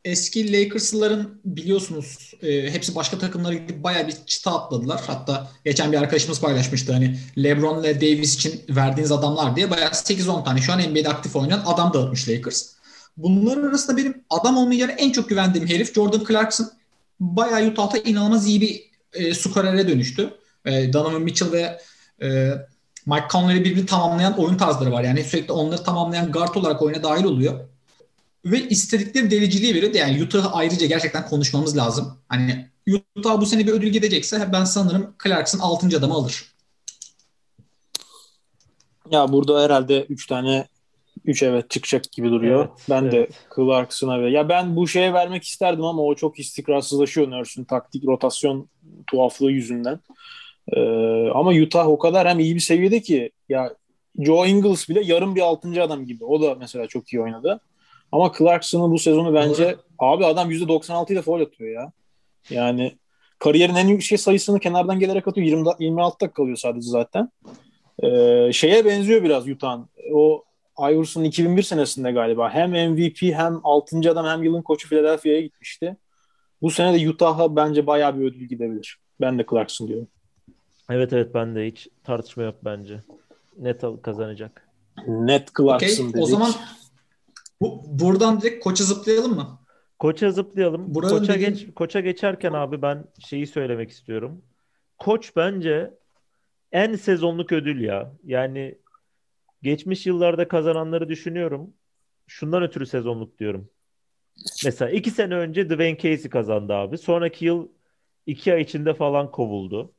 Eski 0.06 0.54
Lakers'ların 0.54 1.42
biliyorsunuz 1.46 2.34
e, 2.42 2.72
hepsi 2.72 2.96
başka 2.96 3.20
takımlara 3.20 3.54
gidip 3.54 3.84
bayağı 3.84 4.08
bir 4.08 4.16
çıta 4.26 4.60
atladılar. 4.60 5.02
Hatta 5.08 5.52
geçen 5.66 5.92
bir 5.92 5.98
arkadaşımız 5.98 6.42
paylaşmıştı 6.42 6.94
hani 6.94 7.20
LeBron 7.38 7.84
ve 7.84 8.02
Davis 8.02 8.36
için 8.36 8.62
verdiğiniz 8.70 9.12
adamlar 9.12 9.56
diye 9.56 9.72
bayağı 9.72 9.90
8-10 9.90 10.44
tane 10.44 10.62
şu 10.62 10.74
an 10.74 10.80
NBA'de 10.80 11.10
aktif 11.10 11.36
oynayan 11.36 11.64
adam 11.66 11.94
dağıtmış 11.94 12.30
Lakers. 12.30 12.72
Bunların 13.18 13.64
arasında 13.64 13.98
benim 13.98 14.24
adam 14.30 14.58
olmayı 14.58 14.80
yani 14.80 14.92
en 14.92 15.12
çok 15.12 15.30
güvendiğim 15.30 15.68
herif 15.68 15.96
Jordan 15.96 16.26
Clarkson. 16.28 16.72
Bayağı 17.20 17.68
Utah'ta 17.68 17.98
inanılmaz 17.98 18.48
iyi 18.48 18.62
bir 18.62 18.84
e, 19.14 19.34
skorere 19.34 19.88
dönüştü. 19.88 20.34
E, 20.66 20.94
Donovan 20.94 21.22
Mitchell 21.22 21.52
ve 21.52 21.80
e, 22.22 22.52
Mike 23.06 23.28
Conley'i 23.32 23.66
birbirini 23.66 23.86
tamamlayan 23.86 24.40
oyun 24.40 24.58
tarzları 24.58 24.92
var. 24.92 25.04
Yani 25.04 25.24
sürekli 25.24 25.52
onları 25.52 25.84
tamamlayan 25.84 26.32
guard 26.32 26.56
olarak 26.56 26.82
oyuna 26.82 27.04
dahil 27.04 27.24
oluyor. 27.24 27.75
Ve 28.46 28.70
istedikleri 28.70 29.32
deliciliği 29.32 29.76
veriyor. 29.76 29.94
Yani 29.94 30.24
Utah'ı 30.24 30.50
ayrıca 30.52 30.88
gerçekten 30.88 31.26
konuşmamız 31.28 31.78
lazım. 31.78 32.18
Hani 32.30 32.70
Utah 33.16 33.42
bu 33.42 33.46
sene 33.46 33.68
bir 33.68 33.72
ödül 33.72 33.88
gidecekse 33.88 34.50
ben 34.54 34.64
sanırım 34.64 35.16
Clarkson 35.24 35.60
6. 35.60 35.98
adamı 35.98 36.14
alır. 36.14 36.56
Ya 39.12 39.32
burada 39.32 39.64
herhalde 39.64 40.06
3 40.06 40.28
tane 40.28 40.68
3 41.26 41.44
evet 41.44 41.70
çıkacak 41.70 42.12
gibi 42.12 42.30
duruyor. 42.30 42.60
Evet, 42.60 42.86
ben 42.90 43.12
de 43.12 43.18
evet. 43.18 43.34
Clarkson'a 43.56 44.22
ve 44.22 44.30
ya 44.30 44.50
ben 44.50 44.76
bu 44.76 44.88
şeye 44.88 45.14
vermek 45.14 45.44
isterdim 45.44 45.84
ama 45.84 46.02
o 46.02 46.16
çok 46.16 46.40
istikrarsızlaşıyor 46.40 47.32
Nurse'ün 47.32 47.66
taktik 47.66 48.06
rotasyon 48.06 48.70
tuhaflığı 49.08 49.52
yüzünden. 49.52 50.00
Ee, 50.74 50.80
ama 51.34 51.52
Utah 51.52 51.88
o 51.88 51.98
kadar 52.00 52.28
hem 52.28 52.40
iyi 52.40 52.56
bir 52.56 52.60
seviyede 52.60 53.02
ki 53.02 53.32
ya 53.50 53.76
Joe 54.20 54.46
Ingles 54.46 54.90
bile 54.90 55.02
yarım 55.04 55.36
bir 55.36 55.42
6. 55.42 55.84
adam 55.84 56.06
gibi. 56.06 56.26
O 56.26 56.42
da 56.42 56.56
mesela 56.56 56.88
çok 56.88 57.14
iyi 57.14 57.22
oynadı. 57.22 57.60
Ama 58.16 58.32
Clarkson'ın 58.38 58.92
bu 58.92 59.00
sezonu 59.00 59.34
bence 59.34 59.76
abi 60.00 60.26
adam 60.26 60.52
%96 60.52 61.14
ile 61.14 61.22
foul 61.22 61.42
atıyor 61.42 61.70
ya. 61.70 61.92
Yani 62.50 62.98
kariyerin 63.40 63.76
en 63.76 63.88
yüksek 63.88 64.20
sayısını 64.20 64.60
kenardan 64.60 65.00
gelerek 65.00 65.28
atıyor. 65.28 65.48
20, 65.48 65.70
26 65.80 66.20
dakika 66.20 66.34
kalıyor 66.34 66.58
sadece 66.58 66.90
zaten. 66.90 67.32
Ee, 68.04 68.50
şeye 68.54 68.86
benziyor 68.86 69.24
biraz 69.24 69.48
Utah'ın. 69.48 69.90
O 70.14 70.44
Iverson'un 70.80 71.26
2001 71.26 71.64
senesinde 71.64 72.12
galiba 72.12 72.50
hem 72.50 72.72
MVP 72.72 73.22
hem 73.22 73.60
6. 73.64 74.12
adam 74.12 74.26
hem 74.26 74.44
yılın 74.44 74.62
koçu 74.62 74.90
Philadelphia'ya 74.90 75.42
gitmişti. 75.42 75.98
Bu 76.62 76.72
sene 76.72 77.00
de 77.00 77.10
Utah'a 77.10 77.56
bence 77.56 77.88
bayağı 77.88 78.20
bir 78.20 78.26
ödül 78.26 78.48
gidebilir. 78.48 78.98
Ben 79.22 79.40
de 79.40 79.46
Clarkson 79.50 79.88
diyorum. 79.88 80.08
Evet 80.90 81.14
evet 81.14 81.34
ben 81.34 81.56
de 81.56 81.68
hiç 81.68 81.88
tartışma 82.04 82.44
yok 82.44 82.56
bence. 82.64 83.00
Net 83.58 83.82
kazanacak. 84.02 84.68
Net 85.08 85.56
Clarkson 85.58 86.04
Okey. 86.04 86.14
dedik. 86.14 86.24
O 86.24 86.26
zaman 86.26 86.52
bu, 87.62 87.84
buradan 87.88 88.42
direkt 88.42 88.64
koça 88.64 88.84
zıplayalım 88.84 89.36
mı? 89.36 89.60
Koça 90.00 90.32
zıplayalım. 90.32 90.96
Buranın 90.96 91.18
Koça 91.20 91.34
dediğin- 91.34 91.50
geç 91.50 91.74
koça 91.76 92.00
geçerken 92.00 92.54
abi 92.54 92.82
ben 92.82 93.06
şeyi 93.20 93.48
söylemek 93.48 93.90
istiyorum. 93.90 94.42
Koç 94.98 95.36
bence 95.36 95.94
en 96.72 96.96
sezonluk 96.96 97.52
ödül 97.52 97.82
ya. 97.82 98.14
Yani 98.24 98.78
geçmiş 99.64 100.06
yıllarda 100.08 100.48
kazananları 100.48 101.10
düşünüyorum. 101.10 101.74
şundan 102.28 102.64
ötürü 102.64 102.86
sezonluk 102.86 103.40
diyorum. 103.40 103.70
Mesela 104.66 104.92
iki 104.92 105.12
sene 105.12 105.36
önce 105.36 105.70
Dwayne 105.70 105.98
Casey 105.98 106.30
kazandı 106.30 106.74
abi. 106.74 106.98
Sonraki 106.98 107.46
yıl 107.46 107.68
iki 108.26 108.54
ay 108.54 108.62
içinde 108.62 108.94
falan 108.94 109.32
kovuldu. 109.32 109.92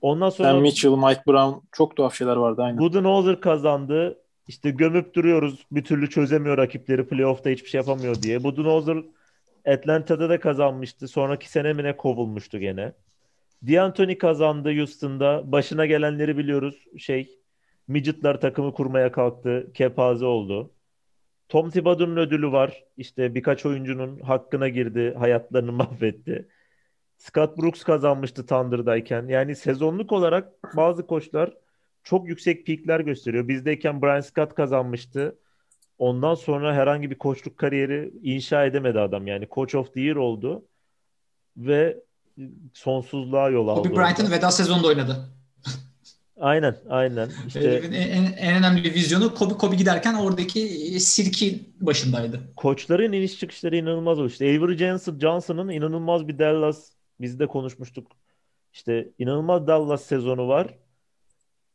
Ondan 0.00 0.30
sonra 0.30 0.48
Sam 0.50 0.60
Mitchell, 0.60 0.90
Mike 0.90 1.22
Brown 1.26 1.66
çok 1.72 1.96
tuhaf 1.96 2.14
şeyler 2.14 2.36
vardı 2.36 2.62
aynı. 2.62 2.78
Budenholzer 2.78 3.40
kazandı. 3.40 4.18
İşte 4.48 4.70
gömüp 4.70 5.14
duruyoruz. 5.14 5.66
Bir 5.70 5.84
türlü 5.84 6.10
çözemiyor 6.10 6.58
rakipleri. 6.58 7.06
Playoff'ta 7.08 7.50
hiçbir 7.50 7.68
şey 7.68 7.78
yapamıyor 7.78 8.22
diye. 8.22 8.44
Budenholzer 8.44 9.04
Atlanta'da 9.66 10.28
da 10.28 10.40
kazanmıştı. 10.40 11.08
Sonraki 11.08 11.50
sene 11.50 11.72
mi 11.72 11.84
ne 11.84 11.96
kovulmuştu 11.96 12.58
gene. 12.58 12.92
D'Antoni 13.68 14.18
kazandı 14.18 14.76
Houston'da. 14.78 15.52
Başına 15.52 15.86
gelenleri 15.86 16.38
biliyoruz. 16.38 16.84
Şey, 16.98 17.38
Midget'lar 17.88 18.40
takımı 18.40 18.74
kurmaya 18.74 19.12
kalktı. 19.12 19.70
Kepaze 19.74 20.24
oldu. 20.24 20.70
Tom 21.48 21.70
Thibodeau'nun 21.70 22.16
ödülü 22.16 22.52
var. 22.52 22.84
İşte 22.96 23.34
birkaç 23.34 23.66
oyuncunun 23.66 24.20
hakkına 24.20 24.68
girdi. 24.68 25.14
Hayatlarını 25.18 25.72
mahvetti. 25.82 26.48
Scott 27.18 27.58
Brooks 27.58 27.82
kazanmıştı 27.84 28.46
Thunder'dayken. 28.46 29.28
Yani 29.28 29.56
sezonluk 29.56 30.12
olarak 30.12 30.76
bazı 30.76 31.06
koçlar 31.06 31.54
çok 32.04 32.28
yüksek 32.28 32.66
peakler 32.66 33.00
gösteriyor. 33.00 33.48
Bizdeyken 33.48 34.02
Brian 34.02 34.20
Scott 34.20 34.54
kazanmıştı. 34.54 35.38
Ondan 35.98 36.34
sonra 36.34 36.74
herhangi 36.74 37.10
bir 37.10 37.18
koçluk 37.18 37.58
kariyeri 37.58 38.12
inşa 38.22 38.64
edemedi 38.64 39.00
adam. 39.00 39.26
Yani 39.26 39.48
Coach 39.50 39.74
of 39.74 39.94
the 39.94 40.00
Year 40.00 40.16
oldu 40.16 40.64
ve 41.56 42.02
sonsuzluğa 42.72 43.50
yol 43.50 43.68
aldı. 43.68 43.88
Kobe 43.88 43.96
Bryant'ın 43.96 44.30
veda 44.30 44.50
sezonunda 44.50 44.86
oynadı. 44.86 45.28
Aynen, 46.40 46.76
aynen. 46.88 47.30
İşte 47.46 47.60
en, 47.60 47.92
en, 47.92 48.32
en 48.32 48.56
önemli 48.56 48.94
vizyonu 48.94 49.34
Kobe 49.34 49.54
Kobe 49.54 49.76
giderken 49.76 50.14
oradaki 50.14 50.60
sirkin 51.00 51.74
başındaydı. 51.80 52.40
Koçların 52.56 53.12
iniş 53.12 53.38
çıkışları 53.38 53.76
inanılmaz 53.76 54.18
oldu. 54.18 54.28
İşte 54.28 54.44
Avery 54.44 54.76
Johnson, 54.76 55.18
Johnson'ın 55.18 55.68
inanılmaz 55.68 56.28
bir 56.28 56.38
Dallas 56.38 56.90
biz 57.20 57.40
de 57.40 57.46
konuşmuştuk. 57.46 58.12
İşte 58.72 59.08
inanılmaz 59.18 59.66
Dallas 59.66 60.02
sezonu 60.02 60.48
var. 60.48 60.74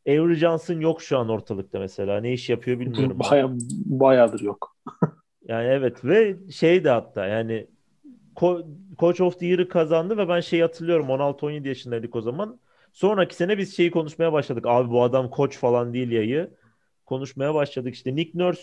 Avery 0.08 0.34
Johnson 0.34 0.80
yok 0.80 1.02
şu 1.02 1.18
an 1.18 1.28
ortalıkta 1.28 1.78
mesela. 1.78 2.20
Ne 2.20 2.32
iş 2.32 2.48
yapıyor 2.48 2.80
bilmiyorum. 2.80 3.18
Baya, 3.30 3.50
bayağıdır 3.84 4.40
yok. 4.40 4.76
yani 5.48 5.68
evet 5.68 6.04
ve 6.04 6.36
şey 6.50 6.84
de 6.84 6.90
hatta 6.90 7.26
yani 7.26 7.66
Coach 8.98 9.20
of 9.20 9.38
the 9.38 9.46
Year'ı 9.46 9.68
kazandı 9.68 10.16
ve 10.16 10.28
ben 10.28 10.40
şeyi 10.40 10.62
hatırlıyorum 10.62 11.06
16-17 11.06 11.68
yaşındaydık 11.68 12.16
o 12.16 12.20
zaman. 12.20 12.60
Sonraki 12.92 13.34
sene 13.34 13.58
biz 13.58 13.76
şeyi 13.76 13.90
konuşmaya 13.90 14.32
başladık. 14.32 14.64
Abi 14.68 14.90
bu 14.90 15.02
adam 15.02 15.30
koç 15.30 15.58
falan 15.58 15.94
değil 15.94 16.10
yayı. 16.10 16.50
Konuşmaya 17.06 17.54
başladık. 17.54 17.94
İşte 17.94 18.16
Nick 18.16 18.38
Nurse 18.38 18.62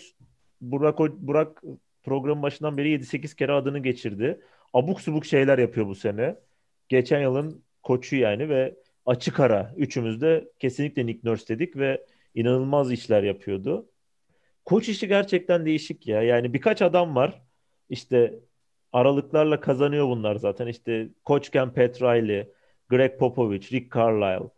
Burak, 0.60 0.98
Burak 0.98 1.62
programın 2.02 2.42
başından 2.42 2.76
beri 2.76 2.94
7-8 2.94 3.36
kere 3.36 3.52
adını 3.52 3.78
geçirdi. 3.78 4.40
Abuk 4.74 5.00
subuk 5.00 5.26
şeyler 5.26 5.58
yapıyor 5.58 5.86
bu 5.86 5.94
sene. 5.94 6.36
Geçen 6.88 7.20
yılın 7.20 7.64
koçu 7.82 8.16
yani 8.16 8.48
ve 8.48 8.74
açık 9.08 9.40
ara 9.40 9.74
üçümüz 9.76 10.20
de 10.20 10.52
kesinlikle 10.58 11.06
Nick 11.06 11.20
Nurse 11.24 11.48
dedik 11.48 11.76
ve 11.76 12.06
inanılmaz 12.34 12.92
işler 12.92 13.22
yapıyordu. 13.22 13.90
Koç 14.64 14.88
işi 14.88 15.08
gerçekten 15.08 15.66
değişik 15.66 16.06
ya. 16.06 16.22
Yani 16.22 16.54
birkaç 16.54 16.82
adam 16.82 17.16
var. 17.16 17.42
İşte 17.90 18.40
aralıklarla 18.92 19.60
kazanıyor 19.60 20.08
bunlar 20.08 20.36
zaten. 20.36 20.66
İşte 20.66 21.08
koçken 21.24 21.74
Pat 21.74 22.02
Riley, 22.02 22.48
Greg 22.88 23.18
Popovich, 23.18 23.72
Rick 23.72 23.94
Carlisle, 23.94 24.50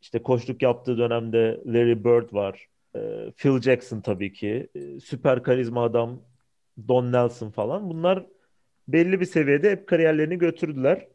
işte 0.00 0.22
koçluk 0.22 0.62
yaptığı 0.62 0.98
dönemde 0.98 1.60
Larry 1.66 2.04
Bird 2.04 2.34
var. 2.34 2.68
Ee, 2.96 3.32
Phil 3.36 3.60
Jackson 3.60 4.00
tabii 4.00 4.32
ki. 4.32 4.68
Ee, 4.74 5.00
süper 5.00 5.42
karizma 5.42 5.84
adam 5.84 6.22
Don 6.88 7.12
Nelson 7.12 7.50
falan. 7.50 7.90
Bunlar 7.90 8.26
belli 8.88 9.20
bir 9.20 9.26
seviyede 9.26 9.70
hep 9.70 9.86
kariyerlerini 9.88 10.38
götürdüler. 10.38 11.08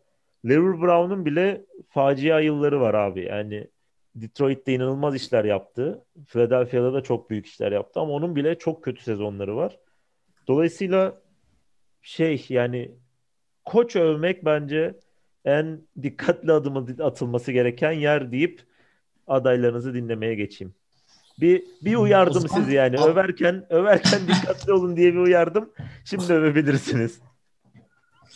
Larry 0.45 0.81
Brown'un 0.81 1.25
bile 1.25 1.65
facia 1.89 2.39
yılları 2.39 2.81
var 2.81 2.93
abi. 2.93 3.25
Yani 3.25 3.67
Detroit'te 4.15 4.73
inanılmaz 4.73 5.15
işler 5.15 5.45
yaptı. 5.45 6.05
Philadelphia'da 6.27 6.93
da 6.93 7.01
çok 7.01 7.29
büyük 7.29 7.45
işler 7.45 7.71
yaptı 7.71 7.99
ama 7.99 8.13
onun 8.13 8.35
bile 8.35 8.57
çok 8.57 8.83
kötü 8.83 9.03
sezonları 9.03 9.55
var. 9.55 9.79
Dolayısıyla 10.47 11.21
şey 12.01 12.45
yani 12.49 12.91
koç 13.65 13.95
övmek 13.95 14.45
bence 14.45 14.99
en 15.45 15.81
dikkatli 16.01 16.51
adımı 16.51 16.87
atılması 16.99 17.51
gereken 17.51 17.91
yer 17.91 18.31
deyip 18.31 18.61
adaylarınızı 19.27 19.93
dinlemeye 19.93 20.35
geçeyim. 20.35 20.73
Bir 21.39 21.63
bir 21.81 21.95
uyardım 21.95 22.47
zaman, 22.47 22.61
sizi 22.61 22.75
yani. 22.75 22.97
Överken 22.99 23.65
överken 23.69 24.19
dikkatli 24.27 24.73
olun 24.73 24.97
diye 24.97 25.13
bir 25.13 25.19
uyardım. 25.19 25.73
Şimdi 26.05 26.33
övebilirsiniz. 26.33 27.21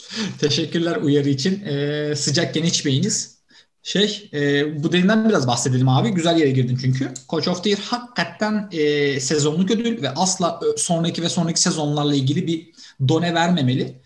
Teşekkürler 0.40 0.96
uyarı 0.96 1.30
için. 1.30 1.66
Ee, 1.66 2.14
sıcak 2.16 2.54
geniş 2.54 2.86
beyiniz. 2.86 3.36
Şey, 3.84 4.30
e, 4.34 4.84
bu 4.84 4.92
derinden 4.92 5.30
biraz 5.30 5.48
bahsedelim 5.48 5.90
abi. 5.90 6.10
Güzel 6.10 6.38
yere 6.38 6.52
girdin 6.52 6.78
çünkü. 6.82 7.14
Coach 7.30 7.48
of 7.48 7.64
the 7.64 7.70
Year 7.70 7.82
hakikaten 7.82 8.70
e, 8.72 9.20
sezonluk 9.20 9.72
ödül 9.72 10.02
ve 10.02 10.10
asla 10.10 10.60
sonraki 10.78 11.22
ve 11.22 11.30
sonraki 11.30 11.62
sezonlarla 11.62 12.16
ilgili 12.16 12.48
bir 12.48 12.72
done 13.08 13.34
vermemeli. 13.34 14.02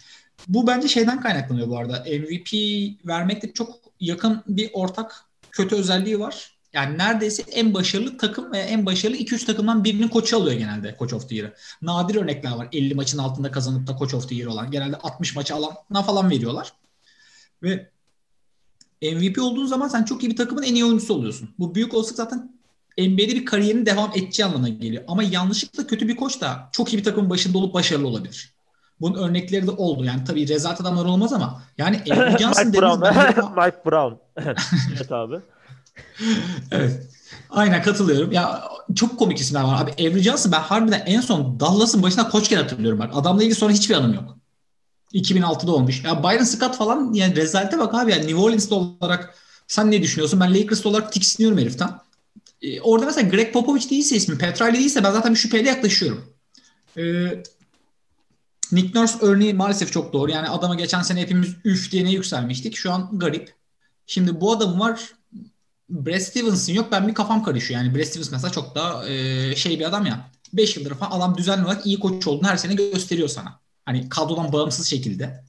Bu 0.47 0.67
bence 0.67 0.87
şeyden 0.87 1.21
kaynaklanıyor 1.21 1.67
bu 1.67 1.77
arada. 1.77 2.05
MVP 2.05 2.53
vermekte 3.07 3.53
çok 3.53 3.79
yakın 3.99 4.43
bir 4.47 4.69
ortak 4.73 5.25
kötü 5.51 5.75
özelliği 5.75 6.19
var. 6.19 6.58
Yani 6.73 6.97
neredeyse 6.97 7.43
en 7.51 7.73
başarılı 7.73 8.17
takım 8.17 8.51
ve 8.51 8.57
en 8.57 8.85
başarılı 8.85 9.17
2-3 9.17 9.45
takımdan 9.45 9.83
birinin 9.83 10.07
koçu 10.07 10.37
alıyor 10.37 10.57
genelde 10.57 10.95
Coach 10.99 11.13
of 11.13 11.29
the 11.29 11.35
Year'ı. 11.35 11.53
Nadir 11.81 12.15
örnekler 12.15 12.51
var. 12.51 12.67
50 12.71 12.95
maçın 12.95 13.17
altında 13.17 13.51
kazanıp 13.51 13.87
da 13.87 13.97
Coach 13.97 14.13
of 14.13 14.29
the 14.29 14.35
Year 14.35 14.47
olan. 14.47 14.71
Genelde 14.71 14.95
60 14.95 15.35
maçı 15.35 15.55
alana 15.55 16.03
falan 16.05 16.29
veriyorlar. 16.29 16.73
Ve 17.63 17.89
MVP 19.01 19.41
olduğun 19.41 19.65
zaman 19.65 19.87
sen 19.87 20.03
çok 20.03 20.23
iyi 20.23 20.29
bir 20.29 20.35
takımın 20.35 20.63
en 20.63 20.75
iyi 20.75 20.85
oyuncusu 20.85 21.13
oluyorsun. 21.13 21.49
Bu 21.59 21.75
büyük 21.75 21.93
olasılık 21.93 22.17
zaten 22.17 22.51
NBA'de 22.97 23.27
bir 23.27 23.45
kariyerin 23.45 23.85
devam 23.85 24.11
edeceği 24.15 24.45
anlamına 24.45 24.69
geliyor. 24.69 25.03
Ama 25.07 25.23
yanlışlıkla 25.23 25.87
kötü 25.87 26.07
bir 26.07 26.15
koç 26.15 26.41
da 26.41 26.69
çok 26.71 26.93
iyi 26.93 26.97
bir 26.97 27.03
takımın 27.03 27.29
başında 27.29 27.57
olup 27.57 27.73
başarılı 27.73 28.07
olabilir. 28.07 28.53
Bunun 29.01 29.29
örnekleri 29.29 29.67
de 29.67 29.71
oldu. 29.71 30.05
Yani 30.05 30.23
tabii 30.23 30.47
rezalet 30.47 30.81
adamlar 30.81 31.05
olmaz 31.05 31.33
ama 31.33 31.63
yani 31.77 32.01
Johnson 32.39 32.67
Mike 32.67 32.81
Brown. 32.81 33.05
Mike 33.61 33.77
Brown. 33.85 34.15
evet 34.95 35.11
abi. 35.11 35.35
evet. 36.71 37.09
Aynen 37.49 37.81
katılıyorum. 37.81 38.31
Ya 38.31 38.69
çok 38.95 39.19
komik 39.19 39.39
isimler 39.39 39.63
var. 39.63 39.81
Abi 39.83 39.91
Avery 39.91 40.21
Johnson 40.21 40.51
ben 40.51 40.59
harbiden 40.59 41.03
en 41.05 41.21
son 41.21 41.59
Dallas'ın 41.59 42.03
başına 42.03 42.29
koçken 42.29 42.57
hatırlıyorum 42.57 42.99
bak. 42.99 43.11
Adamla 43.13 43.43
ilgili 43.43 43.55
sonra 43.55 43.73
hiçbir 43.73 43.95
anım 43.95 44.13
yok. 44.13 44.37
2006'da 45.13 45.71
olmuş. 45.71 46.03
Ya 46.03 46.23
Byron 46.23 46.43
Scott 46.43 46.77
falan 46.77 47.13
yani 47.13 47.35
rezalete 47.35 47.79
bak 47.79 47.93
abi. 47.93 48.11
Yani 48.11 48.21
New 48.27 48.35
Orleans'ta 48.35 48.75
olarak 48.75 49.35
sen 49.67 49.91
ne 49.91 50.01
düşünüyorsun? 50.01 50.39
Ben 50.39 50.53
Lakers'ta 50.53 50.89
olarak 50.89 51.13
tiksiniyorum 51.13 51.57
heriften. 51.57 51.89
Ee, 52.61 52.81
orada 52.81 53.05
mesela 53.05 53.29
Greg 53.29 53.53
Popovich 53.53 53.91
değilse 53.91 54.15
ismi, 54.15 54.37
Petrali 54.37 54.77
değilse 54.77 55.03
ben 55.03 55.11
zaten 55.11 55.33
bir 55.33 55.39
şüpheyle 55.39 55.69
yaklaşıyorum. 55.69 56.25
Ee, 56.97 57.43
Nick 58.71 58.99
Nurse 58.99 59.17
örneği 59.21 59.53
maalesef 59.53 59.91
çok 59.91 60.13
doğru. 60.13 60.31
Yani 60.31 60.49
adama 60.49 60.75
geçen 60.75 61.01
sene 61.01 61.21
hepimiz 61.21 61.55
üf 61.65 61.91
diye 61.91 62.09
yükselmiştik. 62.09 62.75
Şu 62.75 62.91
an 62.91 63.09
garip. 63.13 63.53
Şimdi 64.07 64.41
bu 64.41 64.51
adam 64.51 64.79
var. 64.79 65.13
Brad 65.89 66.19
Stevenson 66.19 66.73
yok. 66.73 66.91
Ben 66.91 67.07
bir 67.07 67.13
kafam 67.13 67.43
karışıyor. 67.43 67.81
Yani 67.81 67.95
Brad 67.95 68.03
Stevens 68.03 68.31
mesela 68.31 68.51
çok 68.51 68.75
da 68.75 69.09
e, 69.09 69.55
şey 69.55 69.79
bir 69.79 69.85
adam 69.85 70.05
ya. 70.05 70.31
5 70.53 70.77
yıldır 70.77 70.93
falan 70.93 71.11
adam 71.11 71.37
düzenli 71.37 71.65
olarak 71.65 71.85
iyi 71.85 71.99
koç 71.99 72.27
olduğunu 72.27 72.47
her 72.47 72.57
sene 72.57 72.73
gösteriyor 72.73 73.27
sana. 73.27 73.59
Hani 73.85 74.09
kadrodan 74.09 74.53
bağımsız 74.53 74.87
şekilde. 74.87 75.43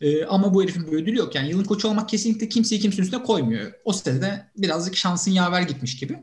E, 0.00 0.24
ama 0.24 0.54
bu 0.54 0.62
herifin 0.62 0.86
bir 0.86 0.92
ödülü 0.92 1.16
yok. 1.16 1.34
Yani 1.34 1.48
yılın 1.48 1.64
koçu 1.64 1.88
olmak 1.88 2.08
kesinlikle 2.08 2.48
kimseyi 2.48 2.80
kimsenin 2.80 3.02
üstüne 3.02 3.22
koymuyor. 3.22 3.72
O 3.84 3.92
sene 3.92 4.22
de 4.22 4.46
birazcık 4.56 4.96
şansın 4.96 5.30
yaver 5.30 5.62
gitmiş 5.62 5.96
gibi. 5.96 6.18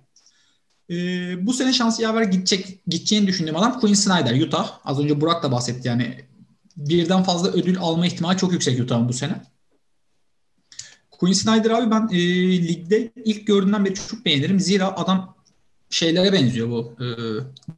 E, 0.90 0.96
bu 1.48 1.54
sene 1.54 1.74
şansı 1.74 2.02
yaver 2.02 2.24
gidecek, 2.24 2.86
gideceğini 2.88 3.28
düşündüğüm 3.28 3.56
adam 3.56 3.80
Quinn 3.80 3.94
Snyder, 3.94 4.42
Utah. 4.42 4.80
Az 4.84 5.00
önce 5.00 5.22
Burak 5.22 5.44
da 5.44 5.52
bahsetti 5.52 5.88
yani 5.88 6.26
birden 6.78 7.24
fazla 7.24 7.50
ödül 7.50 7.80
alma 7.80 8.08
ihtimali 8.08 8.38
çok 8.38 8.52
yüksek 8.52 8.80
Utah'ın 8.80 9.10
bu 9.10 9.14
sene. 9.14 9.42
Quinn 11.20 11.34
Snyder 11.34 11.70
abi 11.70 11.92
ben 11.92 12.10
e, 12.12 12.18
ligde 12.68 13.12
ilk 13.26 13.48
gördüğümden 13.48 13.86
beri 13.86 13.96
çok 13.96 14.26
beğenirim. 14.26 14.60
Zira 14.60 14.96
adam 14.96 15.36
şeylere 15.90 16.34
benziyor 16.34 16.70
bu. 16.70 16.94
E, 17.00 17.06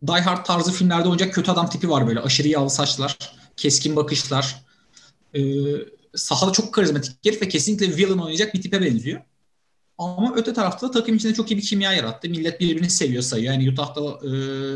Die 0.07 0.21
Hard 0.21 0.45
tarzı 0.45 0.71
filmlerde 0.71 1.03
oynayacak 1.03 1.33
kötü 1.33 1.51
adam 1.51 1.69
tipi 1.69 1.89
var 1.89 2.07
böyle. 2.07 2.19
Aşırı 2.19 2.47
yağlı 2.47 2.69
saçlar, 2.69 3.17
keskin 3.57 3.95
bakışlar. 3.95 4.65
E, 5.35 5.41
sahada 6.15 6.51
çok 6.51 6.73
karizmatik 6.73 7.25
herif 7.25 7.41
ve 7.41 7.47
kesinlikle 7.47 7.97
villain 7.97 8.17
oynayacak 8.17 8.53
bir 8.53 8.61
tipe 8.61 8.81
benziyor. 8.81 9.21
Ama 9.97 10.33
öte 10.35 10.53
tarafta 10.53 10.87
da 10.87 10.91
takım 10.91 11.15
içinde 11.15 11.33
çok 11.33 11.51
iyi 11.51 11.57
bir 11.57 11.61
kimya 11.61 11.93
yarattı. 11.93 12.29
Millet 12.29 12.59
birbirini 12.59 12.89
seviyor 12.89 13.23
sayıyor. 13.23 13.53
Yani 13.53 13.71
Utah'da 13.71 14.01
e, 14.01 14.29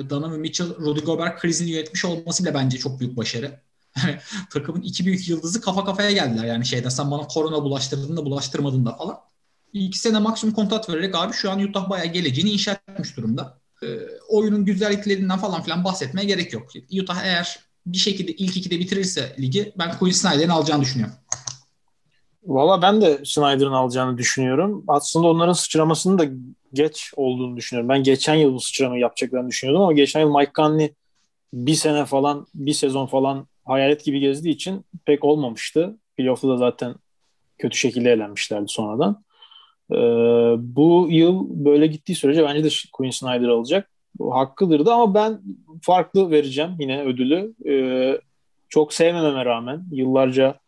Donovan 0.10 0.40
Mitchell, 0.40 0.76
Rudy 0.80 1.00
Gobert 1.00 1.40
krizini 1.40 1.72
yönetmiş 1.72 2.06
olması 2.06 2.44
bile 2.44 2.54
bence 2.54 2.78
çok 2.78 3.00
büyük 3.00 3.18
başarı. 3.18 3.60
takımın 4.50 4.82
iki 4.82 5.06
büyük 5.06 5.30
yıldızı 5.30 5.62
kafa 5.62 5.86
kafaya 5.86 6.12
geldiler. 6.12 6.46
Yani 6.46 6.66
şeyden 6.66 6.90
sen 6.90 7.12
bana 7.12 7.28
korona 7.28 7.64
bulaştırdın 7.64 8.18
da 8.18 8.26
bulaştırmadın 8.26 8.86
da 8.86 8.96
falan. 8.96 9.20
İki 9.74 10.00
sene 10.00 10.20
maksimum 10.20 10.56
kontrat 10.56 10.90
vererek 10.90 11.16
abi 11.16 11.34
şu 11.34 11.52
an 11.52 11.60
Utah 11.60 11.90
bayağı 11.90 12.08
geleceğini 12.08 12.52
inşa 12.52 12.78
etmiş 12.88 13.18
durumda. 13.18 13.58
Ee, 13.84 13.88
oyunun 14.30 14.66
güzelliklerinden 14.66 15.38
falan 15.38 15.64
filan 15.64 15.84
bahsetmeye 15.84 16.28
gerek 16.28 16.54
yok. 16.54 16.70
Utah 17.02 17.26
eğer 17.26 17.60
bir 17.86 17.98
şekilde 17.98 18.32
ilk 18.32 18.58
ikide 18.58 18.80
bitirirse 18.80 19.36
ligi 19.40 19.74
ben 19.78 19.98
Quinn 19.98 20.12
Snyder'in 20.12 20.50
alacağını 20.50 20.82
düşünüyorum. 20.82 21.16
Valla 22.46 22.82
ben 22.82 23.02
de 23.02 23.22
Snyder'ın 23.26 23.72
alacağını 23.72 24.18
düşünüyorum. 24.18 24.84
Aslında 24.88 25.28
onların 25.28 25.54
sıçramasının 25.54 26.20
da 26.20 26.26
geç 26.74 27.14
olduğunu 27.16 27.58
düşünüyorum. 27.58 27.90
Ben 27.90 28.04
geçen 28.04 28.36
yıl 28.36 28.54
bu 28.54 28.60
sıçramayı 28.60 29.02
yapacaklarını 29.02 29.50
düşünüyordum 29.50 29.84
ama 29.84 29.94
geçen 29.94 30.20
yıl 30.20 30.38
Mike 30.38 30.52
Conley 30.56 30.94
bir 31.54 31.76
sene 31.76 32.06
falan, 32.06 32.48
bir 32.56 32.74
sezon 32.74 33.06
falan 33.06 33.48
hayalet 33.66 34.06
gibi 34.06 34.20
gezdiği 34.20 34.56
için 34.56 34.86
pek 35.06 35.24
olmamıştı. 35.24 35.98
Playoff'ta 36.18 36.48
da 36.48 36.58
zaten 36.58 36.96
kötü 37.58 37.78
şekilde 37.78 38.12
elenmişlerdi 38.12 38.66
sonradan. 38.68 39.24
Ee, 39.92 39.96
bu 40.58 41.08
yıl 41.10 41.46
böyle 41.50 41.88
gittiği 41.88 42.16
sürece 42.16 42.44
bence 42.44 42.64
de 42.64 42.70
Quinn 42.94 43.12
Snyder 43.12 43.48
alacak. 43.48 43.90
Bu 44.20 44.36
hakkıdırdı 44.36 44.94
ama 44.94 45.14
ben 45.14 45.42
farklı 45.82 46.32
vereceğim 46.32 46.76
yine 46.80 47.04
ödülü. 47.04 47.54
Ee, 47.70 48.22
çok 48.70 48.94
sevmememe 48.94 49.46
rağmen, 49.46 49.84
yıllarca 49.92 50.60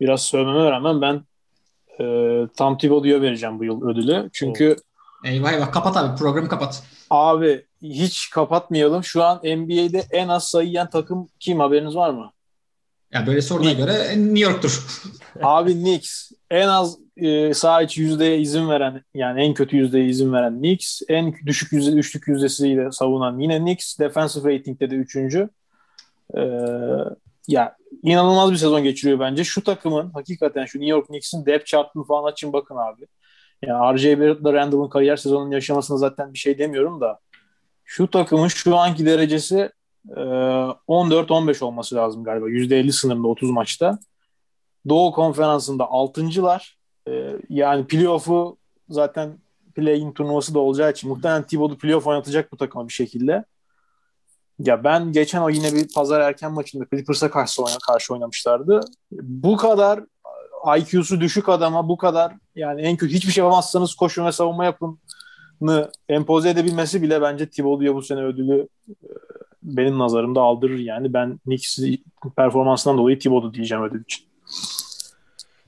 biraz 0.00 0.22
sövmeme 0.24 0.70
rağmen 0.70 1.00
ben 1.00 1.22
e, 2.00 2.04
Tom 2.56 2.78
Thibodeau'ya 2.78 3.22
vereceğim 3.22 3.58
bu 3.58 3.64
yıl 3.64 3.82
ödülü. 3.88 4.30
Çünkü 4.32 4.76
Eyvah 5.24 5.52
eyvah 5.52 5.72
kapat 5.72 5.96
abi 5.96 6.18
programı 6.18 6.48
kapat. 6.48 6.82
Abi 7.10 7.64
hiç 7.82 8.30
kapatmayalım. 8.30 9.04
Şu 9.04 9.24
an 9.24 9.36
NBA'de 9.36 10.04
en 10.10 10.28
az 10.28 10.48
sayı 10.48 10.68
yiyen 10.68 10.90
takım 10.90 11.28
kim 11.40 11.60
haberiniz 11.60 11.96
var 11.96 12.10
mı? 12.10 12.32
Ya 13.12 13.26
böyle 13.26 13.42
soruna 13.42 13.72
göre 13.72 14.16
New 14.16 14.40
York'tur. 14.40 14.86
Abi 15.42 15.72
Knicks 15.72 16.30
en 16.50 16.68
az 16.68 16.98
e, 17.16 17.54
sağ 17.54 17.82
içi 17.82 18.02
yüzdeye 18.02 18.38
izin 18.38 18.68
veren 18.68 19.02
yani 19.14 19.42
en 19.42 19.54
kötü 19.54 19.76
yüzdeye 19.76 20.06
izin 20.06 20.32
veren 20.32 20.58
Knicks. 20.58 21.02
En 21.08 21.34
düşük 21.46 21.72
yüzde 21.72 21.90
üçlük 21.90 22.28
yüzdesiyle 22.28 22.92
savunan 22.92 23.38
yine 23.38 23.58
Knicks. 23.58 23.98
Defensive 23.98 24.54
rating'de 24.54 24.90
de 24.90 24.94
üçüncü. 24.94 25.48
Ee, 26.36 26.40
ya 27.48 27.76
inanılmaz 28.02 28.52
bir 28.52 28.56
sezon 28.56 28.82
geçiriyor 28.82 29.20
bence. 29.20 29.44
Şu 29.44 29.64
takımın 29.64 30.10
hakikaten 30.10 30.64
şu 30.64 30.78
New 30.78 30.90
York 30.90 31.06
Knicks'in 31.06 31.46
depth 31.46 31.66
chart'ını 31.66 32.04
falan 32.04 32.32
açın 32.32 32.52
bakın 32.52 32.76
abi. 32.76 33.06
Yani 33.62 33.94
R.J. 33.94 34.20
Barrett'la 34.20 34.52
Randall'ın 34.52 34.88
kariyer 34.88 35.16
sezonunun 35.16 35.50
yaşamasına 35.50 35.96
zaten 35.96 36.32
bir 36.32 36.38
şey 36.38 36.58
demiyorum 36.58 37.00
da 37.00 37.18
şu 37.84 38.10
takımın 38.10 38.48
şu 38.48 38.76
anki 38.76 39.06
derecesi 39.06 39.56
e, 39.58 39.70
14-15 40.08 41.64
olması 41.64 41.94
lazım 41.94 42.24
galiba. 42.24 42.48
%50 42.48 42.92
sınırında 42.92 43.28
30 43.28 43.50
maçta. 43.50 43.98
Doğu 44.88 45.12
konferansında 45.12 45.84
6.lar. 45.84 46.76
E, 47.08 47.36
yani 47.48 47.86
playoff'u 47.86 48.56
zaten 48.88 49.38
play-in 49.74 50.12
turnuvası 50.12 50.54
da 50.54 50.58
olacağı 50.58 50.90
için 50.90 51.10
muhtemelen 51.10 51.42
Thibodeau 51.42 51.78
playoff 51.78 52.06
oynatacak 52.06 52.52
bu 52.52 52.56
takıma 52.56 52.88
bir 52.88 52.92
şekilde. 52.92 53.44
Ya 54.58 54.84
ben 54.84 55.12
geçen 55.12 55.42
o 55.42 55.50
yine 55.50 55.72
bir 55.72 55.92
pazar 55.94 56.20
erken 56.20 56.52
maçında 56.52 56.84
Clippers'a 56.90 57.30
karşı, 57.30 57.62
oyna, 57.62 57.78
karşı 57.86 58.14
oynamışlardı. 58.14 58.80
Bu 59.12 59.56
kadar 59.56 60.00
IQ'su 60.78 61.20
düşük 61.20 61.48
adama 61.48 61.88
bu 61.88 61.96
kadar 61.96 62.32
yani 62.54 62.82
en 62.82 62.96
kötü 62.96 63.14
hiçbir 63.14 63.32
şey 63.32 63.44
yapamazsanız 63.44 63.94
koşun 63.94 64.26
ve 64.26 64.32
savunma 64.32 64.64
yapın 64.64 64.98
empoze 66.08 66.50
edebilmesi 66.50 67.02
bile 67.02 67.22
bence 67.22 67.50
Thibodeau'ya 67.50 67.94
bu 67.94 68.02
sene 68.02 68.22
ödülü 68.22 68.68
benim 69.62 69.98
nazarımda 69.98 70.40
aldırır 70.40 70.78
yani. 70.78 71.12
Ben 71.12 71.38
Knicks 71.38 71.78
performansından 72.36 72.98
dolayı 72.98 73.18
Thibodeau 73.18 73.54
diyeceğim 73.54 73.84
ödül 73.84 74.02
için. 74.02 74.26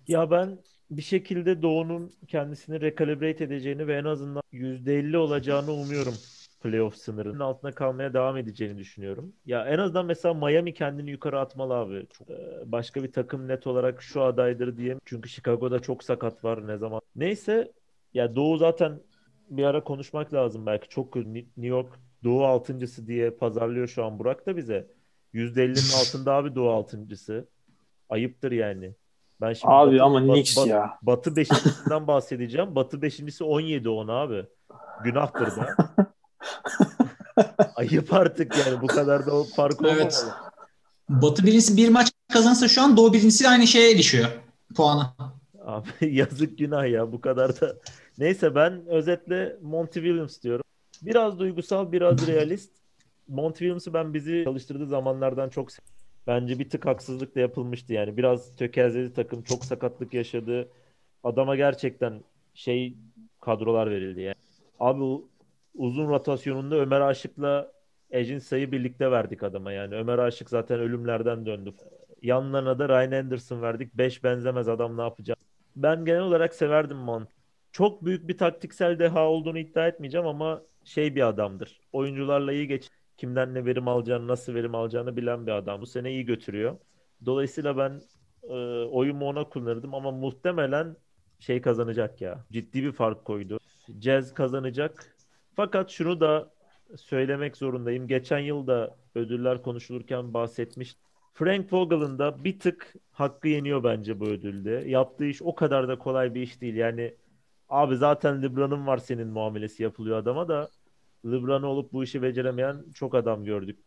Ya 0.09 0.30
ben 0.30 0.59
bir 0.90 1.03
şekilde 1.03 1.62
Doğu'nun 1.62 2.12
kendisini 2.28 2.80
rekalibrate 2.80 3.45
edeceğini 3.45 3.86
ve 3.86 3.97
en 3.97 4.05
azından 4.05 4.42
%50 4.53 5.16
olacağını 5.16 5.72
umuyorum 5.72 6.14
playoff 6.64 6.97
sınırının 6.97 7.40
altına 7.40 7.72
kalmaya 7.72 8.14
devam 8.14 8.36
edeceğini 8.36 8.78
düşünüyorum. 8.78 9.32
Ya 9.47 9.66
en 9.66 9.78
azından 9.78 10.07
mesela 10.07 10.34
Miami 10.34 10.74
kendini 10.74 11.11
yukarı 11.11 11.40
atmalı 11.40 11.74
abi. 11.74 12.07
Çok, 12.18 12.30
e, 12.30 12.36
başka 12.66 13.03
bir 13.03 13.12
takım 13.12 13.49
net 13.49 13.66
olarak 13.66 14.03
şu 14.03 14.22
adaydır 14.22 14.76
diye. 14.76 14.97
Çünkü 15.05 15.28
Chicago'da 15.28 15.78
çok 15.78 16.05
sakat 16.05 16.45
var 16.45 16.66
ne 16.66 16.78
zaman. 16.78 17.01
Neyse 17.16 17.72
ya 18.14 18.36
Doğu 18.36 18.57
zaten 18.57 19.01
bir 19.51 19.64
ara 19.64 19.84
konuşmak 19.84 20.34
lazım 20.34 20.66
belki. 20.66 20.88
Çok 20.88 21.16
New 21.16 21.66
York 21.66 21.88
Doğu 22.24 22.44
altıncısı 22.44 23.06
diye 23.06 23.30
pazarlıyor 23.30 23.88
şu 23.88 24.04
an 24.04 24.18
Burak 24.18 24.46
da 24.46 24.56
bize. 24.56 24.86
%50'nin 25.34 26.00
altında 26.00 26.32
abi 26.32 26.54
Doğu 26.54 26.70
altıncısı. 26.70 27.48
Ayıptır 28.08 28.52
yani. 28.52 28.94
Ben 29.40 29.52
şimdi 29.52 29.74
abi 29.74 29.94
Batı, 29.94 30.04
ama 30.04 30.20
Knicks 30.20 30.56
bat, 30.56 30.66
ya. 30.66 30.98
Batı 31.02 31.36
beşincisinden 31.36 32.06
bahsedeceğim. 32.06 32.74
Batı 32.74 33.02
beşincisi 33.02 33.44
17 33.44 33.88
10 33.88 34.08
abi. 34.08 34.46
Günahtır 35.04 35.46
da. 35.46 35.68
Ayıp 37.76 38.12
artık 38.12 38.56
yani 38.66 38.82
bu 38.82 38.86
kadar 38.86 39.26
da 39.26 39.36
o 39.36 39.44
fark 39.44 39.80
olmamalı. 39.80 40.00
Evet. 40.02 40.26
Batı 41.08 41.46
birincisi 41.46 41.76
bir 41.76 41.88
maç 41.88 42.12
kazansa 42.32 42.68
şu 42.68 42.82
an 42.82 42.96
Doğu 42.96 43.12
birincisi 43.12 43.44
de 43.44 43.48
aynı 43.48 43.66
şeye 43.66 43.90
erişiyor 43.90 44.44
puana. 44.74 45.14
Abi 45.64 45.88
yazık 46.00 46.58
günah 46.58 46.90
ya 46.90 47.12
bu 47.12 47.20
kadar 47.20 47.60
da. 47.60 47.76
Neyse 48.18 48.54
ben 48.54 48.86
özetle 48.86 49.56
Monty 49.62 50.00
Williams 50.00 50.42
diyorum. 50.42 50.64
Biraz 51.07 51.38
duygusal 51.38 51.92
biraz 51.92 52.28
realist. 52.28 52.72
Monty 53.28 53.59
Williams'ı 53.59 53.94
ben 53.94 54.14
bizi 54.14 54.44
çalıştırdığı 54.44 54.86
zamanlardan 54.86 55.48
çok 55.48 55.68
Bence 56.26 56.59
bir 56.59 56.70
tık 56.70 56.86
haksızlık 56.86 57.34
da 57.34 57.40
yapılmıştı 57.40 57.92
yani. 57.92 58.16
Biraz 58.16 58.57
tökezledi 58.57 59.12
takım. 59.12 59.42
Çok 59.42 59.64
sakatlık 59.64 60.14
yaşadı. 60.14 60.68
Adama 61.24 61.57
gerçekten 61.57 62.20
şey 62.55 62.96
kadrolar 63.40 63.90
verildi 63.90 64.20
yani. 64.20 64.34
Abi 64.80 65.24
uzun 65.74 66.09
rotasyonunda 66.09 66.76
Ömer 66.76 67.00
Aşık'la 67.00 67.72
Ejin 68.11 68.38
Say'ı 68.38 68.72
birlikte 68.72 69.11
verdik 69.11 69.42
adama 69.42 69.72
yani. 69.72 69.94
Ömer 69.94 70.18
Aşık 70.18 70.50
zaten 70.50 70.80
ölümlerden 70.80 71.46
döndü. 71.46 71.74
Yanlarına 72.22 72.78
da 72.78 72.88
Ryan 72.88 73.12
Anderson 73.12 73.62
verdik. 73.62 73.94
Beş 73.94 74.24
benzemez 74.24 74.68
adam 74.68 74.96
ne 74.96 75.02
yapacak? 75.02 75.38
Ben 75.76 76.05
genel 76.05 76.20
olarak 76.20 76.55
severdim 76.55 76.96
Mont. 76.96 77.28
Çok 77.74 78.04
büyük 78.04 78.28
bir 78.28 78.38
taktiksel 78.38 78.98
deha 78.98 79.28
olduğunu 79.28 79.58
iddia 79.58 79.88
etmeyeceğim 79.88 80.26
ama 80.26 80.62
şey 80.84 81.14
bir 81.14 81.28
adamdır. 81.28 81.80
Oyuncularla 81.92 82.52
iyi 82.52 82.68
geç. 82.68 82.90
Kimden 83.16 83.54
ne 83.54 83.64
verim 83.64 83.88
alacağını, 83.88 84.28
nasıl 84.28 84.54
verim 84.54 84.74
alacağını 84.74 85.16
bilen 85.16 85.46
bir 85.46 85.52
adam. 85.52 85.80
Bu 85.80 85.86
sene 85.86 86.10
iyi 86.12 86.24
götürüyor. 86.24 86.76
Dolayısıyla 87.26 87.76
ben 87.76 88.00
e, 88.42 88.54
oyumu 88.84 89.26
ona 89.28 89.44
kullanırdım 89.48 89.94
ama 89.94 90.10
muhtemelen 90.10 90.96
şey 91.40 91.60
kazanacak 91.60 92.20
ya. 92.20 92.44
Ciddi 92.52 92.82
bir 92.82 92.92
fark 92.92 93.24
koydu. 93.24 93.60
Jazz 94.00 94.34
kazanacak. 94.34 95.16
Fakat 95.56 95.90
şunu 95.90 96.20
da 96.20 96.50
söylemek 96.96 97.56
zorundayım. 97.56 98.06
Geçen 98.06 98.38
yıl 98.38 98.66
da 98.66 98.96
ödüller 99.14 99.62
konuşulurken 99.62 100.34
bahsetmiş. 100.34 100.96
Frank 101.32 101.72
Vogel'ın 101.72 102.18
da 102.18 102.44
bir 102.44 102.58
tık 102.58 102.94
hakkı 103.12 103.48
yeniyor 103.48 103.84
bence 103.84 104.20
bu 104.20 104.24
ödülde. 104.24 104.84
Yaptığı 104.86 105.24
iş 105.24 105.42
o 105.42 105.54
kadar 105.54 105.88
da 105.88 105.98
kolay 105.98 106.34
bir 106.34 106.42
iş 106.42 106.60
değil. 106.60 106.74
Yani 106.74 107.14
abi 107.68 107.96
zaten 107.96 108.42
LeBron'un 108.42 108.86
var 108.86 108.98
senin 108.98 109.28
muamelesi 109.28 109.82
yapılıyor 109.82 110.18
adama 110.18 110.48
da 110.48 110.68
LeBron 111.26 111.62
olup 111.62 111.92
bu 111.92 112.04
işi 112.04 112.22
beceremeyen 112.22 112.84
çok 112.94 113.14
adam 113.14 113.44
gördük. 113.44 113.78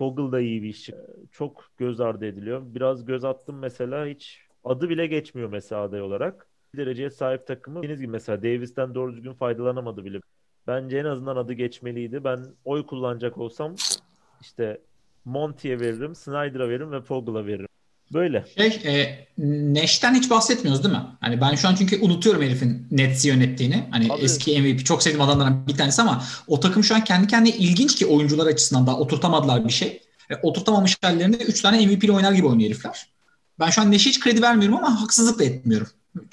Vogel 0.00 0.32
da 0.32 0.40
iyi 0.40 0.62
bir 0.62 0.68
iş. 0.68 0.90
Çok 1.32 1.64
göz 1.78 2.00
ardı 2.00 2.26
ediliyor. 2.26 2.62
Biraz 2.64 3.04
göz 3.04 3.24
attım 3.24 3.58
mesela 3.58 4.06
hiç 4.06 4.40
adı 4.64 4.88
bile 4.88 5.06
geçmiyor 5.06 5.48
mesela 5.48 5.82
aday 5.82 6.02
olarak. 6.02 6.48
Dereceye 6.76 7.10
sahip 7.10 7.46
takımı. 7.46 7.82
Deniz 7.82 8.00
gibi 8.00 8.10
mesela 8.10 8.42
Davis'ten 8.42 8.94
doğru 8.94 9.12
düzgün 9.12 9.32
faydalanamadı 9.32 10.04
bile. 10.04 10.20
Bence 10.66 10.98
en 10.98 11.04
azından 11.04 11.36
adı 11.36 11.52
geçmeliydi. 11.52 12.24
Ben 12.24 12.44
oy 12.64 12.86
kullanacak 12.86 13.38
olsam 13.38 13.74
işte 14.40 14.80
Monty'ye 15.24 15.80
veririm, 15.80 16.14
Snyder'a 16.14 16.68
veririm 16.68 16.92
ve 16.92 17.00
Fogel'a 17.00 17.46
veririm. 17.46 17.68
Böyle. 18.12 18.44
Şey, 18.56 18.66
e, 18.66 19.26
Nash'ten 19.74 20.14
hiç 20.14 20.30
bahsetmiyoruz 20.30 20.84
değil 20.84 20.94
mi? 20.94 21.02
Hani 21.20 21.40
ben 21.40 21.54
şu 21.54 21.68
an 21.68 21.74
çünkü 21.74 22.00
unutuyorum 22.00 22.42
herifin 22.42 22.86
Nets'i 22.90 23.28
yönettiğini. 23.28 23.84
Hani 23.90 24.12
Abi. 24.12 24.22
eski 24.22 24.60
MVP 24.60 24.84
çok 24.84 25.02
sevdiğim 25.02 25.22
adamlardan 25.22 25.66
bir 25.66 25.76
tanesi 25.76 26.02
ama 26.02 26.24
o 26.46 26.60
takım 26.60 26.84
şu 26.84 26.94
an 26.94 27.04
kendi 27.04 27.26
kendine 27.26 27.56
ilginç 27.56 27.94
ki 27.94 28.06
oyuncular 28.06 28.46
açısından 28.46 28.86
daha 28.86 28.98
oturtamadılar 28.98 29.64
bir 29.64 29.72
şey. 29.72 30.02
E, 30.30 30.34
oturtamamış 30.42 30.96
hallerinde 31.02 31.36
3 31.36 31.62
tane 31.62 31.86
MVP 31.86 32.04
ile 32.04 32.12
oynar 32.12 32.32
gibi 32.32 32.46
oynuyor 32.46 32.70
herifler. 32.70 33.06
Ben 33.60 33.70
şu 33.70 33.82
an 33.82 33.92
Nash'e 33.92 34.10
hiç 34.10 34.20
kredi 34.20 34.42
vermiyorum 34.42 34.76
ama 34.76 35.02
haksızlık 35.02 35.38
da 35.38 35.44
etmiyorum. 35.44 35.88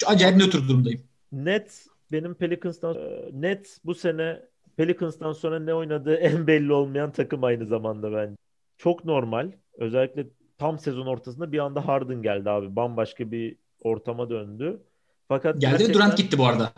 Acayip 0.06 0.36
nötr 0.36 0.68
durumdayım. 0.68 1.00
Net 1.32 1.86
benim 2.12 2.34
Pelicans'tan 2.34 2.94
e, 2.94 3.30
net 3.32 3.76
bu 3.84 3.94
sene 3.94 4.40
Pelicans'tan 4.76 5.32
sonra 5.32 5.60
ne 5.60 5.74
oynadığı 5.74 6.14
en 6.14 6.46
belli 6.46 6.72
olmayan 6.72 7.12
takım 7.12 7.44
aynı 7.44 7.66
zamanda 7.66 8.12
bence. 8.12 8.36
Çok 8.78 9.04
normal. 9.04 9.52
Özellikle 9.78 10.26
tam 10.62 10.78
sezon 10.78 11.06
ortasında 11.06 11.52
bir 11.52 11.58
anda 11.58 11.88
Harden 11.88 12.22
geldi 12.22 12.50
abi. 12.50 12.76
Bambaşka 12.76 13.30
bir 13.30 13.56
ortama 13.80 14.30
döndü. 14.30 14.82
Fakat 15.28 15.60
geldi 15.60 15.70
gerçekten... 15.70 15.94
Durant 15.94 16.16
gitti 16.16 16.38
bu 16.38 16.46
arada. 16.46 16.72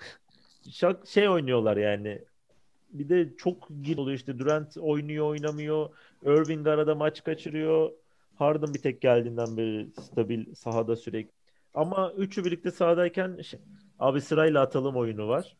şak 0.70 1.06
şey 1.06 1.28
oynuyorlar 1.28 1.76
yani. 1.76 2.22
Bir 2.90 3.08
de 3.08 3.36
çok 3.36 3.68
gir 3.82 3.98
oluyor 3.98 4.18
işte 4.18 4.38
Durant 4.38 4.76
oynuyor 4.76 5.26
oynamıyor. 5.26 5.88
Irving 6.22 6.66
arada 6.66 6.94
maç 6.94 7.24
kaçırıyor. 7.24 7.90
Harden 8.34 8.74
bir 8.74 8.82
tek 8.82 9.00
geldiğinden 9.00 9.56
beri 9.56 9.88
stabil 10.00 10.54
sahada 10.54 10.96
sürekli. 10.96 11.32
Ama 11.74 12.12
üçü 12.16 12.44
birlikte 12.44 12.70
sahadayken 12.70 13.38
Abi 13.98 14.20
sırayla 14.20 14.62
atalım 14.62 14.96
oyunu 14.96 15.28
var. 15.28 15.56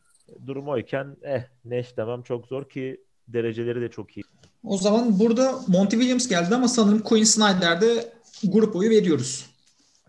Durum 0.46 0.68
oyken 0.68 1.16
eh 1.22 1.42
Neş 1.64 1.96
demem 1.96 2.22
çok 2.22 2.46
zor 2.46 2.68
ki 2.68 3.00
Dereceleri 3.28 3.80
de 3.80 3.90
çok 3.90 4.16
iyi. 4.16 4.22
O 4.64 4.76
zaman 4.76 5.18
burada 5.18 5.52
Monty 5.68 5.96
Williams 5.96 6.28
geldi 6.28 6.54
ama 6.54 6.68
sanırım 6.68 6.98
Quinn 7.02 7.24
Snyder'de 7.24 8.12
grup 8.44 8.76
oyu 8.76 8.90
veriyoruz. 8.90 9.46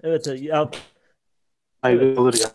Evet 0.03 0.27
ya 0.41 0.71
Hayır 1.81 2.17
alır 2.17 2.33
ya. 2.41 2.51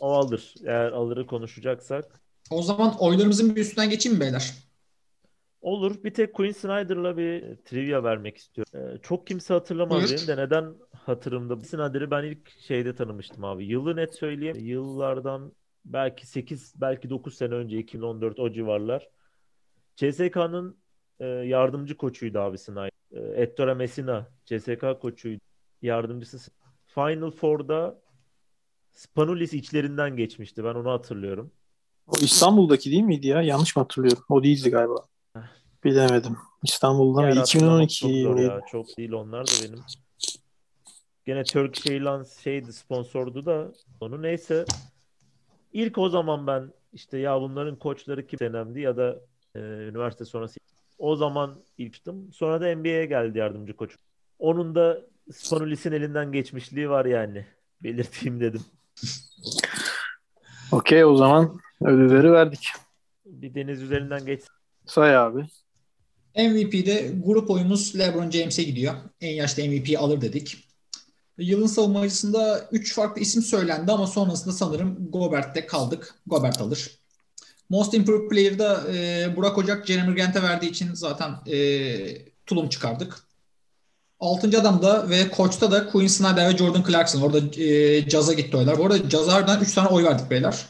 o 0.00 0.12
alır. 0.12 0.54
Eğer 0.64 0.92
alırı 0.92 1.26
konuşacaksak. 1.26 2.20
O 2.50 2.62
zaman 2.62 2.94
oylarımızın 2.98 3.56
bir 3.56 3.60
üstünden 3.60 3.90
geçeyim 3.90 4.18
mi 4.18 4.24
beyler? 4.24 4.54
Olur. 5.62 6.04
Bir 6.04 6.14
tek 6.14 6.34
Quinn 6.34 6.52
Snyder'la 6.52 7.16
bir 7.16 7.56
trivia 7.56 8.04
vermek 8.04 8.36
istiyorum. 8.36 8.72
Ee, 8.74 8.98
çok 9.02 9.26
kimse 9.26 9.54
hatırlamaz 9.54 10.02
Buyur. 10.02 10.16
benim 10.16 10.26
de 10.26 10.36
neden 10.36 10.74
hatırımda. 10.92 11.60
Snyder'ı 11.60 12.10
ben 12.10 12.24
ilk 12.24 12.60
şeyde 12.60 12.94
tanımıştım 12.94 13.44
abi. 13.44 13.66
Yılı 13.66 13.96
net 13.96 14.14
söyleyeyim. 14.14 14.56
Yıllardan 14.60 15.52
belki 15.84 16.26
8 16.26 16.74
belki 16.76 17.10
9 17.10 17.34
sene 17.34 17.54
önce 17.54 17.78
2014 17.78 18.38
o 18.38 18.52
civarlar. 18.52 19.08
CSK'nın 19.96 20.81
e, 21.20 21.26
yardımcı 21.26 21.96
koçuydu 21.96 22.38
abi 22.38 22.58
Snyder. 22.58 22.90
E, 23.12 23.42
Ettore 23.42 23.74
Messina 23.74 24.28
CSK 24.44 25.00
koçuydu. 25.00 25.40
Yardımcısı. 25.82 26.52
Final 26.86 27.30
Four'da 27.30 28.02
Spanulis 28.92 29.54
içlerinden 29.54 30.16
geçmişti. 30.16 30.64
Ben 30.64 30.74
onu 30.74 30.90
hatırlıyorum. 30.90 31.50
O 32.06 32.12
İstanbul'daki 32.20 32.90
değil 32.90 33.02
miydi 33.02 33.26
ya? 33.26 33.42
Yanlış 33.42 33.76
mı 33.76 33.82
hatırlıyorum? 33.82 34.24
O 34.28 34.42
değildi 34.42 34.70
galiba. 34.70 35.06
Bilemedim. 35.84 36.36
İstanbul'da 36.62 37.20
mı? 37.20 37.26
hatırlamak 37.26 37.90
2012 37.92 38.22
çok 38.22 38.40
ya. 38.40 38.60
Çok 38.70 38.98
değil 38.98 39.12
onlar 39.12 39.46
da 39.46 39.50
benim. 39.64 39.80
Gene 41.24 41.44
Turkish 41.44 41.86
Airlines 41.86 42.38
şeydi 42.38 42.72
sponsordu 42.72 43.46
da 43.46 43.72
onu 44.00 44.22
neyse. 44.22 44.64
İlk 45.72 45.98
o 45.98 46.08
zaman 46.08 46.46
ben 46.46 46.72
işte 46.92 47.18
ya 47.18 47.40
bunların 47.40 47.78
koçları 47.78 48.26
kim 48.26 48.38
denemdi 48.38 48.80
ya 48.80 48.96
da 48.96 49.20
e, 49.54 49.58
üniversite 49.60 50.24
sonrası 50.24 50.60
o 51.02 51.16
zaman 51.16 51.54
ilktim. 51.78 52.32
Sonra 52.32 52.60
da 52.60 52.76
NBA'ye 52.76 53.06
geldi 53.06 53.38
yardımcı 53.38 53.76
koç. 53.76 53.96
Onun 54.38 54.74
da 54.74 55.00
Spanulis'in 55.32 55.92
elinden 55.92 56.32
geçmişliği 56.32 56.90
var 56.90 57.04
yani. 57.04 57.46
Belirteyim 57.82 58.40
dedim. 58.40 58.62
Okey 60.72 61.04
o 61.04 61.16
zaman 61.16 61.60
ödülleri 61.84 62.32
verdik. 62.32 62.68
Bir 63.26 63.54
deniz 63.54 63.82
üzerinden 63.82 64.26
geç. 64.26 64.40
Say 64.86 65.16
abi. 65.16 65.46
MVP'de 66.36 67.12
grup 67.24 67.50
oyumuz 67.50 67.98
LeBron 67.98 68.30
James'e 68.30 68.62
gidiyor. 68.62 68.94
En 69.20 69.34
yaşlı 69.34 69.62
MVP 69.62 69.98
alır 69.98 70.20
dedik. 70.20 70.68
Yılın 71.38 71.66
savunmacısında 71.66 72.68
3 72.72 72.94
farklı 72.94 73.20
isim 73.20 73.42
söylendi 73.42 73.92
ama 73.92 74.06
sonrasında 74.06 74.54
sanırım 74.54 75.10
Gobert'te 75.10 75.66
kaldık. 75.66 76.14
Gobert 76.26 76.60
alır. 76.60 77.01
Most 77.72 77.94
Improved 77.94 78.28
Player'da 78.28 78.82
e, 78.94 79.36
Burak 79.36 79.58
Ocak 79.58 79.86
Jeremy 79.86 80.14
Grant'e 80.14 80.42
verdiği 80.42 80.70
için 80.70 80.94
zaten 80.94 81.30
e, 81.46 81.56
tulum 82.46 82.68
çıkardık. 82.68 83.18
Altıncı 84.20 84.60
adamda 84.60 85.10
ve 85.10 85.30
koçta 85.30 85.70
da 85.70 85.86
Quinn 85.86 86.06
Snyder 86.06 86.48
ve 86.48 86.56
Jordan 86.56 86.82
Clarkson. 86.82 87.20
Orada 87.20 87.62
e, 87.62 88.08
Caz'a 88.08 88.32
gitti 88.32 88.56
oylar. 88.56 88.78
Bu 88.78 88.86
arada 88.86 89.08
Caz'a 89.08 89.32
harbiden 89.32 89.60
3 89.60 89.74
tane 89.74 89.88
oy 89.88 90.04
verdik 90.04 90.30
beyler. 90.30 90.66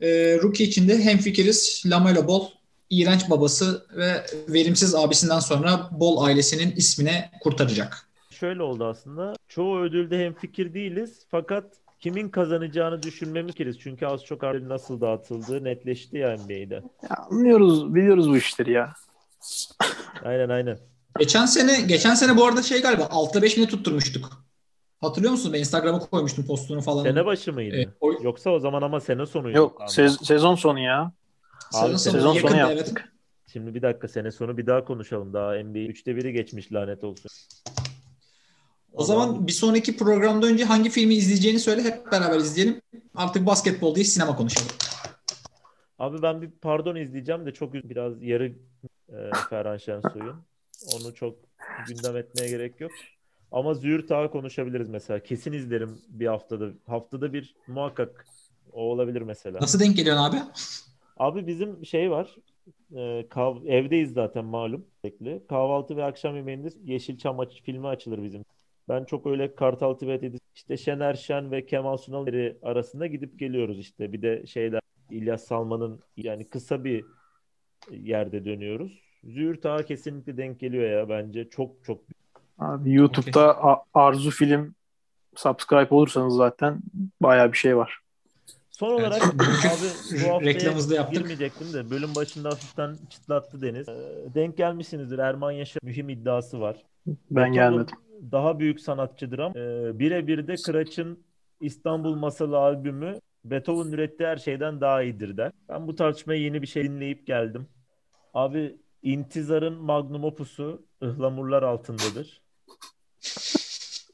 E, 0.00 0.08
rookie 0.42 0.66
için 0.66 0.88
de 0.88 1.04
hemfikiriz 1.04 1.82
Lamelo 1.86 2.28
Ball, 2.28 2.46
iğrenç 2.90 3.30
babası 3.30 3.86
ve 3.96 4.26
verimsiz 4.48 4.94
abisinden 4.94 5.40
sonra 5.40 5.88
Ball 5.90 6.24
ailesinin 6.26 6.76
ismine 6.76 7.30
kurtaracak. 7.40 8.08
Şöyle 8.30 8.62
oldu 8.62 8.84
aslında. 8.84 9.34
Çoğu 9.48 9.80
ödülde 9.80 10.18
hemfikir 10.18 10.74
değiliz 10.74 11.18
fakat 11.30 11.64
kimin 12.00 12.28
kazanacağını 12.28 13.02
düşünmemiz 13.02 13.54
gerekiyor. 13.54 13.80
Çünkü 13.82 14.06
az 14.06 14.24
çok 14.24 14.44
artık 14.44 14.66
nasıl 14.66 15.00
dağıtıldığı 15.00 15.64
netleşti 15.64 16.16
ya 16.16 16.36
NBA'de. 16.36 16.74
Ya, 17.02 17.16
anlıyoruz, 17.30 17.94
biliyoruz 17.94 18.28
bu 18.28 18.36
işleri 18.36 18.72
ya. 18.72 18.94
Aynen 20.24 20.48
aynen. 20.48 20.78
Geçen 21.18 21.46
sene 21.46 21.80
geçen 21.80 22.14
sene 22.14 22.36
bu 22.36 22.44
arada 22.46 22.62
şey 22.62 22.82
galiba 22.82 23.02
6'da 23.02 23.42
5 23.42 23.56
mi 23.56 23.66
tutturmuştuk. 23.66 24.44
Hatırlıyor 25.00 25.32
musun? 25.32 25.52
Ben 25.52 25.58
Instagram'a 25.58 25.98
koymuştum 25.98 26.46
postunu 26.46 26.80
falan. 26.80 27.02
Sene 27.02 27.26
başı 27.26 27.52
mıydı? 27.52 27.76
E, 27.76 27.88
o- 28.00 28.22
Yoksa 28.22 28.50
o 28.50 28.58
zaman 28.58 28.82
ama 28.82 29.00
sene 29.00 29.26
sonuydu. 29.26 29.56
Yok 29.56 29.82
sez- 29.86 30.24
sezon 30.24 30.54
sonu 30.54 30.78
ya. 30.78 31.12
Sezon 31.72 31.84
Abi, 31.90 31.98
sonu 31.98 32.12
Sezon 32.12 32.34
yakında, 32.34 32.50
sonu 32.52 32.60
evet. 32.72 32.78
yaptık. 32.78 33.12
Şimdi 33.52 33.74
bir 33.74 33.82
dakika 33.82 34.08
sene 34.08 34.30
sonu 34.30 34.56
bir 34.56 34.66
daha 34.66 34.84
konuşalım. 34.84 35.32
Daha 35.32 35.54
NBA 35.54 35.78
3'te 35.78 36.16
biri 36.16 36.32
geçmiş 36.32 36.72
lanet 36.72 37.04
olsun. 37.04 37.30
O 38.98 39.04
zaman 39.04 39.46
bir 39.46 39.52
sonraki 39.52 39.96
programda 39.96 40.46
önce 40.46 40.64
hangi 40.64 40.90
filmi 40.90 41.14
izleyeceğini 41.14 41.58
söyle 41.58 41.82
hep 41.82 42.12
beraber 42.12 42.36
izleyelim. 42.36 42.82
Artık 43.14 43.46
basketbol 43.46 43.94
değil 43.94 44.06
sinema 44.06 44.36
konuşalım. 44.36 44.68
Abi 45.98 46.22
ben 46.22 46.42
bir 46.42 46.50
pardon 46.50 46.96
izleyeceğim 46.96 47.46
de 47.46 47.52
çok 47.52 47.74
biraz 47.74 48.22
yarı 48.22 48.52
e, 49.08 49.16
Ferhan 49.50 49.76
Şensoy'un. 49.76 50.36
Onu 50.94 51.14
çok 51.14 51.36
gündem 51.88 52.16
etmeye 52.16 52.48
gerek 52.50 52.80
yok. 52.80 52.90
Ama 53.52 53.74
Züğürt 53.74 54.10
Ağa 54.12 54.30
konuşabiliriz 54.30 54.88
mesela. 54.88 55.22
Kesin 55.22 55.52
izlerim 55.52 55.98
bir 56.08 56.26
haftada. 56.26 56.68
Haftada 56.86 57.32
bir 57.32 57.54
muhakkak 57.68 58.26
o 58.72 58.80
olabilir 58.82 59.22
mesela. 59.22 59.58
Nasıl 59.60 59.80
denk 59.80 59.96
geliyorsun 59.96 60.22
abi? 60.24 60.36
Abi 61.16 61.46
bizim 61.46 61.86
şey 61.86 62.10
var. 62.10 62.36
E, 62.92 63.26
kav- 63.30 63.66
evdeyiz 63.68 64.12
zaten 64.12 64.44
malum. 64.44 64.86
Sürekli. 65.00 65.42
Kahvaltı 65.48 65.96
ve 65.96 66.04
akşam 66.04 66.36
yemeğinde 66.36 66.68
Yeşilçam 66.84 67.40
aç 67.40 67.62
filmi 67.62 67.88
açılır 67.88 68.22
bizim. 68.22 68.44
Ben 68.88 69.04
çok 69.04 69.26
öyle 69.26 69.54
Kartal 69.54 69.94
Tibet 69.94 70.22
edip 70.22 70.40
işte 70.54 70.76
Şener 70.76 71.14
Şen 71.14 71.50
ve 71.50 71.66
Kemal 71.66 71.96
Sunal'leri 71.96 72.58
arasında 72.62 73.06
gidip 73.06 73.38
geliyoruz 73.38 73.78
işte. 73.78 74.12
Bir 74.12 74.22
de 74.22 74.46
şeyler 74.46 74.80
İlyas 75.10 75.44
Salman'ın 75.44 76.00
yani 76.16 76.44
kısa 76.48 76.84
bir 76.84 77.04
yerde 77.90 78.44
dönüyoruz. 78.44 79.00
Züğürt 79.24 79.66
Ağa 79.66 79.82
kesinlikle 79.82 80.36
denk 80.36 80.60
geliyor 80.60 80.90
ya 80.90 81.08
bence. 81.08 81.48
Çok 81.48 81.84
çok 81.84 82.00
Abi 82.58 82.92
YouTube'da 82.92 83.56
Arzu 83.94 84.30
Film 84.30 84.74
subscribe 85.36 85.94
olursanız 85.94 86.34
zaten 86.36 86.80
bayağı 87.22 87.52
bir 87.52 87.56
şey 87.58 87.76
var. 87.76 87.98
Son 88.70 88.90
Evet. 88.90 89.00
olarak 89.00 89.22
abi 89.24 89.34
bu 90.24 90.32
haftaya 90.32 90.40
Reklamımızı 90.40 90.90
da 90.90 90.94
yaptık. 90.94 91.14
girmeyecektim 91.14 91.72
de 91.72 91.90
bölüm 91.90 92.14
başında 92.14 92.48
hafiften 92.48 92.96
çıtlattı 93.10 93.62
Deniz. 93.62 93.88
Ee, 93.88 93.94
denk 94.34 94.56
gelmişsinizdir. 94.56 95.18
Erman 95.18 95.52
Yaşar 95.52 95.80
mühim 95.82 96.08
iddiası 96.08 96.60
var. 96.60 96.76
Ben 97.06 97.16
Beethoven 97.30 97.52
gelmedim. 97.52 97.96
Daha 98.32 98.58
büyük 98.58 98.80
sanatçıdır 98.80 99.38
ama 99.38 99.58
e, 99.58 99.98
birebir 99.98 100.46
de 100.46 100.54
Kıraç'ın 100.66 101.24
İstanbul 101.60 102.14
Masalı 102.14 102.58
albümü 102.58 103.14
Beethoven 103.44 103.92
ürettiği 103.92 104.28
her 104.28 104.36
şeyden 104.36 104.80
daha 104.80 105.02
iyidir 105.02 105.36
der. 105.36 105.52
Ben 105.68 105.88
bu 105.88 105.94
tartışmaya 105.94 106.40
yeni 106.40 106.62
bir 106.62 106.66
şey 106.66 106.84
dinleyip 106.84 107.26
geldim. 107.26 107.68
Abi 108.34 108.76
İntizar'ın 109.02 109.74
magnum 109.74 110.24
opusu 110.24 110.86
ıhlamurlar 111.02 111.62
altındadır. 111.62 112.42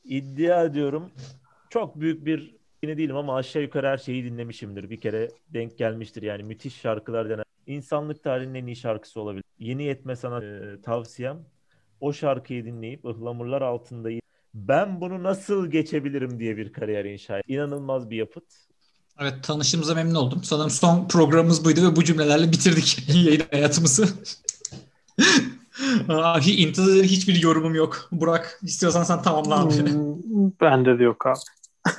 İddia 0.05 0.65
ediyorum 0.65 1.11
çok 1.71 2.01
büyük 2.01 2.27
bir 2.27 2.57
yine 2.83 2.99
değilim 2.99 3.17
ama 3.17 3.37
aşağı 3.37 3.63
yukarı 3.63 3.87
her 3.87 3.99
şeyi 3.99 4.25
dinlemişimdir. 4.25 4.91
Bir 4.91 5.01
kere 5.01 5.29
denk 5.49 5.79
gelmiştir 5.79 6.23
yani 6.23 6.43
müthiş 6.43 6.81
şarkılar 6.81 7.29
denen. 7.29 7.45
İnsanlık 7.67 8.25
tarihinin 8.25 8.55
en 8.55 8.67
iyi 8.67 8.77
şarkısı 8.77 9.21
olabilir. 9.21 9.45
Yeni 9.59 9.85
yetme 9.85 10.17
sana 10.17 10.45
e, 10.45 10.81
tavsiyem 10.83 11.47
o 12.05 12.13
şarkıyı 12.13 12.65
dinleyip 12.65 13.05
ıhlamurlar 13.05 13.63
altındayım. 13.63 14.21
Ben 14.55 15.01
bunu 15.01 15.23
nasıl 15.23 15.67
geçebilirim 15.67 16.39
diye 16.41 16.57
bir 16.57 16.73
kariyer 16.73 17.05
inşa 17.05 17.39
et. 17.39 17.45
İnanılmaz 17.49 18.11
bir 18.11 18.17
yapıt. 18.17 18.45
Evet 19.21 19.35
tanıştığımıza 19.43 19.95
memnun 19.95 20.15
oldum. 20.15 20.45
Sanırım 20.45 20.71
son 20.71 21.09
programımız 21.09 21.65
buydu 21.65 21.81
ve 21.93 21.97
bu 21.97 22.05
cümlelerle 22.05 22.53
bitirdik 22.53 22.99
yayın 23.15 23.43
hayatımızı. 23.51 24.09
Aa, 26.09 26.39
hi- 26.47 26.57
İntizar'ın 26.69 27.03
hiçbir 27.03 27.43
yorumum 27.43 27.75
yok. 27.75 28.09
Burak 28.13 28.61
istiyorsan 28.63 29.05
sen 29.05 29.23
tamamla 29.23 29.61
abi. 29.61 29.75
Hmm, 29.75 30.51
Bende 30.61 30.99
de 30.99 31.03
yok 31.03 31.27
abi. 31.27 31.39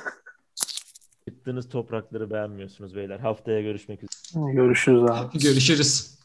Çıktığınız 1.28 1.68
toprakları 1.68 2.30
beğenmiyorsunuz 2.30 2.96
beyler. 2.96 3.18
Haftaya 3.18 3.62
görüşmek 3.62 4.00
üzere. 4.02 4.52
Görüşürüz 4.52 5.02
abi. 5.10 5.38
Görüşürüz. 5.38 6.16